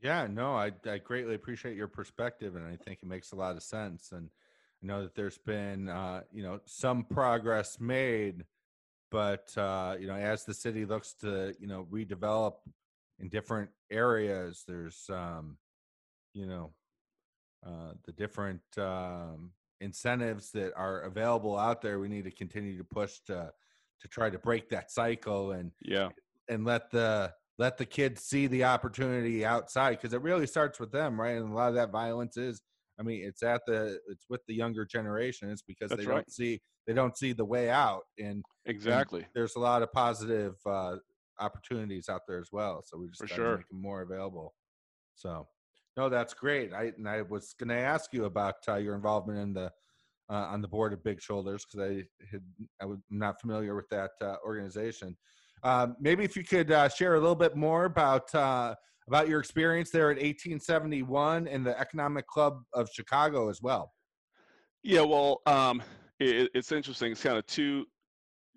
Yeah 0.00 0.28
no 0.30 0.54
I, 0.54 0.70
I 0.88 0.98
greatly 0.98 1.34
appreciate 1.34 1.74
your 1.74 1.88
perspective 1.88 2.54
and 2.54 2.66
i 2.66 2.76
think 2.76 2.98
it 3.02 3.08
makes 3.08 3.32
a 3.32 3.36
lot 3.36 3.56
of 3.56 3.62
sense 3.62 4.12
and 4.12 4.28
i 4.82 4.86
know 4.86 5.02
that 5.02 5.14
there's 5.14 5.38
been 5.38 5.88
uh, 5.88 6.20
you 6.30 6.42
know 6.42 6.60
some 6.66 7.02
progress 7.02 7.80
made 7.80 8.44
but 9.10 9.56
uh, 9.56 9.96
you 9.98 10.06
know 10.06 10.14
as 10.14 10.44
the 10.44 10.52
city 10.52 10.84
looks 10.84 11.14
to 11.14 11.54
you 11.58 11.66
know 11.66 11.86
redevelop 11.90 12.56
in 13.18 13.30
different 13.30 13.70
areas 13.90 14.64
there's 14.68 15.08
um, 15.10 15.56
you 16.34 16.46
know 16.46 16.72
uh, 17.66 17.92
the 18.04 18.12
different 18.12 18.60
um, 18.76 19.50
incentives 19.80 20.50
that 20.52 20.72
are 20.76 21.02
available 21.02 21.58
out 21.58 21.82
there 21.82 21.98
we 21.98 22.08
need 22.08 22.24
to 22.24 22.30
continue 22.30 22.76
to 22.78 22.84
push 22.84 23.20
to 23.26 23.50
to 24.00 24.08
try 24.08 24.30
to 24.30 24.38
break 24.38 24.68
that 24.68 24.90
cycle 24.90 25.52
and 25.52 25.70
yeah. 25.82 26.08
and 26.48 26.64
let 26.64 26.90
the 26.90 27.32
let 27.58 27.78
the 27.78 27.86
kids 27.86 28.22
see 28.22 28.46
the 28.46 28.64
opportunity 28.64 29.44
outside 29.44 29.92
because 29.92 30.12
it 30.12 30.22
really 30.22 30.46
starts 30.46 30.78
with 30.78 30.92
them 30.92 31.20
right? 31.20 31.36
And 31.36 31.50
a 31.50 31.54
lot 31.54 31.68
of 31.68 31.74
that 31.74 31.90
violence 31.90 32.36
is 32.36 32.62
i 32.98 33.02
mean 33.02 33.22
it's 33.24 33.42
at 33.42 33.60
the 33.66 33.98
it's 34.08 34.26
with 34.28 34.40
the 34.46 34.54
younger 34.54 34.84
generation. 34.84 35.50
It's 35.50 35.62
because 35.62 35.90
That's 35.90 36.02
they 36.02 36.06
right. 36.06 36.16
don't 36.16 36.32
see 36.32 36.60
they 36.86 36.94
don't 36.94 37.16
see 37.16 37.32
the 37.32 37.44
way 37.44 37.70
out. 37.70 38.02
And 38.18 38.42
exactly. 38.64 39.20
and 39.20 39.28
there's 39.34 39.56
a 39.56 39.60
lot 39.60 39.82
of 39.82 39.92
positive 39.92 40.54
uh 40.66 40.96
opportunities 41.38 42.08
out 42.08 42.22
there 42.26 42.38
as 42.38 42.48
well. 42.52 42.82
So 42.86 42.98
we 42.98 43.08
just 43.08 43.20
got 43.20 43.28
to 43.28 43.34
sure. 43.34 43.56
make 43.58 43.68
them 43.68 43.82
more 43.82 44.02
available. 44.02 44.54
So 45.14 45.46
no, 45.96 46.08
that's 46.08 46.34
great. 46.34 46.72
I 46.72 46.92
and 46.96 47.08
I 47.08 47.22
was 47.22 47.54
going 47.58 47.68
to 47.68 47.76
ask 47.76 48.12
you 48.12 48.26
about 48.26 48.56
uh, 48.68 48.76
your 48.76 48.94
involvement 48.94 49.38
in 49.38 49.52
the 49.54 49.72
uh, 50.28 50.34
on 50.50 50.60
the 50.60 50.68
board 50.68 50.92
of 50.92 51.02
Big 51.02 51.20
Shoulders 51.20 51.64
because 51.64 51.88
I 51.88 52.04
had 52.30 52.42
I 52.80 52.84
was 52.84 52.98
not 53.10 53.40
familiar 53.40 53.74
with 53.74 53.88
that 53.90 54.10
uh, 54.20 54.36
organization. 54.44 55.16
Um, 55.62 55.96
maybe 56.00 56.24
if 56.24 56.36
you 56.36 56.44
could 56.44 56.70
uh, 56.70 56.88
share 56.88 57.14
a 57.14 57.20
little 57.20 57.34
bit 57.34 57.56
more 57.56 57.86
about 57.86 58.34
uh, 58.34 58.74
about 59.08 59.28
your 59.28 59.40
experience 59.40 59.90
there 59.90 60.10
at 60.10 60.16
1871 60.16 61.48
and 61.48 61.64
the 61.64 61.78
Economic 61.78 62.26
Club 62.26 62.62
of 62.74 62.88
Chicago 62.92 63.48
as 63.48 63.62
well. 63.62 63.92
Yeah, 64.82 65.02
well, 65.02 65.40
um, 65.46 65.82
it, 66.20 66.50
it's 66.54 66.72
interesting. 66.72 67.12
It's 67.12 67.22
kind 67.22 67.38
of 67.38 67.46
two 67.46 67.86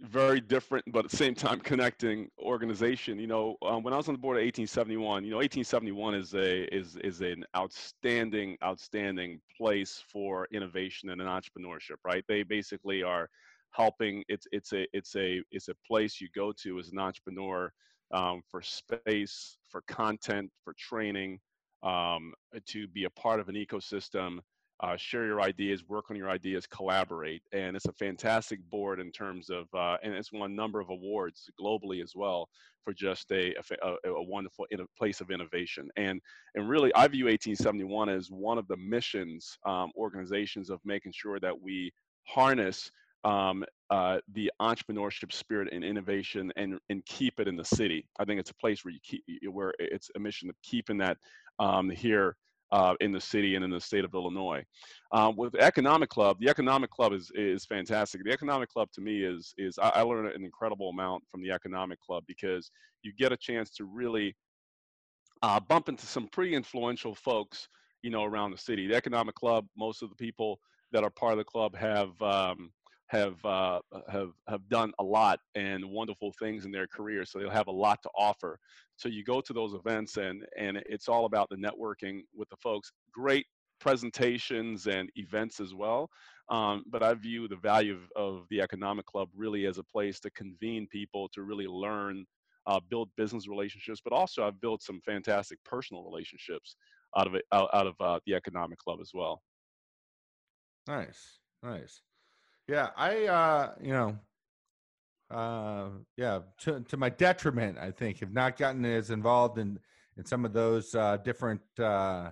very 0.01 0.39
different 0.39 0.85
but 0.91 1.03
at 1.03 1.11
the 1.11 1.17
same 1.17 1.35
time 1.35 1.59
connecting 1.59 2.29
organization 2.39 3.19
you 3.19 3.27
know 3.27 3.57
um, 3.63 3.83
when 3.83 3.93
i 3.93 3.97
was 3.97 4.07
on 4.07 4.13
the 4.13 4.19
board 4.19 4.37
of 4.37 4.41
1871 4.41 5.25
you 5.25 5.29
know 5.29 5.37
1871 5.37 6.15
is 6.15 6.33
a 6.33 6.73
is 6.73 6.95
is 7.03 7.19
an 7.21 7.43
outstanding 7.55 8.57
outstanding 8.63 9.39
place 9.57 10.01
for 10.11 10.47
innovation 10.53 11.09
and 11.09 11.21
entrepreneurship 11.21 11.97
right? 12.03 12.23
They 12.27 12.43
basically 12.43 13.03
are 13.03 13.29
helping 13.71 14.23
it's 14.27 14.47
it's 14.51 14.73
a 14.73 14.87
it's 14.93 15.15
a 15.15 15.41
it's 15.51 15.69
a 15.69 15.75
place 15.87 16.19
you 16.19 16.27
go 16.35 16.51
to 16.63 16.79
as 16.79 16.89
an 16.89 16.99
entrepreneur 16.99 17.71
um, 18.11 18.41
for 18.49 18.61
space 18.61 19.57
for 19.69 19.81
content 19.87 20.49
for 20.63 20.73
training 20.77 21.39
um, 21.83 22.33
to 22.65 22.87
be 22.87 23.03
a 23.03 23.09
part 23.11 23.39
of 23.39 23.47
an 23.47 23.55
ecosystem 23.55 24.39
uh, 24.81 24.95
share 24.97 25.25
your 25.25 25.41
ideas, 25.41 25.83
work 25.87 26.05
on 26.09 26.15
your 26.15 26.29
ideas, 26.29 26.65
collaborate. 26.65 27.41
And 27.51 27.75
it's 27.75 27.85
a 27.85 27.93
fantastic 27.93 28.59
board 28.69 28.99
in 28.99 29.11
terms 29.11 29.49
of, 29.49 29.67
uh, 29.73 29.97
and 30.03 30.13
it's 30.13 30.31
won 30.31 30.51
a 30.51 30.53
number 30.53 30.79
of 30.79 30.89
awards 30.89 31.49
globally 31.59 32.01
as 32.01 32.13
well 32.15 32.47
for 32.83 32.93
just 32.93 33.29
a, 33.31 33.53
a, 33.83 34.09
a 34.09 34.23
wonderful 34.23 34.65
place 34.97 35.19
of 35.21 35.31
innovation. 35.31 35.89
And, 35.97 36.21
and 36.55 36.69
really, 36.69 36.93
I 36.95 37.07
view 37.07 37.25
1871 37.25 38.09
as 38.09 38.29
one 38.31 38.57
of 38.57 38.67
the 38.67 38.77
missions 38.77 39.57
um, 39.65 39.91
organizations 39.97 40.69
of 40.69 40.79
making 40.85 41.11
sure 41.13 41.39
that 41.39 41.59
we 41.61 41.91
harness 42.23 42.89
um, 43.25 43.65
uh, 43.89 44.19
the 44.33 44.51
entrepreneurship 44.61 45.33
spirit 45.33 45.69
and 45.73 45.83
innovation 45.83 46.53
and 46.55 46.79
and 46.89 47.05
keep 47.05 47.39
it 47.39 47.47
in 47.47 47.57
the 47.57 47.65
city. 47.65 48.05
I 48.17 48.25
think 48.25 48.39
it's 48.39 48.51
a 48.51 48.55
place 48.55 48.85
where 48.85 48.93
you 48.93 48.99
keep 49.03 49.23
where 49.51 49.73
it's 49.77 50.09
a 50.15 50.19
mission 50.19 50.49
of 50.49 50.55
keeping 50.63 50.97
that 50.99 51.17
um, 51.59 51.89
here 51.89 52.37
uh, 52.71 52.93
in 52.99 53.11
the 53.11 53.21
city 53.21 53.55
and 53.55 53.63
in 53.63 53.71
the 53.71 53.79
state 53.79 54.05
of 54.05 54.13
Illinois. 54.13 54.63
Um, 55.11 55.35
with 55.35 55.53
the 55.53 55.61
Economic 55.61 56.09
Club, 56.09 56.37
the 56.39 56.49
Economic 56.49 56.89
Club 56.91 57.13
is 57.13 57.31
is 57.35 57.65
fantastic. 57.65 58.23
The 58.23 58.31
Economic 58.31 58.69
Club 58.69 58.89
to 58.93 59.01
me 59.01 59.23
is 59.23 59.53
is 59.57 59.77
I, 59.79 59.89
I 59.89 60.01
learned 60.01 60.27
an 60.33 60.43
incredible 60.43 60.89
amount 60.89 61.23
from 61.29 61.41
the 61.41 61.51
Economic 61.51 61.99
Club 61.99 62.23
because 62.27 62.71
you 63.01 63.13
get 63.17 63.31
a 63.31 63.37
chance 63.37 63.69
to 63.71 63.85
really 63.85 64.35
uh, 65.41 65.59
bump 65.59 65.89
into 65.89 66.05
some 66.05 66.27
pretty 66.27 66.53
influential 66.53 67.15
folks, 67.15 67.67
you 68.01 68.09
know, 68.09 68.23
around 68.23 68.51
the 68.51 68.57
city. 68.57 68.87
The 68.87 68.95
Economic 68.95 69.35
Club, 69.35 69.65
most 69.77 70.01
of 70.01 70.09
the 70.09 70.15
people 70.15 70.59
that 70.91 71.03
are 71.03 71.09
part 71.09 71.33
of 71.33 71.37
the 71.37 71.43
club 71.43 71.75
have 71.75 72.19
um, 72.21 72.71
have 73.09 73.43
uh, 73.43 73.79
have 74.07 74.31
have 74.47 74.67
done 74.69 74.91
a 74.99 75.03
lot 75.03 75.39
and 75.55 75.83
wonderful 75.83 76.31
things 76.39 76.65
in 76.65 76.71
their 76.71 76.87
career, 76.87 77.25
so 77.25 77.39
they'll 77.39 77.49
have 77.49 77.67
a 77.67 77.71
lot 77.71 78.01
to 78.03 78.09
offer. 78.15 78.59
So 78.97 79.09
you 79.09 79.23
go 79.23 79.41
to 79.41 79.53
those 79.53 79.73
events 79.73 80.17
and 80.17 80.45
and 80.57 80.77
it's 80.85 81.09
all 81.09 81.25
about 81.25 81.49
the 81.49 81.55
networking 81.55 82.21
with 82.35 82.49
the 82.49 82.57
folks. 82.57 82.91
Great 83.11 83.47
presentations 83.79 84.87
and 84.87 85.09
events 85.15 85.59
as 85.59 85.73
well. 85.73 86.09
Um, 86.49 86.83
but 86.87 87.01
I 87.01 87.13
view 87.13 87.47
the 87.47 87.55
value 87.55 87.93
of, 87.93 88.11
of, 88.15 88.45
the 88.49 88.59
Economic 88.59 89.05
Club 89.05 89.29
really 89.35 89.65
as 89.67 89.77
a 89.77 89.83
place 89.83 90.19
to 90.21 90.31
convene 90.31 90.87
people 90.87 91.29
to 91.29 91.43
really 91.43 91.67
learn, 91.67 92.25
uh, 92.65 92.79
build 92.89 93.09
business 93.15 93.47
relationships, 93.47 94.01
but 94.03 94.13
also 94.13 94.45
I've 94.45 94.59
built 94.59 94.81
some 94.81 94.99
fantastic 95.05 95.59
personal 95.63 96.03
relationships 96.03 96.75
out 97.15 97.27
of 97.27 97.35
it, 97.35 97.45
out, 97.51 97.69
out 97.73 97.87
of 97.87 97.93
uh, 97.99 98.19
the 98.25 98.33
Economic 98.33 98.79
Club 98.79 98.99
as 98.99 99.11
well. 99.13 99.43
Nice, 100.87 101.37
nice. 101.61 102.01
Yeah, 102.69 102.89
I 102.95 103.25
uh, 103.25 103.71
you 103.81 103.93
know, 103.93 104.19
uh, 105.31 105.89
yeah, 106.17 106.41
to 106.59 106.81
to 106.81 106.97
my 106.97 107.09
detriment, 107.09 107.79
I 107.79 107.89
think, 107.89 108.19
have 108.19 108.31
not 108.31 108.57
gotten 108.57 108.85
as 108.85 109.09
involved 109.09 109.57
in 109.57 109.79
in 110.17 110.23
some 110.23 110.45
of 110.45 110.53
those 110.53 110.93
uh, 110.93 111.17
different 111.17 111.61
uh, 111.79 112.29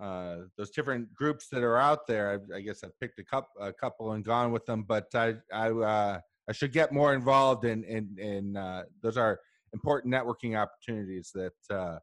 uh, 0.00 0.36
those 0.58 0.70
different 0.70 1.14
groups 1.14 1.46
that 1.52 1.62
are 1.62 1.76
out 1.76 2.08
there. 2.08 2.42
I, 2.52 2.56
I 2.56 2.60
guess 2.60 2.82
I've 2.82 2.98
picked 2.98 3.20
a 3.20 3.24
couple 3.24 3.62
a 3.62 3.72
couple 3.72 4.12
and 4.12 4.24
gone 4.24 4.50
with 4.50 4.66
them, 4.66 4.82
but 4.82 5.06
I 5.14 5.36
I 5.52 5.70
uh, 5.70 6.18
I 6.48 6.52
should 6.52 6.72
get 6.72 6.90
more 6.90 7.14
involved 7.14 7.64
in 7.64 7.84
in 7.84 8.16
in 8.18 8.56
uh, 8.56 8.82
those 9.00 9.16
are 9.16 9.38
important 9.72 10.12
networking 10.12 10.60
opportunities 10.60 11.30
that 11.34 11.52
uh, 11.70 11.98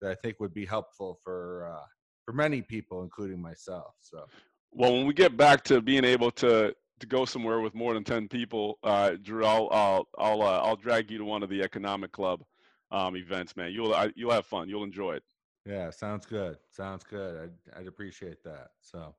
that 0.00 0.12
I 0.12 0.14
think 0.14 0.40
would 0.40 0.54
be 0.54 0.64
helpful 0.64 1.18
for 1.22 1.74
uh, 1.76 1.86
for 2.24 2.32
many 2.32 2.62
people, 2.62 3.02
including 3.02 3.42
myself. 3.42 3.92
So. 4.00 4.24
Well, 4.72 4.92
when 4.92 5.06
we 5.06 5.14
get 5.14 5.38
back 5.38 5.64
to 5.64 5.80
being 5.80 6.04
able 6.04 6.30
to 6.32 6.74
to 7.00 7.06
go 7.06 7.24
somewhere 7.24 7.60
with 7.60 7.74
more 7.74 7.94
than 7.94 8.04
10 8.04 8.28
people, 8.28 8.78
uh, 8.82 9.12
Drew, 9.22 9.44
I'll, 9.44 9.68
I'll, 9.70 10.08
I'll, 10.18 10.42
uh, 10.42 10.60
I'll 10.62 10.76
drag 10.76 11.10
you 11.10 11.18
to 11.18 11.24
one 11.24 11.42
of 11.42 11.50
the 11.50 11.62
economic 11.62 12.12
club 12.12 12.42
um, 12.90 13.16
events, 13.16 13.56
man. 13.56 13.72
You'll, 13.72 13.94
I, 13.94 14.10
you'll 14.16 14.32
have 14.32 14.46
fun. 14.46 14.68
You'll 14.68 14.84
enjoy 14.84 15.14
it. 15.14 15.22
Yeah. 15.66 15.90
Sounds 15.90 16.26
good. 16.26 16.58
Sounds 16.70 17.04
good. 17.04 17.50
I'd, 17.74 17.80
I'd 17.80 17.86
appreciate 17.86 18.42
that. 18.44 18.68
So 18.80 19.14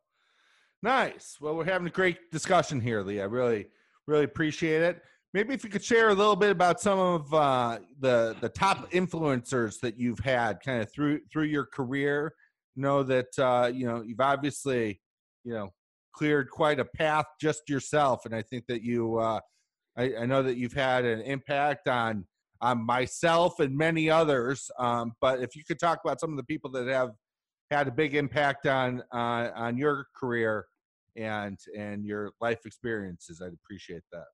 nice. 0.82 1.38
Well, 1.40 1.56
we're 1.56 1.66
having 1.66 1.88
a 1.88 1.92
great 1.92 2.32
discussion 2.32 2.80
here, 2.80 3.02
Lee. 3.02 3.22
I 3.22 3.26
really, 3.26 3.68
really 4.08 4.24
appreciate 4.24 4.82
it. 4.82 5.02
Maybe 5.34 5.54
if 5.54 5.64
you 5.64 5.70
could 5.70 5.84
share 5.84 6.10
a 6.10 6.14
little 6.14 6.38
bit 6.38 6.52
about 6.52 6.80
some 6.80 6.98
of 6.98 7.34
uh, 7.34 7.80
the 8.00 8.36
the 8.40 8.50
top 8.50 8.90
influencers 8.92 9.80
that 9.82 10.00
you've 10.00 10.20
had 10.20 10.62
kind 10.64 10.82
of 10.82 10.92
through 10.92 11.20
through 11.32 11.46
your 11.46 11.66
career. 11.66 12.34
Know 12.76 13.04
that 13.04 13.38
uh, 13.38 13.70
you 13.74 13.86
know 13.86 14.02
you've 14.02 14.22
obviously 14.22 15.02
you 15.44 15.54
know 15.54 15.74
cleared 16.18 16.50
quite 16.50 16.80
a 16.80 16.86
path 16.86 17.26
just 17.40 17.70
yourself, 17.70 18.26
and 18.26 18.34
I 18.34 18.42
think 18.42 18.66
that 18.68 18.82
you, 18.82 19.18
uh, 19.18 19.40
I, 19.98 20.16
I, 20.22 20.26
know 20.26 20.42
that 20.42 20.58
you've 20.58 20.74
had 20.74 21.06
an 21.06 21.22
impact 21.22 21.88
on 21.88 22.26
on 22.62 22.84
myself 22.84 23.60
and 23.60 23.78
many 23.78 24.10
others. 24.10 24.72
Um, 24.80 25.14
but 25.22 25.42
if 25.42 25.56
you 25.56 25.64
could 25.64 25.80
talk 25.80 26.00
about 26.04 26.20
some 26.20 26.32
of 26.32 26.38
the 26.38 26.44
people 26.44 26.72
that 26.72 26.88
have 26.88 27.12
had 27.70 27.88
a 27.88 27.92
big 27.92 28.16
impact 28.16 28.66
on 28.66 29.04
uh, 29.14 29.50
on 29.56 29.78
your 29.78 30.08
career 30.16 30.66
and 31.16 31.60
and 31.78 32.04
your 32.04 32.32
life 32.42 32.66
experiences, 32.66 33.42
I'd 33.42 33.54
appreciate 33.54 34.04
that. 34.12 34.26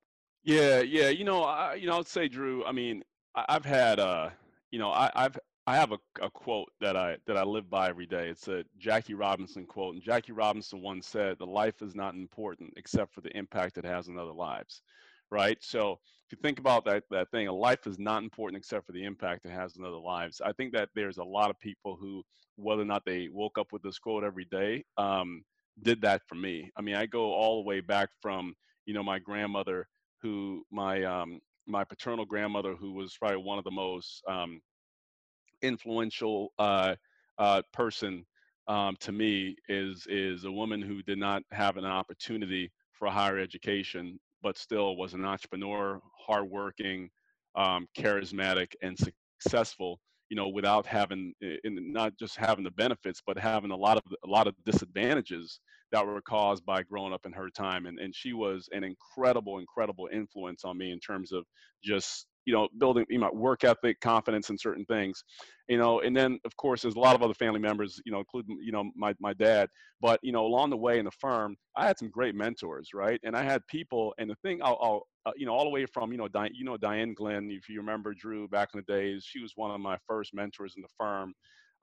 Yeah, 0.42 0.80
yeah. 0.80 1.08
You 1.10 1.24
know, 1.24 1.42
I, 1.44 1.74
you 1.74 1.86
know, 1.86 1.98
I'd 1.98 2.06
say, 2.06 2.28
Drew. 2.28 2.64
I 2.64 2.72
mean, 2.72 3.02
I, 3.34 3.44
have 3.48 3.64
had, 3.64 3.98
uh, 3.98 4.30
you 4.70 4.78
know, 4.78 4.90
I, 4.90 5.10
I've 5.14 5.38
I 5.66 5.76
have 5.76 5.92
a, 5.92 5.98
a 6.20 6.30
quote 6.30 6.70
that 6.80 6.96
I 6.96 7.16
that 7.26 7.38
I 7.38 7.42
live 7.42 7.70
by 7.70 7.88
every 7.88 8.06
day. 8.06 8.28
It's 8.28 8.48
a 8.48 8.64
Jackie 8.78 9.14
Robinson 9.14 9.66
quote, 9.66 9.94
and 9.94 10.02
Jackie 10.02 10.32
Robinson 10.32 10.82
once 10.82 11.06
said, 11.08 11.38
"The 11.38 11.46
life 11.46 11.80
is 11.80 11.94
not 11.94 12.14
important 12.14 12.74
except 12.76 13.14
for 13.14 13.22
the 13.22 13.34
impact 13.36 13.78
it 13.78 13.84
has 13.84 14.08
on 14.08 14.18
other 14.18 14.32
lives." 14.32 14.82
Right. 15.30 15.56
So 15.62 15.92
if 16.26 16.32
you 16.32 16.38
think 16.42 16.58
about 16.58 16.84
that 16.84 17.04
that 17.10 17.30
thing, 17.30 17.48
a 17.48 17.52
life 17.52 17.86
is 17.86 17.98
not 17.98 18.22
important 18.22 18.58
except 18.58 18.86
for 18.86 18.92
the 18.92 19.04
impact 19.04 19.46
it 19.46 19.52
has 19.52 19.76
on 19.78 19.86
other 19.86 19.96
lives. 19.96 20.42
I 20.44 20.52
think 20.52 20.72
that 20.74 20.90
there's 20.94 21.16
a 21.18 21.24
lot 21.24 21.50
of 21.50 21.58
people 21.60 21.96
who, 21.98 22.22
whether 22.56 22.82
or 22.82 22.86
not 22.86 23.04
they 23.06 23.28
woke 23.32 23.56
up 23.58 23.72
with 23.72 23.82
this 23.82 23.98
quote 23.98 24.22
every 24.22 24.46
day, 24.50 24.84
um, 24.98 25.42
did 25.82 26.02
that 26.02 26.22
for 26.28 26.34
me. 26.34 26.70
I 26.76 26.82
mean, 26.82 26.94
I 26.94 27.06
go 27.06 27.32
all 27.32 27.62
the 27.62 27.66
way 27.66 27.80
back 27.80 28.10
from 28.20 28.54
you 28.84 28.92
know 28.92 29.02
my 29.02 29.18
grandmother, 29.18 29.88
who 30.20 30.62
my 30.70 31.04
um, 31.04 31.40
my 31.66 31.84
paternal 31.84 32.26
grandmother, 32.26 32.74
who 32.74 32.92
was 32.92 33.16
probably 33.16 33.38
one 33.38 33.56
of 33.56 33.64
the 33.64 33.70
most 33.70 34.22
um, 34.28 34.60
influential 35.64 36.52
uh, 36.58 36.94
uh, 37.38 37.62
person 37.72 38.24
um, 38.68 38.96
to 39.00 39.12
me 39.12 39.56
is 39.68 40.06
is 40.08 40.44
a 40.44 40.52
woman 40.52 40.80
who 40.80 41.02
did 41.02 41.18
not 41.18 41.42
have 41.50 41.76
an 41.76 41.84
opportunity 41.84 42.70
for 42.92 43.08
higher 43.08 43.38
education, 43.38 44.18
but 44.42 44.56
still 44.56 44.96
was 44.96 45.14
an 45.14 45.24
entrepreneur, 45.24 46.00
hardworking, 46.26 47.10
um, 47.56 47.86
charismatic, 47.98 48.72
and 48.82 48.98
successful. 48.98 50.00
You 50.30 50.36
know, 50.36 50.48
without 50.48 50.86
having, 50.86 51.34
in 51.42 51.92
not 51.92 52.16
just 52.18 52.36
having 52.36 52.64
the 52.64 52.70
benefits, 52.70 53.20
but 53.24 53.38
having 53.38 53.70
a 53.70 53.76
lot 53.76 53.98
of 53.98 54.02
a 54.24 54.28
lot 54.28 54.46
of 54.46 54.54
disadvantages 54.64 55.60
that 55.92 56.04
were 56.04 56.22
caused 56.22 56.64
by 56.64 56.82
growing 56.82 57.12
up 57.12 57.26
in 57.26 57.32
her 57.32 57.50
time. 57.50 57.86
And 57.86 57.98
and 57.98 58.14
she 58.14 58.32
was 58.32 58.68
an 58.72 58.84
incredible, 58.84 59.58
incredible 59.58 60.08
influence 60.12 60.64
on 60.64 60.78
me 60.78 60.92
in 60.92 60.98
terms 60.98 61.30
of 61.32 61.44
just 61.82 62.26
you 62.46 62.52
know, 62.52 62.68
building 62.78 63.06
you 63.08 63.18
know, 63.18 63.30
work 63.32 63.64
ethic, 63.64 64.00
confidence 64.00 64.50
in 64.50 64.58
certain 64.58 64.84
things, 64.86 65.24
you 65.68 65.78
know, 65.78 66.00
and 66.00 66.16
then 66.16 66.38
of 66.44 66.56
course 66.56 66.82
there's 66.82 66.96
a 66.96 67.00
lot 67.00 67.14
of 67.14 67.22
other 67.22 67.34
family 67.34 67.60
members, 67.60 68.00
you 68.04 68.12
know, 68.12 68.18
including 68.18 68.58
you 68.62 68.72
know 68.72 68.90
my 68.96 69.14
my 69.20 69.32
dad. 69.32 69.68
But 70.00 70.20
you 70.22 70.32
know, 70.32 70.44
along 70.44 70.70
the 70.70 70.76
way 70.76 70.98
in 70.98 71.04
the 71.04 71.10
firm, 71.10 71.56
I 71.76 71.86
had 71.86 71.98
some 71.98 72.10
great 72.10 72.34
mentors, 72.34 72.90
right? 72.94 73.20
And 73.24 73.36
I 73.36 73.42
had 73.42 73.66
people, 73.66 74.14
and 74.18 74.28
the 74.30 74.36
thing 74.36 74.60
I'll, 74.62 74.78
I'll 74.80 75.06
uh, 75.26 75.32
you 75.36 75.46
know, 75.46 75.54
all 75.54 75.64
the 75.64 75.70
way 75.70 75.86
from 75.86 76.12
you 76.12 76.18
know, 76.18 76.28
Di- 76.28 76.50
you 76.52 76.64
know, 76.64 76.76
Diane 76.76 77.14
Glenn, 77.14 77.50
if 77.50 77.68
you 77.68 77.78
remember 77.78 78.12
Drew 78.14 78.46
back 78.48 78.70
in 78.74 78.82
the 78.86 78.92
days, 78.92 79.24
she 79.24 79.40
was 79.40 79.52
one 79.56 79.70
of 79.70 79.80
my 79.80 79.96
first 80.06 80.34
mentors 80.34 80.74
in 80.76 80.82
the 80.82 80.88
firm. 80.98 81.34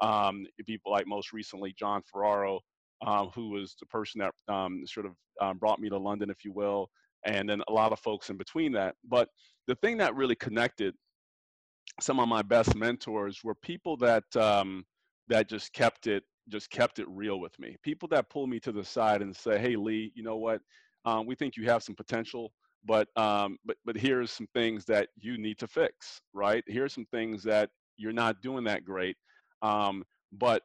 Um, 0.01 0.45
people 0.65 0.91
like 0.91 1.05
most 1.07 1.31
recently 1.31 1.73
John 1.77 2.01
Ferraro, 2.11 2.59
um, 3.05 3.31
who 3.35 3.49
was 3.49 3.75
the 3.79 3.85
person 3.87 4.19
that 4.21 4.53
um, 4.53 4.83
sort 4.85 5.05
of 5.05 5.13
um, 5.41 5.57
brought 5.57 5.79
me 5.79 5.89
to 5.89 5.97
London, 5.97 6.29
if 6.29 6.43
you 6.43 6.51
will, 6.51 6.89
and 7.25 7.49
then 7.49 7.61
a 7.67 7.71
lot 7.73 7.91
of 7.91 7.99
folks 7.99 8.29
in 8.29 8.37
between 8.37 8.71
that. 8.73 8.95
But 9.07 9.29
the 9.71 9.75
thing 9.75 9.95
that 9.95 10.13
really 10.15 10.35
connected 10.35 10.93
some 12.01 12.19
of 12.19 12.27
my 12.27 12.41
best 12.41 12.75
mentors 12.75 13.41
were 13.41 13.55
people 13.55 13.95
that 13.95 14.25
um, 14.35 14.83
that 15.29 15.47
just 15.47 15.71
kept 15.71 16.07
it 16.07 16.23
just 16.49 16.69
kept 16.69 16.99
it 16.99 17.07
real 17.07 17.39
with 17.39 17.57
me. 17.57 17.77
People 17.81 18.09
that 18.09 18.29
pull 18.29 18.47
me 18.47 18.59
to 18.59 18.73
the 18.73 18.83
side 18.83 19.21
and 19.21 19.33
say, 19.33 19.57
"Hey, 19.57 19.77
Lee, 19.77 20.11
you 20.13 20.23
know 20.23 20.35
what? 20.35 20.61
Um, 21.05 21.25
we 21.25 21.35
think 21.35 21.55
you 21.55 21.63
have 21.69 21.83
some 21.83 21.95
potential, 21.95 22.51
but 22.83 23.07
um, 23.15 23.57
but 23.63 23.77
but 23.85 23.95
here's 23.95 24.29
some 24.29 24.47
things 24.53 24.83
that 24.85 25.07
you 25.15 25.37
need 25.37 25.57
to 25.59 25.67
fix. 25.67 26.19
Right? 26.33 26.65
Here's 26.67 26.93
some 26.93 27.05
things 27.05 27.41
that 27.43 27.69
you're 27.95 28.11
not 28.11 28.41
doing 28.41 28.65
that 28.65 28.83
great. 28.83 29.15
Um, 29.61 30.03
but 30.33 30.63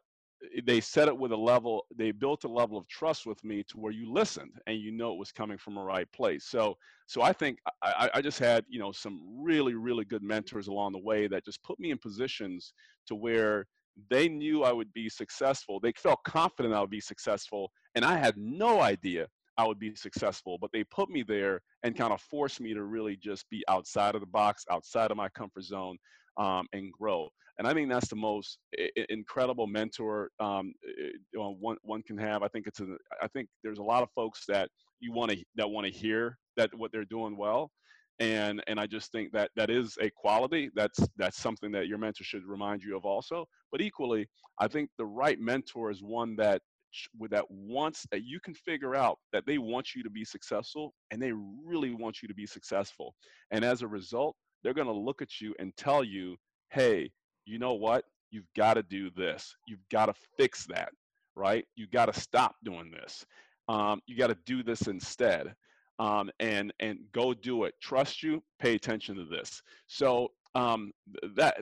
Eh, 0.54 0.60
they 0.66 0.80
set 0.80 1.08
it 1.08 1.16
with 1.16 1.32
a 1.32 1.36
level 1.36 1.86
they 1.96 2.10
built 2.10 2.44
a 2.44 2.48
level 2.48 2.78
of 2.78 2.86
trust 2.88 3.26
with 3.26 3.42
me 3.44 3.62
to 3.64 3.78
where 3.78 3.92
you 3.92 4.12
listened 4.12 4.52
and 4.66 4.78
you 4.78 4.92
know 4.92 5.12
it 5.12 5.18
was 5.18 5.32
coming 5.32 5.58
from 5.58 5.76
a 5.76 5.84
right 5.84 6.10
place. 6.12 6.44
So 6.44 6.76
so 7.06 7.22
i 7.22 7.32
think 7.32 7.58
i, 7.82 8.10
I 8.14 8.20
just 8.20 8.38
had 8.38 8.64
you 8.68 8.78
know 8.78 8.92
some 8.92 9.20
really 9.38 9.74
really 9.74 10.04
good 10.04 10.22
mentors 10.22 10.68
along 10.68 10.92
the 10.92 10.98
way 10.98 11.28
that 11.28 11.44
just 11.44 11.62
put 11.62 11.78
me 11.78 11.90
in 11.90 11.98
positions 11.98 12.72
to 13.06 13.14
where 13.14 13.66
they 14.10 14.28
knew 14.28 14.62
i 14.64 14.72
would 14.72 14.92
be 14.92 15.08
successful. 15.08 15.80
They 15.80 15.92
felt 15.92 16.22
confident 16.24 16.74
i 16.74 16.80
would 16.80 16.90
be 16.90 17.00
successful 17.00 17.70
and 17.94 18.04
i 18.04 18.16
had 18.16 18.36
no 18.36 18.80
idea 18.80 19.28
i 19.56 19.66
would 19.66 19.78
be 19.78 19.94
successful 19.94 20.58
but 20.60 20.70
they 20.72 20.84
put 20.84 21.08
me 21.08 21.22
there 21.22 21.60
and 21.82 21.96
kind 21.96 22.12
of 22.12 22.20
forced 22.20 22.60
me 22.60 22.74
to 22.74 22.82
really 22.82 23.16
just 23.16 23.48
be 23.50 23.64
outside 23.68 24.14
of 24.14 24.20
the 24.20 24.26
box 24.26 24.64
outside 24.70 25.10
of 25.10 25.16
my 25.16 25.28
comfort 25.30 25.64
zone 25.64 25.96
um, 26.38 26.66
and 26.72 26.92
grow 26.92 27.28
and 27.58 27.66
I 27.66 27.72
think 27.72 27.88
that's 27.88 28.08
the 28.08 28.16
most 28.16 28.58
incredible 29.08 29.66
mentor 29.66 30.30
um, 30.40 30.74
one 31.32 31.76
one 31.82 32.02
can 32.02 32.18
have. 32.18 32.42
I 32.42 32.48
think 32.48 32.66
it's 32.66 32.80
a, 32.80 32.96
I 33.22 33.28
think 33.28 33.48
there's 33.62 33.78
a 33.78 33.82
lot 33.82 34.02
of 34.02 34.10
folks 34.14 34.44
that 34.48 34.68
you 35.00 35.12
want 35.12 35.30
to 35.32 35.42
that 35.56 35.68
want 35.68 35.86
to 35.86 35.92
hear 35.92 36.38
that 36.56 36.70
what 36.74 36.92
they're 36.92 37.04
doing 37.04 37.36
well, 37.36 37.70
and 38.18 38.62
and 38.66 38.78
I 38.78 38.86
just 38.86 39.10
think 39.10 39.32
that 39.32 39.50
that 39.56 39.70
is 39.70 39.96
a 40.00 40.10
quality. 40.10 40.70
That's 40.74 41.00
that's 41.16 41.38
something 41.38 41.72
that 41.72 41.86
your 41.86 41.98
mentor 41.98 42.24
should 42.24 42.44
remind 42.44 42.82
you 42.82 42.96
of 42.96 43.06
also. 43.06 43.46
But 43.72 43.80
equally, 43.80 44.28
I 44.60 44.68
think 44.68 44.90
the 44.98 45.06
right 45.06 45.40
mentor 45.40 45.90
is 45.90 46.02
one 46.02 46.36
that 46.36 46.60
with 47.18 47.30
that 47.30 47.44
wants 47.50 48.06
that 48.10 48.24
you 48.24 48.38
can 48.40 48.54
figure 48.54 48.94
out 48.94 49.18
that 49.32 49.44
they 49.46 49.58
want 49.58 49.94
you 49.94 50.02
to 50.02 50.10
be 50.10 50.24
successful 50.24 50.94
and 51.10 51.20
they 51.20 51.32
really 51.64 51.92
want 51.92 52.22
you 52.22 52.28
to 52.28 52.34
be 52.34 52.46
successful 52.46 53.14
and 53.50 53.64
as 53.64 53.82
a 53.82 53.86
result 53.86 54.34
they're 54.66 54.74
going 54.74 54.88
to 54.88 54.92
look 54.92 55.22
at 55.22 55.40
you 55.40 55.54
and 55.60 55.76
tell 55.76 56.02
you 56.02 56.36
hey 56.70 57.08
you 57.44 57.56
know 57.56 57.74
what 57.74 58.04
you've 58.32 58.52
got 58.56 58.74
to 58.74 58.82
do 58.82 59.10
this 59.10 59.54
you've 59.68 59.88
got 59.92 60.06
to 60.06 60.14
fix 60.36 60.66
that 60.66 60.88
right 61.36 61.64
you 61.76 61.86
got 61.86 62.12
to 62.12 62.20
stop 62.20 62.56
doing 62.64 62.90
this 62.90 63.24
um, 63.68 64.02
you 64.08 64.16
got 64.16 64.26
to 64.26 64.36
do 64.44 64.64
this 64.64 64.88
instead 64.88 65.54
um, 66.00 66.30
and 66.40 66.72
and 66.80 66.98
go 67.12 67.32
do 67.32 67.62
it 67.62 67.74
trust 67.80 68.24
you 68.24 68.42
pay 68.58 68.74
attention 68.74 69.14
to 69.14 69.24
this 69.24 69.62
so 69.86 70.32
um, 70.56 70.90
that 71.36 71.58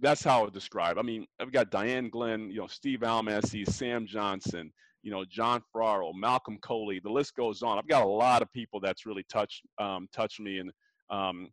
that's 0.00 0.22
how 0.22 0.38
I 0.38 0.42
would 0.44 0.54
describe. 0.54 0.96
I 0.96 1.02
mean, 1.02 1.26
I've 1.40 1.50
got 1.50 1.72
Diane 1.72 2.08
Glenn, 2.08 2.52
you 2.52 2.60
know, 2.60 2.68
Steve 2.68 3.00
Almasi, 3.00 3.68
Sam 3.68 4.06
Johnson, 4.06 4.72
you 5.02 5.10
know, 5.10 5.24
John 5.24 5.60
Ferraro, 5.72 6.12
Malcolm 6.12 6.56
Coley. 6.62 7.00
The 7.00 7.10
list 7.10 7.34
goes 7.34 7.64
on. 7.64 7.78
I've 7.78 7.88
got 7.88 8.04
a 8.04 8.08
lot 8.08 8.40
of 8.40 8.52
people 8.52 8.78
that's 8.78 9.06
really 9.06 9.24
touched 9.28 9.62
um, 9.78 10.06
touched 10.12 10.38
me 10.38 10.58
and 10.58 10.70
um, 11.10 11.48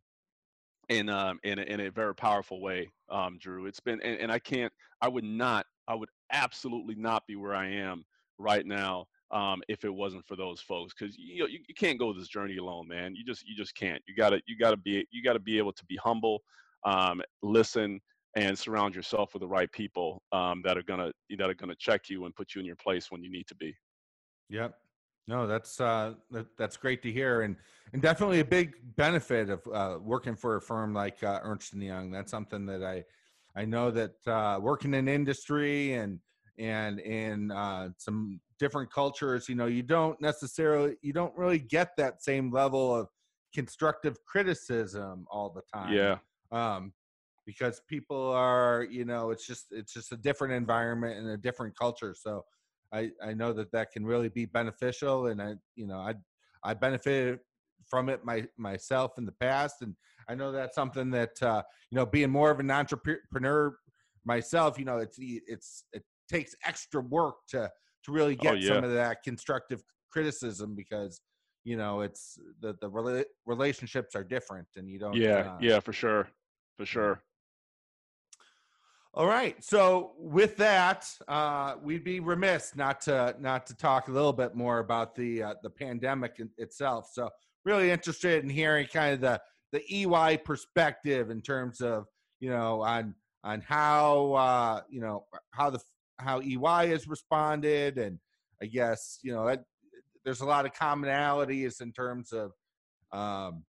in 0.89 1.09
um, 1.09 1.39
in 1.43 1.59
a, 1.59 1.63
in 1.63 1.79
a 1.81 1.91
very 1.91 2.15
powerful 2.15 2.61
way, 2.61 2.89
um, 3.09 3.37
Drew. 3.39 3.65
It's 3.65 3.79
been 3.79 4.01
and, 4.01 4.19
and 4.19 4.31
I 4.31 4.39
can't. 4.39 4.71
I 5.01 5.07
would 5.07 5.23
not. 5.23 5.65
I 5.87 5.95
would 5.95 6.09
absolutely 6.31 6.95
not 6.95 7.27
be 7.27 7.35
where 7.35 7.53
I 7.53 7.67
am 7.67 8.03
right 8.39 8.65
now 8.65 9.05
um, 9.31 9.61
if 9.67 9.85
it 9.85 9.93
wasn't 9.93 10.25
for 10.25 10.35
those 10.35 10.59
folks 10.59 10.93
because 10.97 11.15
you, 11.17 11.47
you, 11.47 11.59
you 11.67 11.75
can't 11.75 11.99
go 11.99 12.11
this 12.11 12.27
journey 12.27 12.57
alone 12.57 12.85
man 12.87 13.15
you 13.15 13.23
just 13.23 13.47
you 13.47 13.55
just 13.55 13.73
can't 13.75 14.01
you 14.07 14.15
gotta 14.15 14.41
you 14.45 14.57
gotta 14.57 14.75
be 14.75 15.07
you 15.11 15.23
gotta 15.23 15.39
be 15.39 15.57
able 15.57 15.71
to 15.71 15.85
be 15.85 15.95
humble 16.03 16.41
um, 16.83 17.21
listen 17.41 18.01
and 18.35 18.57
surround 18.57 18.93
yourself 18.95 19.33
with 19.33 19.41
the 19.41 19.47
right 19.47 19.71
people 19.71 20.21
um, 20.31 20.61
that 20.63 20.77
are 20.77 20.83
gonna 20.83 21.11
that 21.37 21.49
are 21.49 21.55
gonna 21.55 21.75
check 21.75 22.09
you 22.09 22.25
and 22.25 22.35
put 22.35 22.53
you 22.53 22.59
in 22.59 22.67
your 22.67 22.75
place 22.75 23.09
when 23.09 23.23
you 23.23 23.31
need 23.31 23.47
to 23.47 23.55
be. 23.55 23.75
Yep. 24.49 24.75
No, 25.27 25.47
that's 25.47 25.79
uh, 25.81 26.13
that, 26.31 26.47
that's 26.57 26.77
great 26.77 27.01
to 27.03 27.11
hear, 27.11 27.41
and 27.41 27.55
and 27.93 28.01
definitely 28.01 28.41
a 28.41 28.45
big 28.45 28.75
benefit 28.95 29.49
of 29.49 29.67
uh, 29.73 29.97
working 30.01 30.35
for 30.35 30.57
a 30.57 30.61
firm 30.61 30.93
like 30.93 31.23
uh, 31.23 31.39
Ernst 31.43 31.73
and 31.73 31.83
Young. 31.83 32.11
That's 32.11 32.31
something 32.31 32.65
that 32.67 32.83
I 32.83 33.03
I 33.55 33.65
know 33.65 33.89
that 33.91 34.15
uh, 34.27 34.59
working 34.61 34.93
in 34.93 35.07
industry 35.07 35.93
and 35.93 36.19
and 36.59 36.99
in 36.99 37.51
uh, 37.51 37.89
some 37.97 38.39
different 38.59 38.91
cultures, 38.91 39.49
you 39.49 39.55
know, 39.55 39.65
you 39.65 39.83
don't 39.83 40.19
necessarily 40.21 40.95
you 41.01 41.13
don't 41.13 41.35
really 41.35 41.59
get 41.59 41.97
that 41.97 42.23
same 42.23 42.51
level 42.51 42.95
of 42.95 43.07
constructive 43.53 44.17
criticism 44.25 45.25
all 45.31 45.49
the 45.49 45.61
time. 45.73 45.91
Yeah 45.93 46.17
um, 46.51 46.93
because 47.45 47.81
people 47.87 48.31
are 48.31 48.87
you 48.89 49.05
know 49.05 49.29
it's 49.29 49.45
just 49.45 49.67
it's 49.71 49.93
just 49.93 50.11
a 50.11 50.17
different 50.17 50.53
environment 50.53 51.17
and 51.17 51.29
a 51.29 51.37
different 51.37 51.77
culture 51.77 52.15
so 52.17 52.43
i 52.95 53.09
i 53.23 53.33
know 53.33 53.53
that 53.53 53.71
that 53.71 53.91
can 53.91 54.05
really 54.05 54.29
be 54.29 54.45
beneficial 54.45 55.27
and 55.27 55.41
i 55.41 55.53
you 55.75 55.87
know 55.87 55.97
i 55.97 56.13
i 56.63 56.73
benefited 56.73 57.39
from 57.87 58.09
it 58.09 58.23
my 58.23 58.45
myself 58.57 59.17
in 59.17 59.25
the 59.25 59.31
past 59.33 59.81
and 59.81 59.95
i 60.29 60.35
know 60.35 60.51
that's 60.51 60.75
something 60.75 61.09
that 61.11 61.41
uh 61.41 61.61
you 61.91 61.95
know 61.95 62.05
being 62.05 62.29
more 62.29 62.51
of 62.51 62.59
an 62.59 62.71
entrepreneur 62.71 63.75
myself 64.25 64.79
you 64.79 64.85
know 64.85 64.97
it's 64.97 65.17
it's 65.19 65.83
it 65.93 66.03
takes 66.29 66.55
extra 66.65 67.01
work 67.01 67.35
to 67.47 67.69
to 68.03 68.11
really 68.11 68.37
oh, 68.39 68.43
get 68.43 68.53
oh, 68.53 68.57
yeah. 68.57 68.73
some 68.73 68.83
of 68.83 68.91
that 68.91 69.21
constructive 69.23 69.83
criticism 70.11 70.75
because 70.75 71.21
you 71.63 71.77
know 71.77 72.01
it's 72.01 72.39
the 72.61 72.75
the 72.81 72.89
rela- 72.89 73.25
relationships 73.45 74.15
are 74.15 74.23
different 74.23 74.67
and 74.77 74.89
you 74.89 74.97
don't 74.97 75.15
yeah 75.15 75.53
uh, 75.53 75.57
yeah 75.59 75.79
for 75.79 75.93
sure 75.93 76.27
for 76.77 76.85
sure. 76.85 77.23
All 79.17 79.27
right. 79.27 79.63
So 79.63 80.11
with 80.19 80.57
that, 80.57 81.09
uh, 81.29 81.75
we'd 81.81 82.03
be 82.03 82.19
remiss 82.19 82.75
not 82.75 82.99
to 83.01 83.33
not 83.39 83.65
to 83.67 83.77
talk 83.77 84.09
a 84.09 84.11
little 84.11 84.33
bit 84.33 84.55
more 84.55 84.79
about 84.79 85.15
the 85.15 85.41
uh, 85.41 85.53
the 85.63 85.69
pandemic 85.69 86.35
in, 86.39 86.49
itself. 86.57 87.11
So 87.13 87.29
really 87.63 87.91
interested 87.91 88.43
in 88.43 88.49
hearing 88.49 88.87
kind 88.87 89.13
of 89.13 89.21
the 89.21 89.41
the 89.71 89.83
EY 89.89 90.37
perspective 90.43 91.29
in 91.29 91.41
terms 91.41 91.79
of 91.79 92.07
you 92.41 92.49
know 92.49 92.81
on 92.81 93.15
on 93.45 93.61
how 93.61 94.33
uh, 94.33 94.81
you 94.89 94.99
know 94.99 95.25
how 95.51 95.69
the 95.69 95.79
how 96.19 96.41
EY 96.41 96.89
has 96.89 97.07
responded, 97.07 97.97
and 97.97 98.19
I 98.61 98.65
guess 98.65 99.19
you 99.21 99.31
know 99.31 99.55
there's 100.25 100.41
a 100.41 100.45
lot 100.45 100.65
of 100.65 100.73
commonalities 100.73 101.79
in 101.79 101.93
terms 101.93 102.33
of 102.33 102.51
um, 103.13 103.63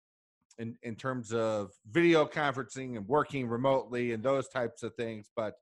in, 0.59 0.77
in 0.83 0.97
terms 0.97 1.33
of 1.33 1.71
video 1.91 2.27
conferencing 2.27 2.97
and 2.97 3.07
working 3.09 3.49
remotely 3.49 4.13
and 4.13 4.23
those 4.23 4.49
types 4.49 4.83
of 4.83 4.95
things. 4.95 5.31
But 5.37 5.55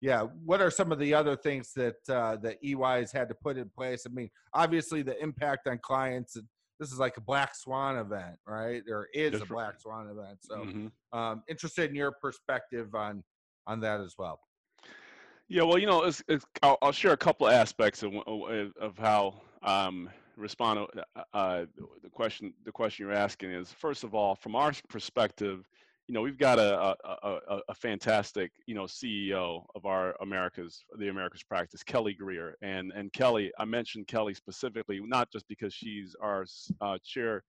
yeah, 0.00 0.22
what 0.44 0.60
are 0.60 0.70
some 0.70 0.92
of 0.92 0.98
the 0.98 1.14
other 1.14 1.36
things 1.36 1.72
that 1.74 1.96
uh, 2.08 2.36
that 2.36 2.58
EY 2.62 3.00
has 3.00 3.12
had 3.12 3.28
to 3.28 3.34
put 3.34 3.56
in 3.56 3.70
place? 3.70 4.04
I 4.06 4.12
mean, 4.12 4.28
obviously 4.52 5.02
the 5.02 5.20
impact 5.22 5.66
on 5.66 5.78
clients. 5.78 6.36
This 6.80 6.92
is 6.92 6.98
like 6.98 7.16
a 7.16 7.20
black 7.20 7.54
swan 7.54 7.96
event, 7.96 8.36
right? 8.46 8.82
There 8.86 9.08
is 9.14 9.32
That's 9.32 9.44
a 9.44 9.46
black 9.46 9.80
swan 9.80 10.10
event. 10.10 10.38
So, 10.40 10.56
mm-hmm. 10.56 11.18
um, 11.18 11.42
interested 11.48 11.88
in 11.88 11.96
your 11.96 12.12
perspective 12.20 12.94
on 12.94 13.22
on 13.66 13.80
that 13.80 14.00
as 14.00 14.14
well. 14.18 14.40
Yeah, 15.48 15.62
well, 15.62 15.78
you 15.78 15.86
know, 15.86 16.04
it's, 16.04 16.22
it's, 16.26 16.44
I'll, 16.62 16.78
I'll, 16.80 16.92
share 16.92 17.12
a 17.12 17.16
couple 17.18 17.46
of 17.46 17.52
aspects 17.52 18.02
of 18.02 18.14
of 18.16 18.98
how 18.98 19.40
um, 19.62 20.08
respond 20.36 20.88
to 20.92 21.04
uh, 21.16 21.22
uh, 21.34 21.64
the 22.02 22.08
question 22.10 22.52
the 22.64 22.72
question 22.72 23.06
you're 23.06 23.14
asking 23.14 23.50
is 23.50 23.72
first 23.72 24.04
of 24.04 24.14
all 24.14 24.34
from 24.34 24.54
our 24.54 24.72
perspective 24.88 25.68
you 26.06 26.14
know 26.14 26.20
we've 26.20 26.38
got 26.38 26.58
a, 26.58 26.96
a, 27.04 27.40
a, 27.48 27.60
a, 27.68 27.74
fantastic 27.74 28.52
you 28.66 28.74
know 28.74 28.84
ceo 28.84 29.64
of 29.74 29.86
our 29.86 30.14
americas 30.20 30.84
the 30.98 31.08
americas 31.08 31.42
practice 31.42 31.82
kelly 31.82 32.14
grier. 32.14 32.56
And 32.62 32.92
and 32.92 33.12
kelly 33.12 33.52
i 33.58 33.64
mentioned 33.64 34.06
kelly 34.06 34.34
specifically 34.34 35.00
not 35.02 35.30
just 35.30 35.48
because 35.48 35.72
she's 35.72 36.14
our 36.20 36.44
uh, 36.80 36.98
chair 37.04 37.42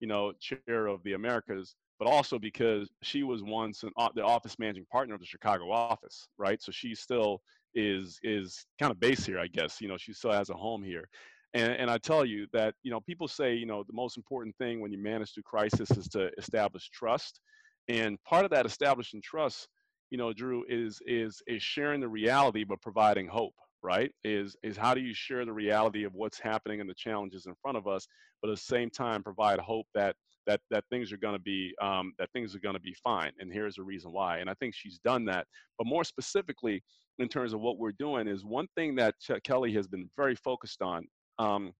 you 0.00 0.08
know 0.08 0.32
chair 0.40 0.86
of 0.86 1.02
the 1.04 1.14
americas 1.14 1.76
but 1.98 2.08
also 2.08 2.38
because 2.38 2.90
she 3.02 3.22
was 3.22 3.42
once 3.42 3.84
an, 3.84 3.90
the 4.14 4.24
office 4.24 4.58
managing 4.58 4.84
partner 4.90 5.14
of 5.14 5.20
the 5.20 5.26
chicago 5.26 5.70
office 5.70 6.28
right? 6.38 6.60
So 6.62 6.72
she 6.72 6.94
still 6.94 7.40
is 7.74 8.18
is 8.22 8.66
kind 8.78 8.92
of 8.92 9.00
based 9.00 9.26
here 9.26 9.38
i 9.38 9.46
guess. 9.46 9.80
You 9.80 9.88
know 9.88 9.96
she 9.96 10.12
still 10.12 10.32
has 10.32 10.50
a 10.50 10.54
home 10.54 10.82
here 10.82 11.08
and, 11.54 11.72
and 11.72 11.90
I 11.90 11.98
tell 11.98 12.24
you 12.24 12.46
that, 12.52 12.74
you 12.82 12.90
know, 12.90 13.00
people 13.00 13.28
say, 13.28 13.54
you 13.54 13.64
know, 13.64 13.84
the 13.84 13.92
most 13.92 14.16
important 14.16 14.56
thing 14.56 14.80
when 14.80 14.92
you 14.92 14.98
manage 14.98 15.32
through 15.32 15.44
crisis 15.44 15.90
is 15.92 16.08
to 16.08 16.30
establish 16.36 16.90
trust. 16.90 17.40
And 17.88 18.18
part 18.24 18.44
of 18.44 18.50
that 18.50 18.66
establishing 18.66 19.22
trust, 19.22 19.68
you 20.10 20.18
know, 20.18 20.32
Drew, 20.32 20.64
is 20.68 21.00
is 21.06 21.40
is 21.46 21.62
sharing 21.62 22.00
the 22.00 22.08
reality 22.08 22.64
but 22.64 22.82
providing 22.82 23.26
hope, 23.28 23.54
right? 23.82 24.10
Is 24.24 24.56
is 24.62 24.76
how 24.76 24.94
do 24.94 25.00
you 25.00 25.14
share 25.14 25.44
the 25.44 25.52
reality 25.52 26.04
of 26.04 26.14
what's 26.14 26.40
happening 26.40 26.80
and 26.80 26.90
the 26.90 26.94
challenges 26.94 27.46
in 27.46 27.54
front 27.62 27.76
of 27.76 27.86
us, 27.86 28.06
but 28.42 28.50
at 28.50 28.56
the 28.56 28.62
same 28.62 28.90
time 28.90 29.22
provide 29.22 29.60
hope 29.60 29.86
that 29.94 30.16
that 30.46 30.60
that 30.70 30.84
things 30.90 31.12
are 31.12 31.16
going 31.18 31.34
to 31.34 31.42
be 31.42 31.74
um, 31.80 32.12
that 32.18 32.30
things 32.32 32.54
are 32.54 32.60
going 32.60 32.74
to 32.74 32.80
be 32.80 32.94
fine. 32.94 33.32
And 33.38 33.52
here's 33.52 33.76
the 33.76 33.82
reason 33.82 34.12
why. 34.12 34.38
And 34.38 34.50
I 34.50 34.54
think 34.54 34.74
she's 34.74 34.98
done 35.04 35.24
that. 35.26 35.46
But 35.78 35.86
more 35.86 36.04
specifically, 36.04 36.82
in 37.18 37.28
terms 37.28 37.52
of 37.52 37.60
what 37.60 37.78
we're 37.78 37.92
doing, 37.92 38.28
is 38.28 38.44
one 38.44 38.66
thing 38.76 38.94
that 38.96 39.14
Ch- 39.20 39.42
Kelly 39.44 39.72
has 39.74 39.86
been 39.86 40.10
very 40.16 40.36
focused 40.36 40.82
on 40.82 41.06
um, 41.38 41.72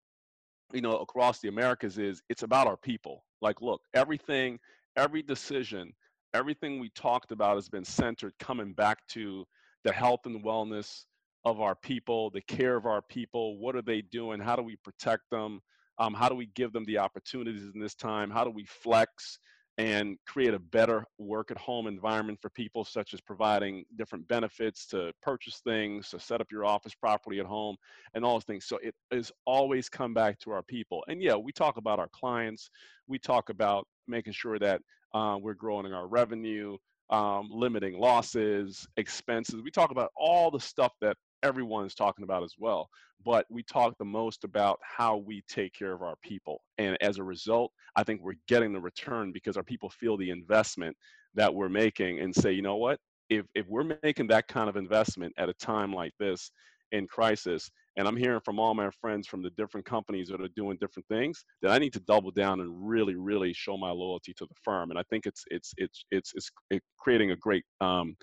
you 0.73 0.81
know, 0.81 0.97
across 0.97 1.41
the 1.41 1.49
Americas 1.49 1.99
is 1.99 2.23
it's 2.29 2.43
about 2.43 2.67
our 2.67 2.77
people. 2.77 3.25
Like, 3.41 3.61
look, 3.61 3.83
everything, 3.95 4.59
every 4.97 5.23
decision, 5.23 5.93
everything 6.33 6.81
we 6.81 6.91
talked 6.91 7.33
about 7.33 7.57
has 7.57 7.69
been 7.69 7.85
centered 7.85 8.33
coming 8.39 8.73
back 8.73 8.99
to 9.09 9.45
the 9.85 9.93
health 9.93 10.21
and 10.25 10.43
wellness 10.45 11.05
of 11.45 11.61
our 11.61 11.75
people, 11.75 12.31
the 12.31 12.41
care 12.41 12.75
of 12.77 12.87
our 12.87 13.03
people. 13.03 13.59
What 13.59 13.77
are 13.77 13.83
they 13.83 14.01
doing? 14.01 14.41
How 14.41 14.57
do 14.57 14.63
we 14.63 14.77
protect 14.77 15.23
them? 15.31 15.61
Um, 15.99 16.15
how 16.15 16.29
do 16.29 16.35
we 16.35 16.47
give 16.55 16.73
them 16.73 16.85
the 16.87 16.99
opportunities 16.99 17.71
in 17.73 17.81
this 17.81 17.95
time? 17.95 18.31
How 18.31 18.45
do 18.45 18.51
we 18.51 18.65
flex? 18.65 19.39
And 19.79 20.17
create 20.27 20.55
a 20.55 20.59
better 20.59 21.05
work 21.19 21.51
at 21.51 21.59
home 21.59 21.87
environment 21.87 22.39
for 22.41 22.51
people, 22.51 22.85
such 22.85 23.13
as 23.13 23.21
providing 23.21 23.85
different 23.99 24.27
benefits 24.29 24.87
to 24.87 25.13
purchase 25.21 25.61
things, 25.65 26.11
to 26.11 26.21
set 26.21 26.41
up 26.41 26.47
your 26.53 26.65
office 26.65 26.95
properly 26.95 27.41
at 27.41 27.47
home, 27.47 27.77
and 28.15 28.25
all 28.25 28.35
those 28.35 28.45
things. 28.45 28.67
So 28.67 28.79
it 28.83 28.95
is 29.11 29.33
always 29.47 29.89
come 29.89 30.15
back 30.15 30.39
to 30.41 30.53
our 30.53 30.63
people. 30.63 31.05
And 31.09 31.21
yeah, 31.21 31.35
we 31.35 31.53
talk 31.53 31.77
about 31.77 31.99
our 31.99 32.09
clients, 32.13 32.71
we 33.09 33.19
talk 33.19 33.51
about 33.51 33.87
making 34.07 34.33
sure 34.33 34.59
that 34.59 34.81
uh, 35.13 35.39
we're 35.41 35.55
growing 35.55 35.93
our 35.93 36.07
revenue, 36.07 36.77
um, 37.11 37.49
limiting 37.51 37.99
losses, 37.99 38.87
expenses. 38.97 39.61
We 39.63 39.71
talk 39.71 39.91
about 39.91 40.11
all 40.17 40.51
the 40.51 40.61
stuff 40.61 40.93
that 41.01 41.17
everyone 41.43 41.85
is 41.85 41.95
talking 41.95 42.25
about 42.25 42.43
as 42.43 42.55
well. 42.59 42.89
But 43.25 43.47
we 43.51 43.63
talk 43.63 43.97
the 43.99 44.05
most 44.05 44.45
about 44.45 44.79
how 44.83 45.17
we 45.17 45.43
take 45.49 45.73
care 45.73 45.93
of 45.93 46.03
our 46.03 46.17
people. 46.23 46.61
And 46.79 46.97
as 47.01 47.19
a 47.19 47.25
result, 47.25 47.73
I 47.97 48.05
think 48.05 48.21
we're 48.23 48.35
getting 48.49 48.73
the 48.73 48.81
return 48.81 49.33
because 49.33 49.57
our 49.57 49.63
people 49.63 49.91
feel 49.91 50.17
the 50.17 50.31
investment 50.31 50.97
that 51.35 51.53
we're 51.53 51.69
making 51.69 52.21
and 52.21 52.35
say, 52.35 52.53
you 52.53 52.63
know 52.63 52.77
what? 52.77 52.99
If, 53.31 53.47
if 53.55 53.67
we're 53.69 53.97
making 54.03 54.27
that 54.29 54.49
kind 54.49 54.69
of 54.69 54.77
investment 54.77 55.33
at 55.39 55.49
a 55.49 55.55
time 55.55 55.93
like 55.93 56.13
this 56.19 56.51
in 56.93 57.07
crisis, 57.07 57.71
and 57.97 58.07
I'm 58.07 58.17
hearing 58.17 58.41
from 58.45 58.59
all 58.59 58.75
my 58.75 58.91
friends 59.01 59.27
from 59.27 59.43
the 59.43 59.51
different 59.51 59.87
companies 59.87 60.29
that 60.29 60.41
are 60.41 60.49
doing 60.57 60.77
different 60.81 61.07
things, 61.09 61.45
that 61.63 61.71
I 61.71 61.79
need 61.79 61.93
to 61.95 62.01
double 62.01 62.31
down 62.31 62.61
and 62.61 62.71
really, 62.89 63.15
really 63.15 63.53
show 63.53 63.77
my 63.77 63.91
loyalty 63.91 64.35
to 64.35 64.45
the 64.45 64.55
firm. 64.63 64.91
And 64.91 64.99
I 64.99 65.03
think 65.11 65.27
it's 65.27 65.45
it's 65.51 65.73
it's 65.77 66.05
it's 66.11 66.33
it's, 66.35 66.51
it's 66.71 66.87
creating 66.99 67.31
a 67.31 67.37
great 67.37 67.65
um, 67.81 68.17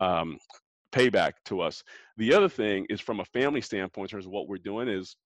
um, 0.00 0.38
payback 0.92 1.32
to 1.46 1.60
us. 1.60 1.82
The 2.16 2.32
other 2.34 2.48
thing 2.48 2.86
is 2.88 3.00
from 3.00 3.20
a 3.20 3.24
family 3.26 3.60
standpoint, 3.60 4.10
in 4.10 4.16
terms 4.16 4.26
of 4.26 4.32
what 4.32 4.48
we're 4.48 4.56
doing 4.56 4.88
is, 4.88 5.16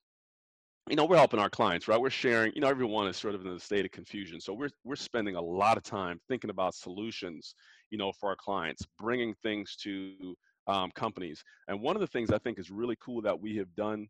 you 0.89 0.97
know, 0.97 1.05
we're 1.05 1.16
helping 1.16 1.41
our 1.41 1.51
clients, 1.51 1.87
right? 1.87 2.01
We're 2.01 2.11
sharing, 2.11 2.53
you 2.55 2.61
know, 2.61 2.68
everyone 2.68 3.07
is 3.07 3.16
sort 3.16 3.35
of 3.35 3.47
in 3.47 3.53
a 3.53 3.61
state 3.61 3.85
of 3.85 3.93
confusion. 3.93 4.41
So 4.41 4.53
we're 4.53 4.70
we're 4.85 4.97
spending 4.97 5.37
a 5.37 5.41
lot 5.41 5.76
of 5.76 5.85
time 5.85 6.20
thinking 6.28 6.51
about 6.51 6.74
solutions, 6.74 7.55
you 7.91 7.99
know, 7.99 8.12
for 8.12 8.30
our 8.30 8.37
clients, 8.37 8.85
bringing 8.99 9.35
things 9.43 9.76
to 9.83 10.35
um, 10.66 10.91
companies. 10.95 11.43
And 11.68 11.80
one 11.80 11.97
of 11.97 12.01
the 12.01 12.07
things 12.07 12.30
I 12.30 12.39
think 12.39 12.59
is 12.59 12.70
really 12.70 12.97
cool 13.01 13.22
that 13.22 13.41
we 13.41 13.57
have 13.57 13.74
done, 13.76 14.09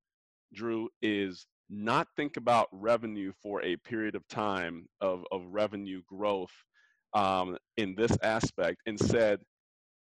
Drew, 0.55 0.89
is 1.03 1.47
not 1.69 2.09
think 2.17 2.37
about 2.37 2.69
revenue 2.73 3.33
for 3.43 3.63
a 3.63 3.77
period 3.77 4.15
of 4.15 4.27
time 4.29 4.87
of, 5.01 5.25
of 5.33 5.43
revenue 5.51 6.03
growth 6.07 6.53
um, 7.15 7.57
in 7.77 7.95
this 7.95 8.17
aspect 8.23 8.83
and 8.87 8.99
said, 8.99 9.41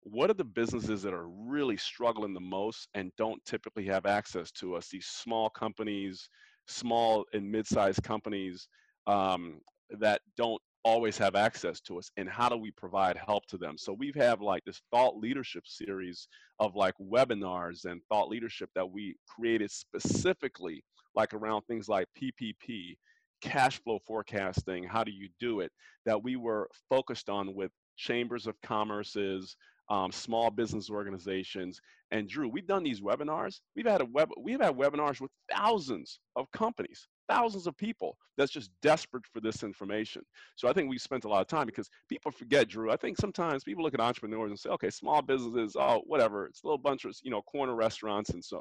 what 0.03 0.29
are 0.29 0.35
the 0.35 0.45
businesses 0.45 1.03
that 1.03 1.15
are 1.15 1.29
really 1.29 1.79
struggling 1.79 2.35
the 2.35 2.41
most 2.41 2.89
and 2.95 3.11
don't 3.17 3.43
typically 3.47 3.87
have 3.87 4.05
access 4.05 4.51
to 4.53 4.75
us? 4.75 4.89
These 4.89 5.07
small 5.07 5.49
companies, 5.49 6.29
small 6.67 7.25
and 7.33 7.51
mid-sized 7.51 8.03
companies 8.03 8.69
um, 9.07 9.61
that 9.99 10.21
don't 10.37 10.61
always 10.85 11.17
have 11.17 11.35
access 11.35 11.81
to 11.81 11.99
us 11.99 12.11
and 12.19 12.29
how 12.29 12.47
do 12.49 12.57
we 12.57 12.71
provide 12.73 13.17
help 13.17 13.47
to 13.47 13.57
them 13.57 13.79
so 13.79 13.91
we've 13.93 14.15
have 14.15 14.43
like 14.43 14.63
this 14.67 14.83
thought 14.91 15.17
leadership 15.17 15.63
series 15.67 16.29
of 16.61 16.77
like 16.77 16.95
webinars 17.01 17.87
and 17.87 18.03
thought 18.11 18.29
leadership 18.29 18.69
that 18.75 18.91
we 18.91 19.17
created 19.27 19.71
specifically 19.71 20.85
like 21.15 21.33
around 21.33 21.63
things 21.63 21.89
like 21.89 22.07
ppp 22.21 22.97
cash 23.41 23.81
flow 23.83 23.99
forecasting 24.07 24.85
how 24.85 25.03
do 25.03 25.11
you 25.11 25.27
do 25.41 25.61
it 25.61 25.73
that 26.05 26.23
we 26.23 26.37
were 26.37 26.69
focused 26.91 27.31
on 27.31 27.55
with 27.55 27.71
chambers 27.97 28.47
of 28.47 28.55
commerce's 28.61 29.57
um, 29.91 30.11
small 30.13 30.51
business 30.51 30.91
organizations. 30.91 31.81
And 32.15 32.29
Drew, 32.29 32.49
we've 32.49 32.67
done 32.67 32.85
these 32.85 33.01
webinars. 33.01 33.59
We've 33.75 33.89
had 33.89 34.01
a 34.01 34.05
web, 34.05 34.31
we've 34.41 34.61
had 34.61 34.77
webinars 34.77 35.21
with 35.21 35.33
thousands 35.53 36.21
of 36.37 36.49
companies, 36.53 37.09
thousands 37.29 37.67
of 37.67 37.77
people 37.77 38.17
that's 38.39 38.53
just 38.53 38.71
desperate 38.83 39.25
for 39.33 39.41
this 39.41 39.65
information. 39.65 40.23
So 40.55 40.69
I 40.69 40.73
think 40.73 40.89
we 40.89 40.97
spent 40.97 41.25
a 41.25 41.29
lot 41.29 41.41
of 41.41 41.49
time 41.49 41.67
because 41.67 41.91
people 42.09 42.31
forget, 42.31 42.69
Drew. 42.69 42.93
I 42.93 42.97
think 42.97 43.17
sometimes 43.17 43.65
people 43.65 43.83
look 43.83 43.95
at 43.95 44.01
entrepreneurs 44.01 44.53
and 44.53 44.59
say, 44.59 44.71
okay, 44.71 44.91
small 44.91 45.23
businesses, 45.23 45.75
oh, 45.77 46.03
whatever, 46.07 46.47
it's 46.47 46.63
a 46.63 46.67
little 46.69 46.79
bunch 46.79 47.05
of, 47.05 47.17
you 47.25 47.33
know, 47.33 47.43
corner 47.43 47.75
restaurants 47.75 48.31
and 48.31 48.45
so. 48.45 48.61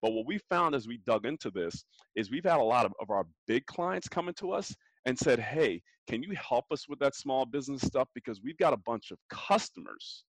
But 0.00 0.12
what 0.12 0.26
we 0.26 0.38
found 0.48 0.74
as 0.74 0.88
we 0.88 0.96
dug 1.04 1.26
into 1.26 1.50
this 1.50 1.84
is 2.16 2.30
we've 2.30 2.46
had 2.46 2.58
a 2.58 2.64
lot 2.64 2.86
of, 2.86 2.94
of 3.02 3.10
our 3.10 3.26
big 3.46 3.66
clients 3.66 4.08
coming 4.08 4.34
to 4.38 4.52
us 4.52 4.74
and 5.04 5.18
said, 5.18 5.38
hey, 5.38 5.82
can 6.08 6.22
you 6.22 6.34
help 6.36 6.64
us 6.70 6.88
with 6.88 7.00
that 7.00 7.14
small 7.14 7.44
business 7.44 7.82
stuff? 7.82 8.08
Because 8.14 8.40
we've 8.42 8.56
got 8.56 8.72
a 8.72 8.78
bunch 8.78 9.10
of 9.10 9.18
customers 9.28 10.24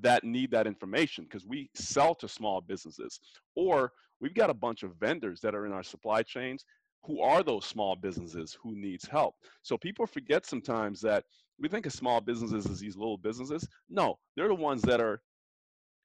that 0.00 0.24
need 0.24 0.50
that 0.50 0.66
information 0.66 1.24
because 1.24 1.46
we 1.46 1.70
sell 1.74 2.14
to 2.14 2.28
small 2.28 2.60
businesses 2.60 3.20
or 3.54 3.92
we've 4.20 4.34
got 4.34 4.50
a 4.50 4.54
bunch 4.54 4.82
of 4.82 4.96
vendors 4.96 5.40
that 5.40 5.54
are 5.54 5.66
in 5.66 5.72
our 5.72 5.82
supply 5.82 6.22
chains 6.22 6.64
who 7.04 7.20
are 7.20 7.42
those 7.42 7.64
small 7.64 7.96
businesses 7.96 8.56
who 8.62 8.74
needs 8.74 9.06
help. 9.06 9.34
So 9.62 9.78
people 9.78 10.06
forget 10.06 10.44
sometimes 10.44 11.00
that 11.02 11.24
we 11.58 11.68
think 11.68 11.86
of 11.86 11.92
small 11.92 12.20
businesses 12.20 12.66
as 12.66 12.80
these 12.80 12.96
little 12.96 13.18
businesses. 13.18 13.66
No 13.88 14.18
they're 14.36 14.48
the 14.48 14.54
ones 14.54 14.82
that 14.82 15.00
are 15.00 15.20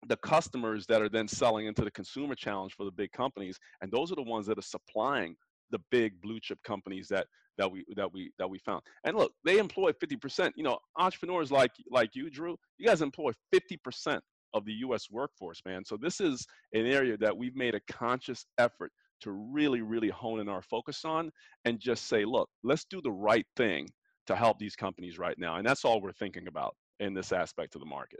the 0.07 0.17
customers 0.17 0.85
that 0.87 1.01
are 1.01 1.09
then 1.09 1.27
selling 1.27 1.65
into 1.67 1.83
the 1.83 1.91
consumer 1.91 2.35
challenge 2.35 2.73
for 2.75 2.83
the 2.83 2.91
big 2.91 3.11
companies 3.11 3.57
and 3.81 3.91
those 3.91 4.11
are 4.11 4.15
the 4.15 4.23
ones 4.23 4.45
that 4.45 4.57
are 4.57 4.61
supplying 4.61 5.35
the 5.73 5.79
big 5.91 6.21
blue 6.21 6.39
chip 6.39 6.59
companies 6.63 7.07
that 7.09 7.27
that 7.57 7.69
we 7.69 7.83
that 7.97 8.11
we 8.13 8.31
that 8.39 8.49
we 8.49 8.59
found. 8.59 8.81
And 9.03 9.17
look, 9.17 9.33
they 9.43 9.57
employ 9.57 9.91
50%. 9.91 10.51
You 10.55 10.63
know, 10.63 10.77
entrepreneurs 10.97 11.51
like 11.51 11.71
like 11.91 12.11
you, 12.15 12.29
Drew, 12.29 12.55
you 12.77 12.87
guys 12.87 13.01
employ 13.01 13.31
50% 13.53 14.19
of 14.53 14.65
the 14.65 14.73
US 14.85 15.09
workforce, 15.11 15.61
man. 15.65 15.83
So 15.83 15.97
this 15.97 16.21
is 16.21 16.45
an 16.73 16.85
area 16.85 17.17
that 17.17 17.35
we've 17.35 17.55
made 17.55 17.75
a 17.75 17.81
conscious 17.91 18.45
effort 18.57 18.91
to 19.21 19.31
really, 19.31 19.81
really 19.81 20.09
hone 20.09 20.39
in 20.39 20.47
our 20.47 20.61
focus 20.61 21.03
on 21.05 21.31
and 21.65 21.79
just 21.79 22.07
say, 22.07 22.23
look, 22.23 22.49
let's 22.63 22.85
do 22.85 23.01
the 23.01 23.11
right 23.11 23.45
thing 23.57 23.89
to 24.27 24.35
help 24.35 24.59
these 24.59 24.75
companies 24.75 25.17
right 25.17 25.37
now. 25.37 25.55
And 25.55 25.65
that's 25.65 25.85
all 25.85 26.01
we're 26.01 26.11
thinking 26.13 26.47
about 26.47 26.75
in 26.99 27.13
this 27.13 27.31
aspect 27.31 27.75
of 27.75 27.81
the 27.81 27.87
market. 27.87 28.19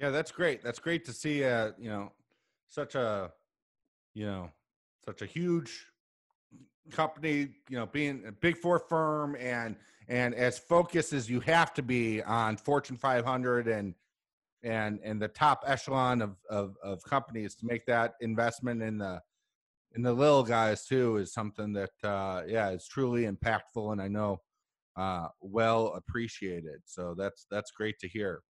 Yeah, 0.00 0.10
that's 0.10 0.32
great. 0.32 0.62
That's 0.62 0.80
great 0.80 1.04
to 1.04 1.12
see 1.12 1.44
uh, 1.44 1.72
you 1.78 1.88
know, 1.88 2.12
such 2.68 2.94
a 2.94 3.32
you 4.14 4.26
know, 4.26 4.50
such 5.04 5.22
a 5.22 5.26
huge 5.26 5.86
company, 6.90 7.48
you 7.68 7.78
know, 7.78 7.86
being 7.86 8.24
a 8.26 8.32
big 8.32 8.56
four 8.56 8.78
firm 8.78 9.36
and 9.38 9.76
and 10.08 10.34
as 10.34 10.58
focused 10.58 11.12
as 11.12 11.30
you 11.30 11.40
have 11.40 11.72
to 11.74 11.82
be 11.82 12.22
on 12.22 12.56
Fortune 12.56 12.96
500 12.96 13.68
and 13.68 13.94
and 14.62 15.00
and 15.02 15.20
the 15.20 15.28
top 15.28 15.64
echelon 15.66 16.22
of, 16.22 16.36
of 16.48 16.76
of 16.82 17.02
companies 17.04 17.54
to 17.56 17.66
make 17.66 17.84
that 17.86 18.14
investment 18.20 18.82
in 18.82 18.98
the 18.98 19.20
in 19.94 20.02
the 20.02 20.12
little 20.12 20.42
guys 20.42 20.86
too 20.86 21.16
is 21.16 21.32
something 21.32 21.72
that 21.72 21.90
uh 22.04 22.42
yeah 22.46 22.70
it's 22.70 22.88
truly 22.88 23.26
impactful 23.26 23.92
and 23.92 24.00
I 24.00 24.08
know 24.08 24.40
uh 24.96 25.28
well 25.40 25.94
appreciated. 25.94 26.80
So 26.84 27.14
that's 27.16 27.46
that's 27.50 27.70
great 27.70 27.98
to 28.00 28.08
hear. 28.08 28.42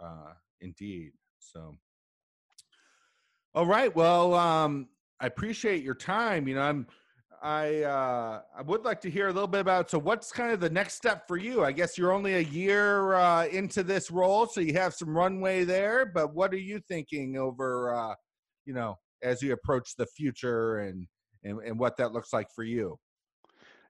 Uh 0.00 0.32
indeed. 0.60 1.12
So 1.38 1.76
all 3.54 3.66
right. 3.66 3.94
Well, 3.94 4.34
um 4.34 4.88
I 5.20 5.26
appreciate 5.26 5.82
your 5.82 5.94
time. 5.94 6.48
You 6.48 6.54
know, 6.54 6.62
I'm 6.62 6.86
I 7.42 7.82
uh, 7.84 8.42
I 8.56 8.62
would 8.62 8.84
like 8.84 9.00
to 9.02 9.10
hear 9.10 9.28
a 9.28 9.32
little 9.32 9.48
bit 9.48 9.62
about. 9.62 9.90
So, 9.90 9.98
what's 9.98 10.30
kind 10.30 10.52
of 10.52 10.60
the 10.60 10.68
next 10.68 10.94
step 10.94 11.26
for 11.26 11.38
you? 11.38 11.64
I 11.64 11.72
guess 11.72 11.96
you're 11.96 12.12
only 12.12 12.34
a 12.34 12.40
year 12.40 13.14
uh, 13.14 13.46
into 13.46 13.82
this 13.82 14.10
role, 14.10 14.46
so 14.46 14.60
you 14.60 14.74
have 14.74 14.94
some 14.94 15.16
runway 15.16 15.64
there. 15.64 16.04
But 16.04 16.34
what 16.34 16.52
are 16.52 16.58
you 16.58 16.80
thinking 16.86 17.38
over, 17.38 17.94
uh, 17.94 18.14
you 18.66 18.74
know, 18.74 18.98
as 19.22 19.40
you 19.40 19.54
approach 19.54 19.96
the 19.96 20.06
future 20.06 20.80
and, 20.80 21.06
and 21.42 21.60
and 21.60 21.78
what 21.78 21.96
that 21.96 22.12
looks 22.12 22.32
like 22.32 22.48
for 22.54 22.62
you? 22.62 22.98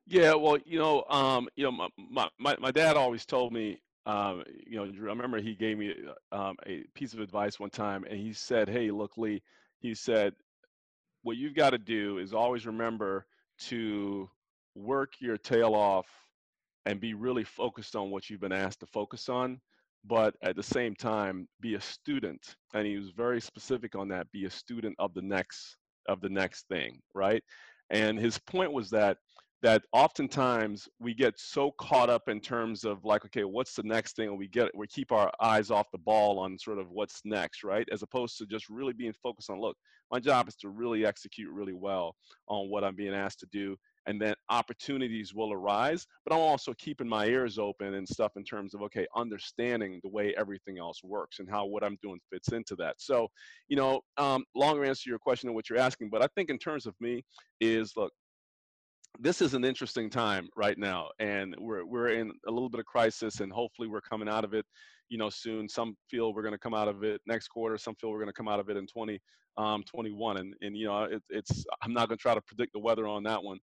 Yeah, 0.06 0.34
well, 0.34 0.58
you 0.64 0.78
know, 0.78 1.04
um, 1.10 1.48
you 1.56 1.64
know, 1.64 1.88
my, 1.98 2.28
my 2.38 2.56
my 2.60 2.70
dad 2.70 2.96
always 2.96 3.26
told 3.26 3.52
me, 3.52 3.80
um, 4.06 4.44
you 4.64 4.76
know, 4.76 4.84
I 4.84 5.10
remember 5.10 5.40
he 5.40 5.56
gave 5.56 5.76
me 5.76 5.94
um, 6.30 6.54
a 6.66 6.84
piece 6.94 7.14
of 7.14 7.20
advice 7.20 7.58
one 7.58 7.70
time, 7.70 8.04
and 8.08 8.18
he 8.18 8.32
said, 8.32 8.68
"Hey, 8.68 8.92
look, 8.92 9.18
Lee," 9.18 9.42
he 9.80 9.92
said, 9.92 10.34
"what 11.22 11.36
you've 11.36 11.56
got 11.56 11.70
to 11.70 11.78
do 11.78 12.18
is 12.18 12.32
always 12.32 12.64
remember." 12.64 13.26
To 13.60 14.28
work 14.74 15.12
your 15.20 15.36
tail 15.36 15.74
off 15.74 16.06
and 16.86 17.00
be 17.00 17.14
really 17.14 17.44
focused 17.44 17.94
on 17.94 18.10
what 18.10 18.28
you've 18.28 18.40
been 18.40 18.52
asked 18.52 18.80
to 18.80 18.86
focus 18.86 19.28
on 19.28 19.60
but 20.04 20.34
at 20.42 20.56
the 20.56 20.62
same 20.62 20.94
time 20.94 21.46
be 21.60 21.74
a 21.74 21.80
student 21.80 22.56
and 22.74 22.86
he 22.86 22.96
was 22.96 23.10
very 23.10 23.40
specific 23.40 23.94
on 23.94 24.08
that 24.08 24.30
be 24.32 24.46
a 24.46 24.50
student 24.50 24.94
of 24.98 25.12
the 25.14 25.22
next 25.22 25.76
of 26.08 26.20
the 26.20 26.28
next 26.28 26.66
thing 26.68 27.00
right? 27.14 27.42
And 27.90 28.18
his 28.18 28.38
point 28.38 28.72
was 28.72 28.90
that 28.90 29.18
that 29.62 29.82
oftentimes 29.92 30.88
we 30.98 31.14
get 31.14 31.38
so 31.38 31.72
caught 31.72 32.10
up 32.10 32.28
in 32.28 32.40
terms 32.40 32.84
of 32.84 33.04
like 33.04 33.24
okay 33.24 33.44
what's 33.44 33.74
the 33.74 33.82
next 33.82 34.16
thing? 34.16 34.28
And 34.28 34.38
we 34.38 34.48
get 34.48 34.74
we 34.74 34.86
keep 34.86 35.12
our 35.12 35.30
eyes 35.40 35.70
off 35.70 35.90
the 35.92 35.98
ball 35.98 36.38
on 36.38 36.58
sort 36.58 36.78
of 36.78 36.90
what's 36.90 37.20
next 37.24 37.64
right? 37.64 37.88
As 37.92 38.02
opposed 38.02 38.38
to 38.38 38.46
just 38.46 38.68
really 38.68 38.92
being 38.92 39.14
focused 39.22 39.50
on 39.50 39.60
look 39.60 39.76
my 40.10 40.18
job 40.18 40.48
is 40.48 40.56
to 40.56 40.68
really 40.68 41.06
execute 41.06 41.52
really 41.52 41.72
well 41.72 42.14
on 42.48 42.68
what 42.68 42.84
i'm 42.84 42.94
being 42.94 43.14
asked 43.14 43.40
to 43.40 43.46
do 43.52 43.76
and 44.06 44.20
then 44.20 44.34
opportunities 44.48 45.34
will 45.34 45.52
arise 45.52 46.06
but 46.24 46.34
i'm 46.34 46.40
also 46.40 46.72
keeping 46.74 47.08
my 47.08 47.26
ears 47.26 47.58
open 47.58 47.94
and 47.94 48.08
stuff 48.08 48.32
in 48.36 48.44
terms 48.44 48.74
of 48.74 48.82
okay 48.82 49.06
understanding 49.16 50.00
the 50.02 50.08
way 50.08 50.34
everything 50.36 50.78
else 50.78 51.02
works 51.04 51.38
and 51.38 51.48
how 51.50 51.64
what 51.64 51.84
i'm 51.84 51.98
doing 52.02 52.18
fits 52.30 52.52
into 52.52 52.74
that. 52.76 52.94
So 52.98 53.28
you 53.68 53.76
know 53.76 54.00
um, 54.16 54.44
longer 54.54 54.84
answer 54.84 55.04
to 55.04 55.10
your 55.10 55.18
question 55.18 55.48
than 55.48 55.54
what 55.54 55.68
you're 55.68 55.78
asking 55.78 56.10
but 56.10 56.22
i 56.22 56.28
think 56.34 56.50
in 56.50 56.58
terms 56.58 56.86
of 56.86 56.94
me 57.00 57.24
is 57.60 57.92
look 57.96 58.12
this 59.18 59.42
is 59.42 59.54
an 59.54 59.64
interesting 59.64 60.08
time 60.08 60.48
right 60.56 60.78
now 60.78 61.08
and 61.18 61.54
we're 61.58 61.84
we're 61.84 62.08
in 62.08 62.32
a 62.46 62.50
little 62.50 62.68
bit 62.68 62.80
of 62.80 62.86
crisis 62.86 63.40
and 63.40 63.52
hopefully 63.52 63.88
we're 63.88 64.00
coming 64.00 64.28
out 64.28 64.44
of 64.44 64.54
it 64.54 64.64
you 65.08 65.18
know 65.18 65.28
soon. 65.28 65.68
Some 65.68 65.96
feel 66.08 66.32
we're 66.32 66.42
going 66.42 66.54
to 66.54 66.58
come 66.58 66.74
out 66.74 66.88
of 66.88 67.02
it 67.02 67.20
next 67.26 67.48
quarter 67.48 67.76
some 67.76 67.94
feel 67.96 68.10
we're 68.10 68.18
going 68.18 68.28
to 68.28 68.32
come 68.32 68.48
out 68.48 68.60
of 68.60 68.68
it 68.70 68.76
in 68.76 68.86
20 68.86 69.18
um, 69.56 69.82
and 69.94 70.54
and 70.60 70.76
you 70.76 70.86
know 70.86 71.04
it, 71.04 71.22
it's 71.28 71.64
i'm 71.82 71.92
not 71.92 72.08
going 72.08 72.16
to 72.16 72.22
try 72.22 72.34
to 72.34 72.40
predict 72.42 72.72
the 72.72 72.78
weather 72.78 73.06
on 73.06 73.22
that 73.24 73.42
one. 73.42 73.58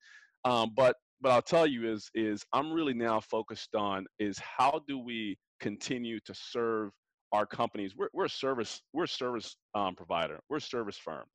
Um, 0.43 0.71
but 0.75 0.95
but 1.21 1.31
i'll 1.31 1.41
tell 1.41 1.67
you 1.67 1.91
is 1.91 2.09
is 2.15 2.43
i'm 2.53 2.71
really 2.71 2.93
now 2.93 3.19
focused 3.19 3.75
on 3.75 4.05
is 4.19 4.37
how 4.39 4.81
do 4.87 4.97
we 4.97 5.37
continue 5.59 6.19
to 6.25 6.33
serve 6.33 6.91
our 7.31 7.45
companies. 7.45 7.95
We're, 7.95 8.09
we're 8.13 8.25
a 8.25 8.29
service 8.29 8.81
we're 8.93 9.03
a 9.03 9.07
service 9.07 9.55
um, 9.73 9.95
provider. 9.95 10.39
We're 10.49 10.57
a 10.57 10.61
service 10.61 10.97
firm 10.97 11.25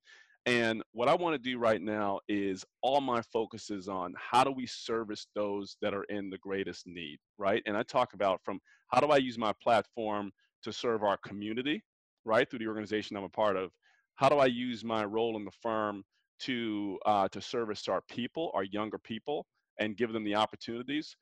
and 0.47 0.83
what 0.93 1.09
I 1.09 1.15
want 1.15 1.35
to 1.35 1.51
do 1.51 1.59
right 1.59 1.81
now 1.83 2.21
is 2.29 2.65
all 2.83 3.01
my 3.01 3.21
focus 3.33 3.71
is 3.71 3.89
on 3.89 4.15
how 4.17 4.43
do 4.43 4.51
we 4.51 4.67
service 4.67 5.27
those 5.35 5.77
that 5.83 5.93
are 5.93 6.05
in 6.05 6.31
the 6.31 6.39
greatest 6.39 6.87
need, 6.87 7.19
right? 7.39 7.63
And 7.67 7.77
I 7.77 7.83
talk 7.83 8.15
about 8.15 8.41
from 8.45 8.59
how 8.89 9.01
do 9.01 9.09
I 9.09 9.19
use 9.19 9.37
my 9.39 9.53
platform 9.63 10.33
to 10.63 10.73
serve 10.73 11.03
our 11.03 11.19
community, 11.19 11.83
right, 12.25 12.49
through 12.49 12.61
the 12.61 12.69
organization 12.69 13.17
I'm 13.17 13.25
a 13.25 13.29
part 13.29 13.57
of. 13.57 13.71
How 14.15 14.29
do 14.29 14.37
I 14.37 14.47
use 14.47 14.83
my 14.85 15.05
role 15.05 15.37
in 15.37 15.45
the 15.45 15.51
firm 15.63 16.05
to 16.41 16.99
uh, 17.05 17.29
to 17.29 17.41
service 17.41 17.87
our 17.89 18.03
people, 18.11 18.51
our 18.55 18.65
younger 18.65 18.99
people, 18.99 19.47
and 19.79 19.97
give 19.97 20.13
them 20.13 20.25
the 20.25 20.35
opportunities? 20.37 21.17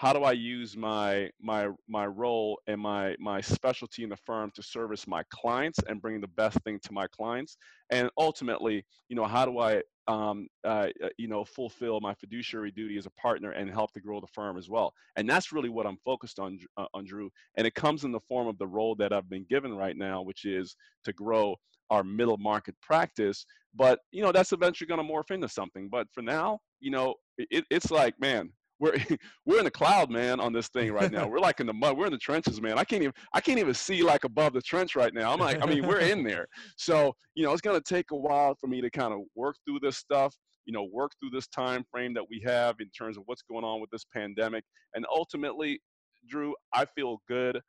How 0.00 0.14
do 0.14 0.20
I 0.20 0.32
use 0.32 0.78
my 0.78 1.28
my 1.42 1.68
my 1.86 2.06
role 2.06 2.58
and 2.66 2.80
my 2.80 3.14
my 3.18 3.42
specialty 3.42 4.02
in 4.02 4.08
the 4.08 4.16
firm 4.16 4.50
to 4.54 4.62
service 4.62 5.06
my 5.06 5.22
clients 5.28 5.78
and 5.86 6.00
bring 6.00 6.22
the 6.22 6.34
best 6.42 6.58
thing 6.62 6.80
to 6.84 6.92
my 6.94 7.06
clients, 7.08 7.58
and 7.90 8.08
ultimately, 8.16 8.82
you 9.10 9.16
know, 9.16 9.26
how 9.26 9.44
do 9.44 9.58
I 9.58 9.82
um, 10.08 10.48
uh, 10.64 10.86
uh 11.04 11.08
you 11.18 11.28
know 11.28 11.44
fulfill 11.44 12.00
my 12.00 12.14
fiduciary 12.14 12.70
duty 12.70 12.96
as 12.96 13.04
a 13.04 13.10
partner 13.10 13.50
and 13.50 13.70
help 13.70 13.92
to 13.92 14.00
grow 14.00 14.22
the 14.22 14.26
firm 14.28 14.56
as 14.56 14.70
well? 14.70 14.94
And 15.16 15.28
that's 15.28 15.52
really 15.52 15.68
what 15.68 15.86
I'm 15.86 15.98
focused 16.02 16.38
on, 16.38 16.58
uh, 16.78 16.86
on 16.94 17.04
Drew. 17.04 17.28
And 17.58 17.66
it 17.66 17.74
comes 17.74 18.04
in 18.04 18.10
the 18.10 18.20
form 18.20 18.48
of 18.48 18.56
the 18.56 18.66
role 18.66 18.94
that 18.94 19.12
I've 19.12 19.28
been 19.28 19.44
given 19.50 19.74
right 19.74 19.98
now, 19.98 20.22
which 20.22 20.46
is 20.46 20.76
to 21.04 21.12
grow 21.12 21.56
our 21.90 22.02
middle 22.02 22.38
market 22.38 22.74
practice. 22.80 23.44
But 23.74 23.98
you 24.12 24.22
know, 24.22 24.32
that's 24.32 24.52
eventually 24.52 24.88
going 24.88 25.06
to 25.06 25.12
morph 25.12 25.30
into 25.30 25.48
something. 25.50 25.90
But 25.90 26.06
for 26.14 26.22
now, 26.22 26.60
you 26.80 26.90
know, 26.90 27.16
it, 27.36 27.66
it's 27.70 27.90
like, 27.90 28.18
man, 28.18 28.50
we're 28.80 28.94
we're 29.46 29.58
in 29.58 29.64
the 29.64 29.70
cloud, 29.70 30.10
man, 30.10 30.40
on 30.40 30.52
this 30.52 30.68
thing 30.68 30.92
right 30.92 31.12
now. 31.12 31.28
We're 31.28 31.38
like 31.38 31.60
in 31.60 31.66
the 31.66 31.74
mud. 31.74 31.96
We're 31.96 32.06
in 32.06 32.12
the 32.12 32.18
trenches, 32.18 32.60
man. 32.60 32.78
I 32.78 32.84
can't 32.84 33.02
even 33.02 33.14
I 33.32 33.40
can't 33.40 33.58
even 33.58 33.74
see 33.74 34.02
like 34.02 34.24
above 34.24 34.54
the 34.54 34.62
trench 34.62 34.96
right 34.96 35.14
now. 35.14 35.32
I'm 35.32 35.38
like, 35.38 35.62
I 35.62 35.66
mean, 35.66 35.86
we're 35.86 36.00
in 36.00 36.24
there. 36.24 36.46
So 36.76 37.14
you 37.34 37.44
know, 37.44 37.52
it's 37.52 37.60
gonna 37.60 37.80
take 37.80 38.10
a 38.10 38.16
while 38.16 38.56
for 38.58 38.66
me 38.66 38.80
to 38.80 38.90
kind 38.90 39.12
of 39.12 39.20
work 39.36 39.56
through 39.64 39.80
this 39.82 39.98
stuff. 39.98 40.34
You 40.64 40.72
know, 40.72 40.88
work 40.92 41.12
through 41.20 41.30
this 41.30 41.46
time 41.48 41.84
frame 41.90 42.14
that 42.14 42.24
we 42.28 42.42
have 42.46 42.76
in 42.80 42.90
terms 42.90 43.16
of 43.16 43.22
what's 43.26 43.42
going 43.42 43.64
on 43.64 43.80
with 43.80 43.90
this 43.90 44.04
pandemic, 44.12 44.64
and 44.94 45.06
ultimately, 45.14 45.80
Drew, 46.28 46.54
I 46.74 46.84
feel 46.84 47.18
good 47.28 47.60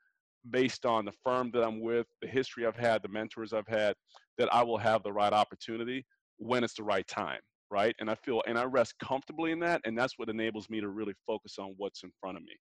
based 0.50 0.88
on 0.88 1.06
the 1.06 1.12
firm 1.24 1.52
that 1.54 1.64
I'm 1.64 1.82
with, 1.82 2.08
the 2.22 2.28
history 2.28 2.66
I've 2.66 2.76
had, 2.76 3.04
the 3.04 3.10
mentors 3.10 3.54
I've 3.54 3.68
had, 3.68 3.94
that 4.40 4.52
I 4.52 4.64
will 4.64 4.80
have 4.80 5.04
the 5.04 5.14
right 5.14 5.32
opportunity 5.32 6.04
when 6.38 6.64
it's 6.64 6.74
the 6.74 6.84
right 6.84 7.06
time 7.08 7.40
right? 7.72 7.96
And 8.00 8.10
I 8.10 8.16
feel 8.16 8.44
and 8.48 8.58
I 8.58 8.66
rest 8.66 8.96
comfortably 9.00 9.52
in 9.52 9.60
that, 9.60 9.82
and 9.86 9.98
that's 9.98 10.18
what 10.18 10.30
enables 10.30 10.70
me 10.70 10.82
to 10.82 10.90
really 10.90 11.14
focus 11.26 11.56
on 11.58 11.74
what's 11.78 12.04
in 12.04 12.12
front 12.20 12.38
of 12.38 12.44
me. 12.44 12.54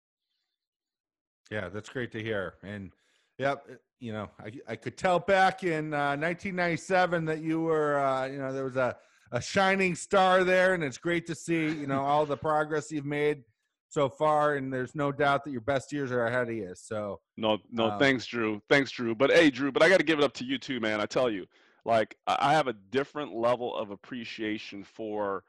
Yeah, 1.51 1.69
that's 1.69 1.89
great 1.89 2.13
to 2.13 2.23
hear. 2.23 2.55
And 2.63 2.93
yep, 3.39 3.65
uh, 3.71 3.75
you 3.99 4.13
know, 4.13 4.31
I 4.39 4.53
I 4.69 4.77
could 4.77 4.97
tell 4.97 5.19
back 5.19 5.65
in 5.65 5.93
uh, 5.93 6.17
1997 6.17 7.25
that 7.27 7.43
you 7.43 7.61
were, 7.61 7.99
uh, 7.99 8.27
you 8.27 8.39
know, 8.39 8.53
there 8.53 8.65
was 8.65 8.77
a 8.77 8.97
a 9.33 9.41
shining 9.41 9.95
star 9.95 10.45
there, 10.45 10.75
and 10.75 10.83
it's 10.83 10.99
great 10.99 11.27
to 11.27 11.35
see, 11.35 11.69
you 11.69 11.87
know, 11.87 12.03
all 12.03 12.27
the 12.27 12.37
progress 12.37 12.91
you've 12.91 13.05
made 13.05 13.45
so 13.89 14.09
far, 14.09 14.55
and 14.55 14.73
there's 14.73 14.95
no 14.95 15.13
doubt 15.13 15.45
that 15.45 15.51
your 15.51 15.61
best 15.61 15.93
years 15.93 16.13
are 16.13 16.27
ahead 16.27 16.49
of 16.49 16.55
you. 16.55 16.73
So 16.75 17.21
no, 17.37 17.59
no, 17.71 17.91
um, 17.91 17.99
thanks, 17.99 18.27
Drew. 18.27 18.61
Thanks, 18.69 18.91
Drew. 18.91 19.15
But 19.15 19.31
hey, 19.31 19.51
Drew, 19.51 19.73
but 19.73 19.83
I 19.83 19.89
got 19.89 19.99
to 19.99 20.05
give 20.05 20.19
it 20.19 20.25
up 20.25 20.33
to 20.35 20.45
you 20.45 20.59
too, 20.59 20.81
man. 20.81 21.01
I 21.01 21.07
tell 21.07 21.31
you, 21.31 21.47
like 21.91 22.15
I 22.29 22.53
have 22.53 22.69
a 22.69 22.73
different 22.93 23.35
level 23.35 23.77
of 23.77 23.91
appreciation 23.91 24.85
for 24.85 25.43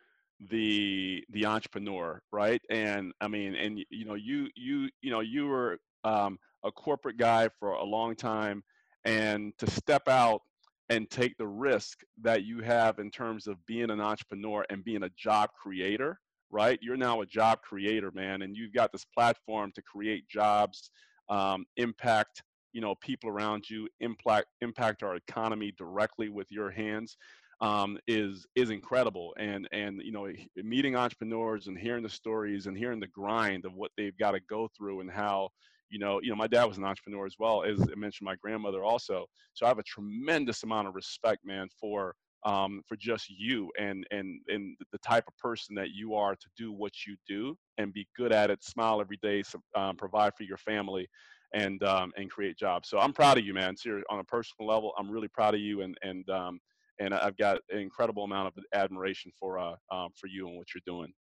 the 0.50 1.24
the 1.30 1.46
entrepreneur, 1.46 2.20
right? 2.32 2.60
And 2.72 3.14
I 3.22 3.28
mean, 3.28 3.54
and 3.54 3.78
you 3.92 4.06
know, 4.06 4.16
you 4.16 4.48
you 4.56 4.90
you 5.04 5.12
know, 5.12 5.20
you 5.20 5.46
were 5.46 5.78
um, 6.04 6.40
a 6.64 6.72
corporate 6.72 7.18
guy 7.18 7.48
for 7.60 7.74
a 7.74 7.84
long 7.84 8.16
time, 8.16 8.64
and 9.06 9.54
to 9.60 9.70
step 9.70 10.08
out 10.08 10.42
and 10.90 11.08
take 11.12 11.38
the 11.38 11.46
risk 11.48 12.00
that 12.24 12.44
you 12.44 12.62
have 12.62 12.98
in 12.98 13.12
terms 13.12 13.46
of 13.46 13.64
being 13.68 13.92
an 13.92 14.02
entrepreneur 14.02 14.66
and 14.72 14.84
being 14.84 15.04
a 15.04 15.10
job 15.16 15.52
creator, 15.62 16.20
right? 16.50 16.80
You're 16.82 16.98
now 16.98 17.22
a 17.22 17.26
job 17.28 17.62
creator, 17.62 18.12
man, 18.16 18.42
and 18.42 18.58
you've 18.58 18.74
got 18.74 18.92
this 18.92 19.06
platform 19.06 19.72
to 19.76 19.82
create 19.84 20.28
jobs, 20.28 20.90
um, 21.30 21.66
impact 21.78 22.42
you 22.74 22.82
know 22.82 22.96
people 23.02 23.30
around 23.30 23.70
you 23.70 23.88
impact 24.00 24.48
impact 24.62 25.04
our 25.04 25.16
economy 25.16 25.74
directly 25.78 26.30
with 26.30 26.48
your 26.50 26.72
hands 26.72 27.18
um, 27.62 27.98
is 28.08 28.46
is 28.56 28.70
incredible. 28.72 29.34
And 29.38 29.68
and 29.72 30.02
you 30.04 30.12
know 30.12 30.28
meeting 30.56 30.96
entrepreneurs 30.96 31.68
and 31.68 31.78
hearing 31.78 32.04
the 32.04 32.10
stories 32.10 32.66
and 32.68 32.78
hearing 32.78 33.00
the 33.00 33.08
grind 33.08 33.66
of 33.66 33.74
what 33.74 33.92
they've 33.98 34.18
got 34.18 34.32
to 34.32 34.40
go 34.50 34.68
through 34.76 35.02
and 35.02 35.12
how 35.12 35.50
you 35.90 36.00
know 36.00 36.20
you 36.22 36.30
know 36.30 36.36
my 36.36 36.48
dad 36.48 36.66
was 36.66 36.78
an 36.78 36.84
entrepreneur 36.84 37.26
as 37.26 37.36
well 37.40 37.64
as 37.64 37.80
i 37.82 37.96
mentioned 37.96 38.26
my 38.26 38.36
grandmother 38.36 38.84
also. 38.84 39.26
So 39.54 39.66
i 39.66 39.70
have 39.70 39.80
a 39.80 39.84
tremendous 39.84 40.64
amount 40.64 40.88
of 40.88 40.96
respect 40.96 41.46
man 41.46 41.68
for 41.80 42.16
um, 42.44 42.82
for 42.88 42.96
just 42.96 43.30
you 43.30 43.72
and 43.80 44.06
and 44.10 44.40
and 44.48 44.76
the 44.92 44.98
type 45.00 45.26
of 45.28 45.38
person 45.38 45.76
that 45.76 45.90
you 45.92 46.16
are 46.16 46.36
to 46.36 46.48
do 46.58 46.72
what 46.72 46.94
you 47.06 47.16
do 47.28 47.56
and 47.78 47.94
be 47.94 48.08
good 48.18 48.32
at 48.32 48.50
it 48.50 48.64
smile 48.64 49.00
every 49.00 49.20
day 49.22 49.44
um, 49.76 49.96
provide 49.96 50.34
for 50.36 50.44
your 50.44 50.58
family 50.58 51.08
and 51.54 51.84
um, 51.84 52.12
and 52.18 52.30
create 52.30 52.58
jobs. 52.58 52.90
So 52.90 53.00
I'm 53.00 53.14
proud 53.14 53.38
of 53.38 53.46
you, 53.46 53.54
man. 53.54 53.76
Seriously, 53.76 54.06
on 54.10 54.20
a 54.20 54.24
personal 54.24 54.68
level, 54.68 54.94
I'm 54.98 55.10
really 55.10 55.28
proud 55.28 55.54
of 55.54 55.62
you, 55.62 55.82
and 55.82 55.98
and 56.02 56.30
um, 56.30 56.60
and 57.00 57.14
I've 57.14 57.38
got 57.38 57.60
an 57.70 57.80
incredible 57.80 58.24
amount 58.24 58.48
of 58.48 58.64
admiration 58.74 59.32
for 59.40 59.60
uh, 59.60 59.76
um, 59.92 60.10
for 60.16 60.28
you 60.28 60.48
and 60.48 60.58
what 60.58 60.68
you're 60.74 60.82
doing. 60.86 61.12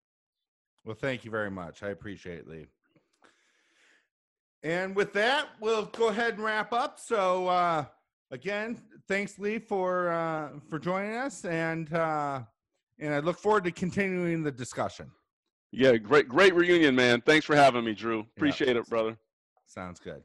Well, 0.86 0.95
thank 0.95 1.25
you 1.25 1.32
very 1.32 1.51
much. 1.51 1.84
I 1.84 1.89
appreciate 1.89 2.39
it, 2.39 2.47
Lee. 2.47 2.65
And 4.63 4.95
with 4.95 5.13
that, 5.13 5.47
we'll 5.59 5.86
go 5.86 6.09
ahead 6.09 6.36
and 6.36 6.43
wrap 6.43 6.71
up. 6.71 6.99
So 6.99 7.47
uh, 7.47 7.86
again, 8.29 8.79
thanks, 9.07 9.39
Lee, 9.39 9.59
for 9.59 10.09
uh, 10.09 10.49
for 10.69 10.79
joining 10.79 11.15
us, 11.15 11.45
and 11.45 11.91
uh, 11.93 12.41
and 12.99 13.13
I 13.13 13.19
look 13.19 13.39
forward 13.39 13.63
to 13.65 13.71
continuing 13.71 14.43
the 14.43 14.51
discussion. 14.51 15.09
Yeah, 15.71 15.95
great, 15.95 16.27
great 16.27 16.53
reunion, 16.53 16.95
man. 16.95 17.21
Thanks 17.21 17.45
for 17.45 17.55
having 17.55 17.86
me, 17.86 17.93
Drew. 17.93 18.25
Appreciate 18.36 18.75
yeah. 18.75 18.82
it, 18.82 18.89
brother. 18.89 19.17
Sounds 19.72 20.01
good. 20.01 20.24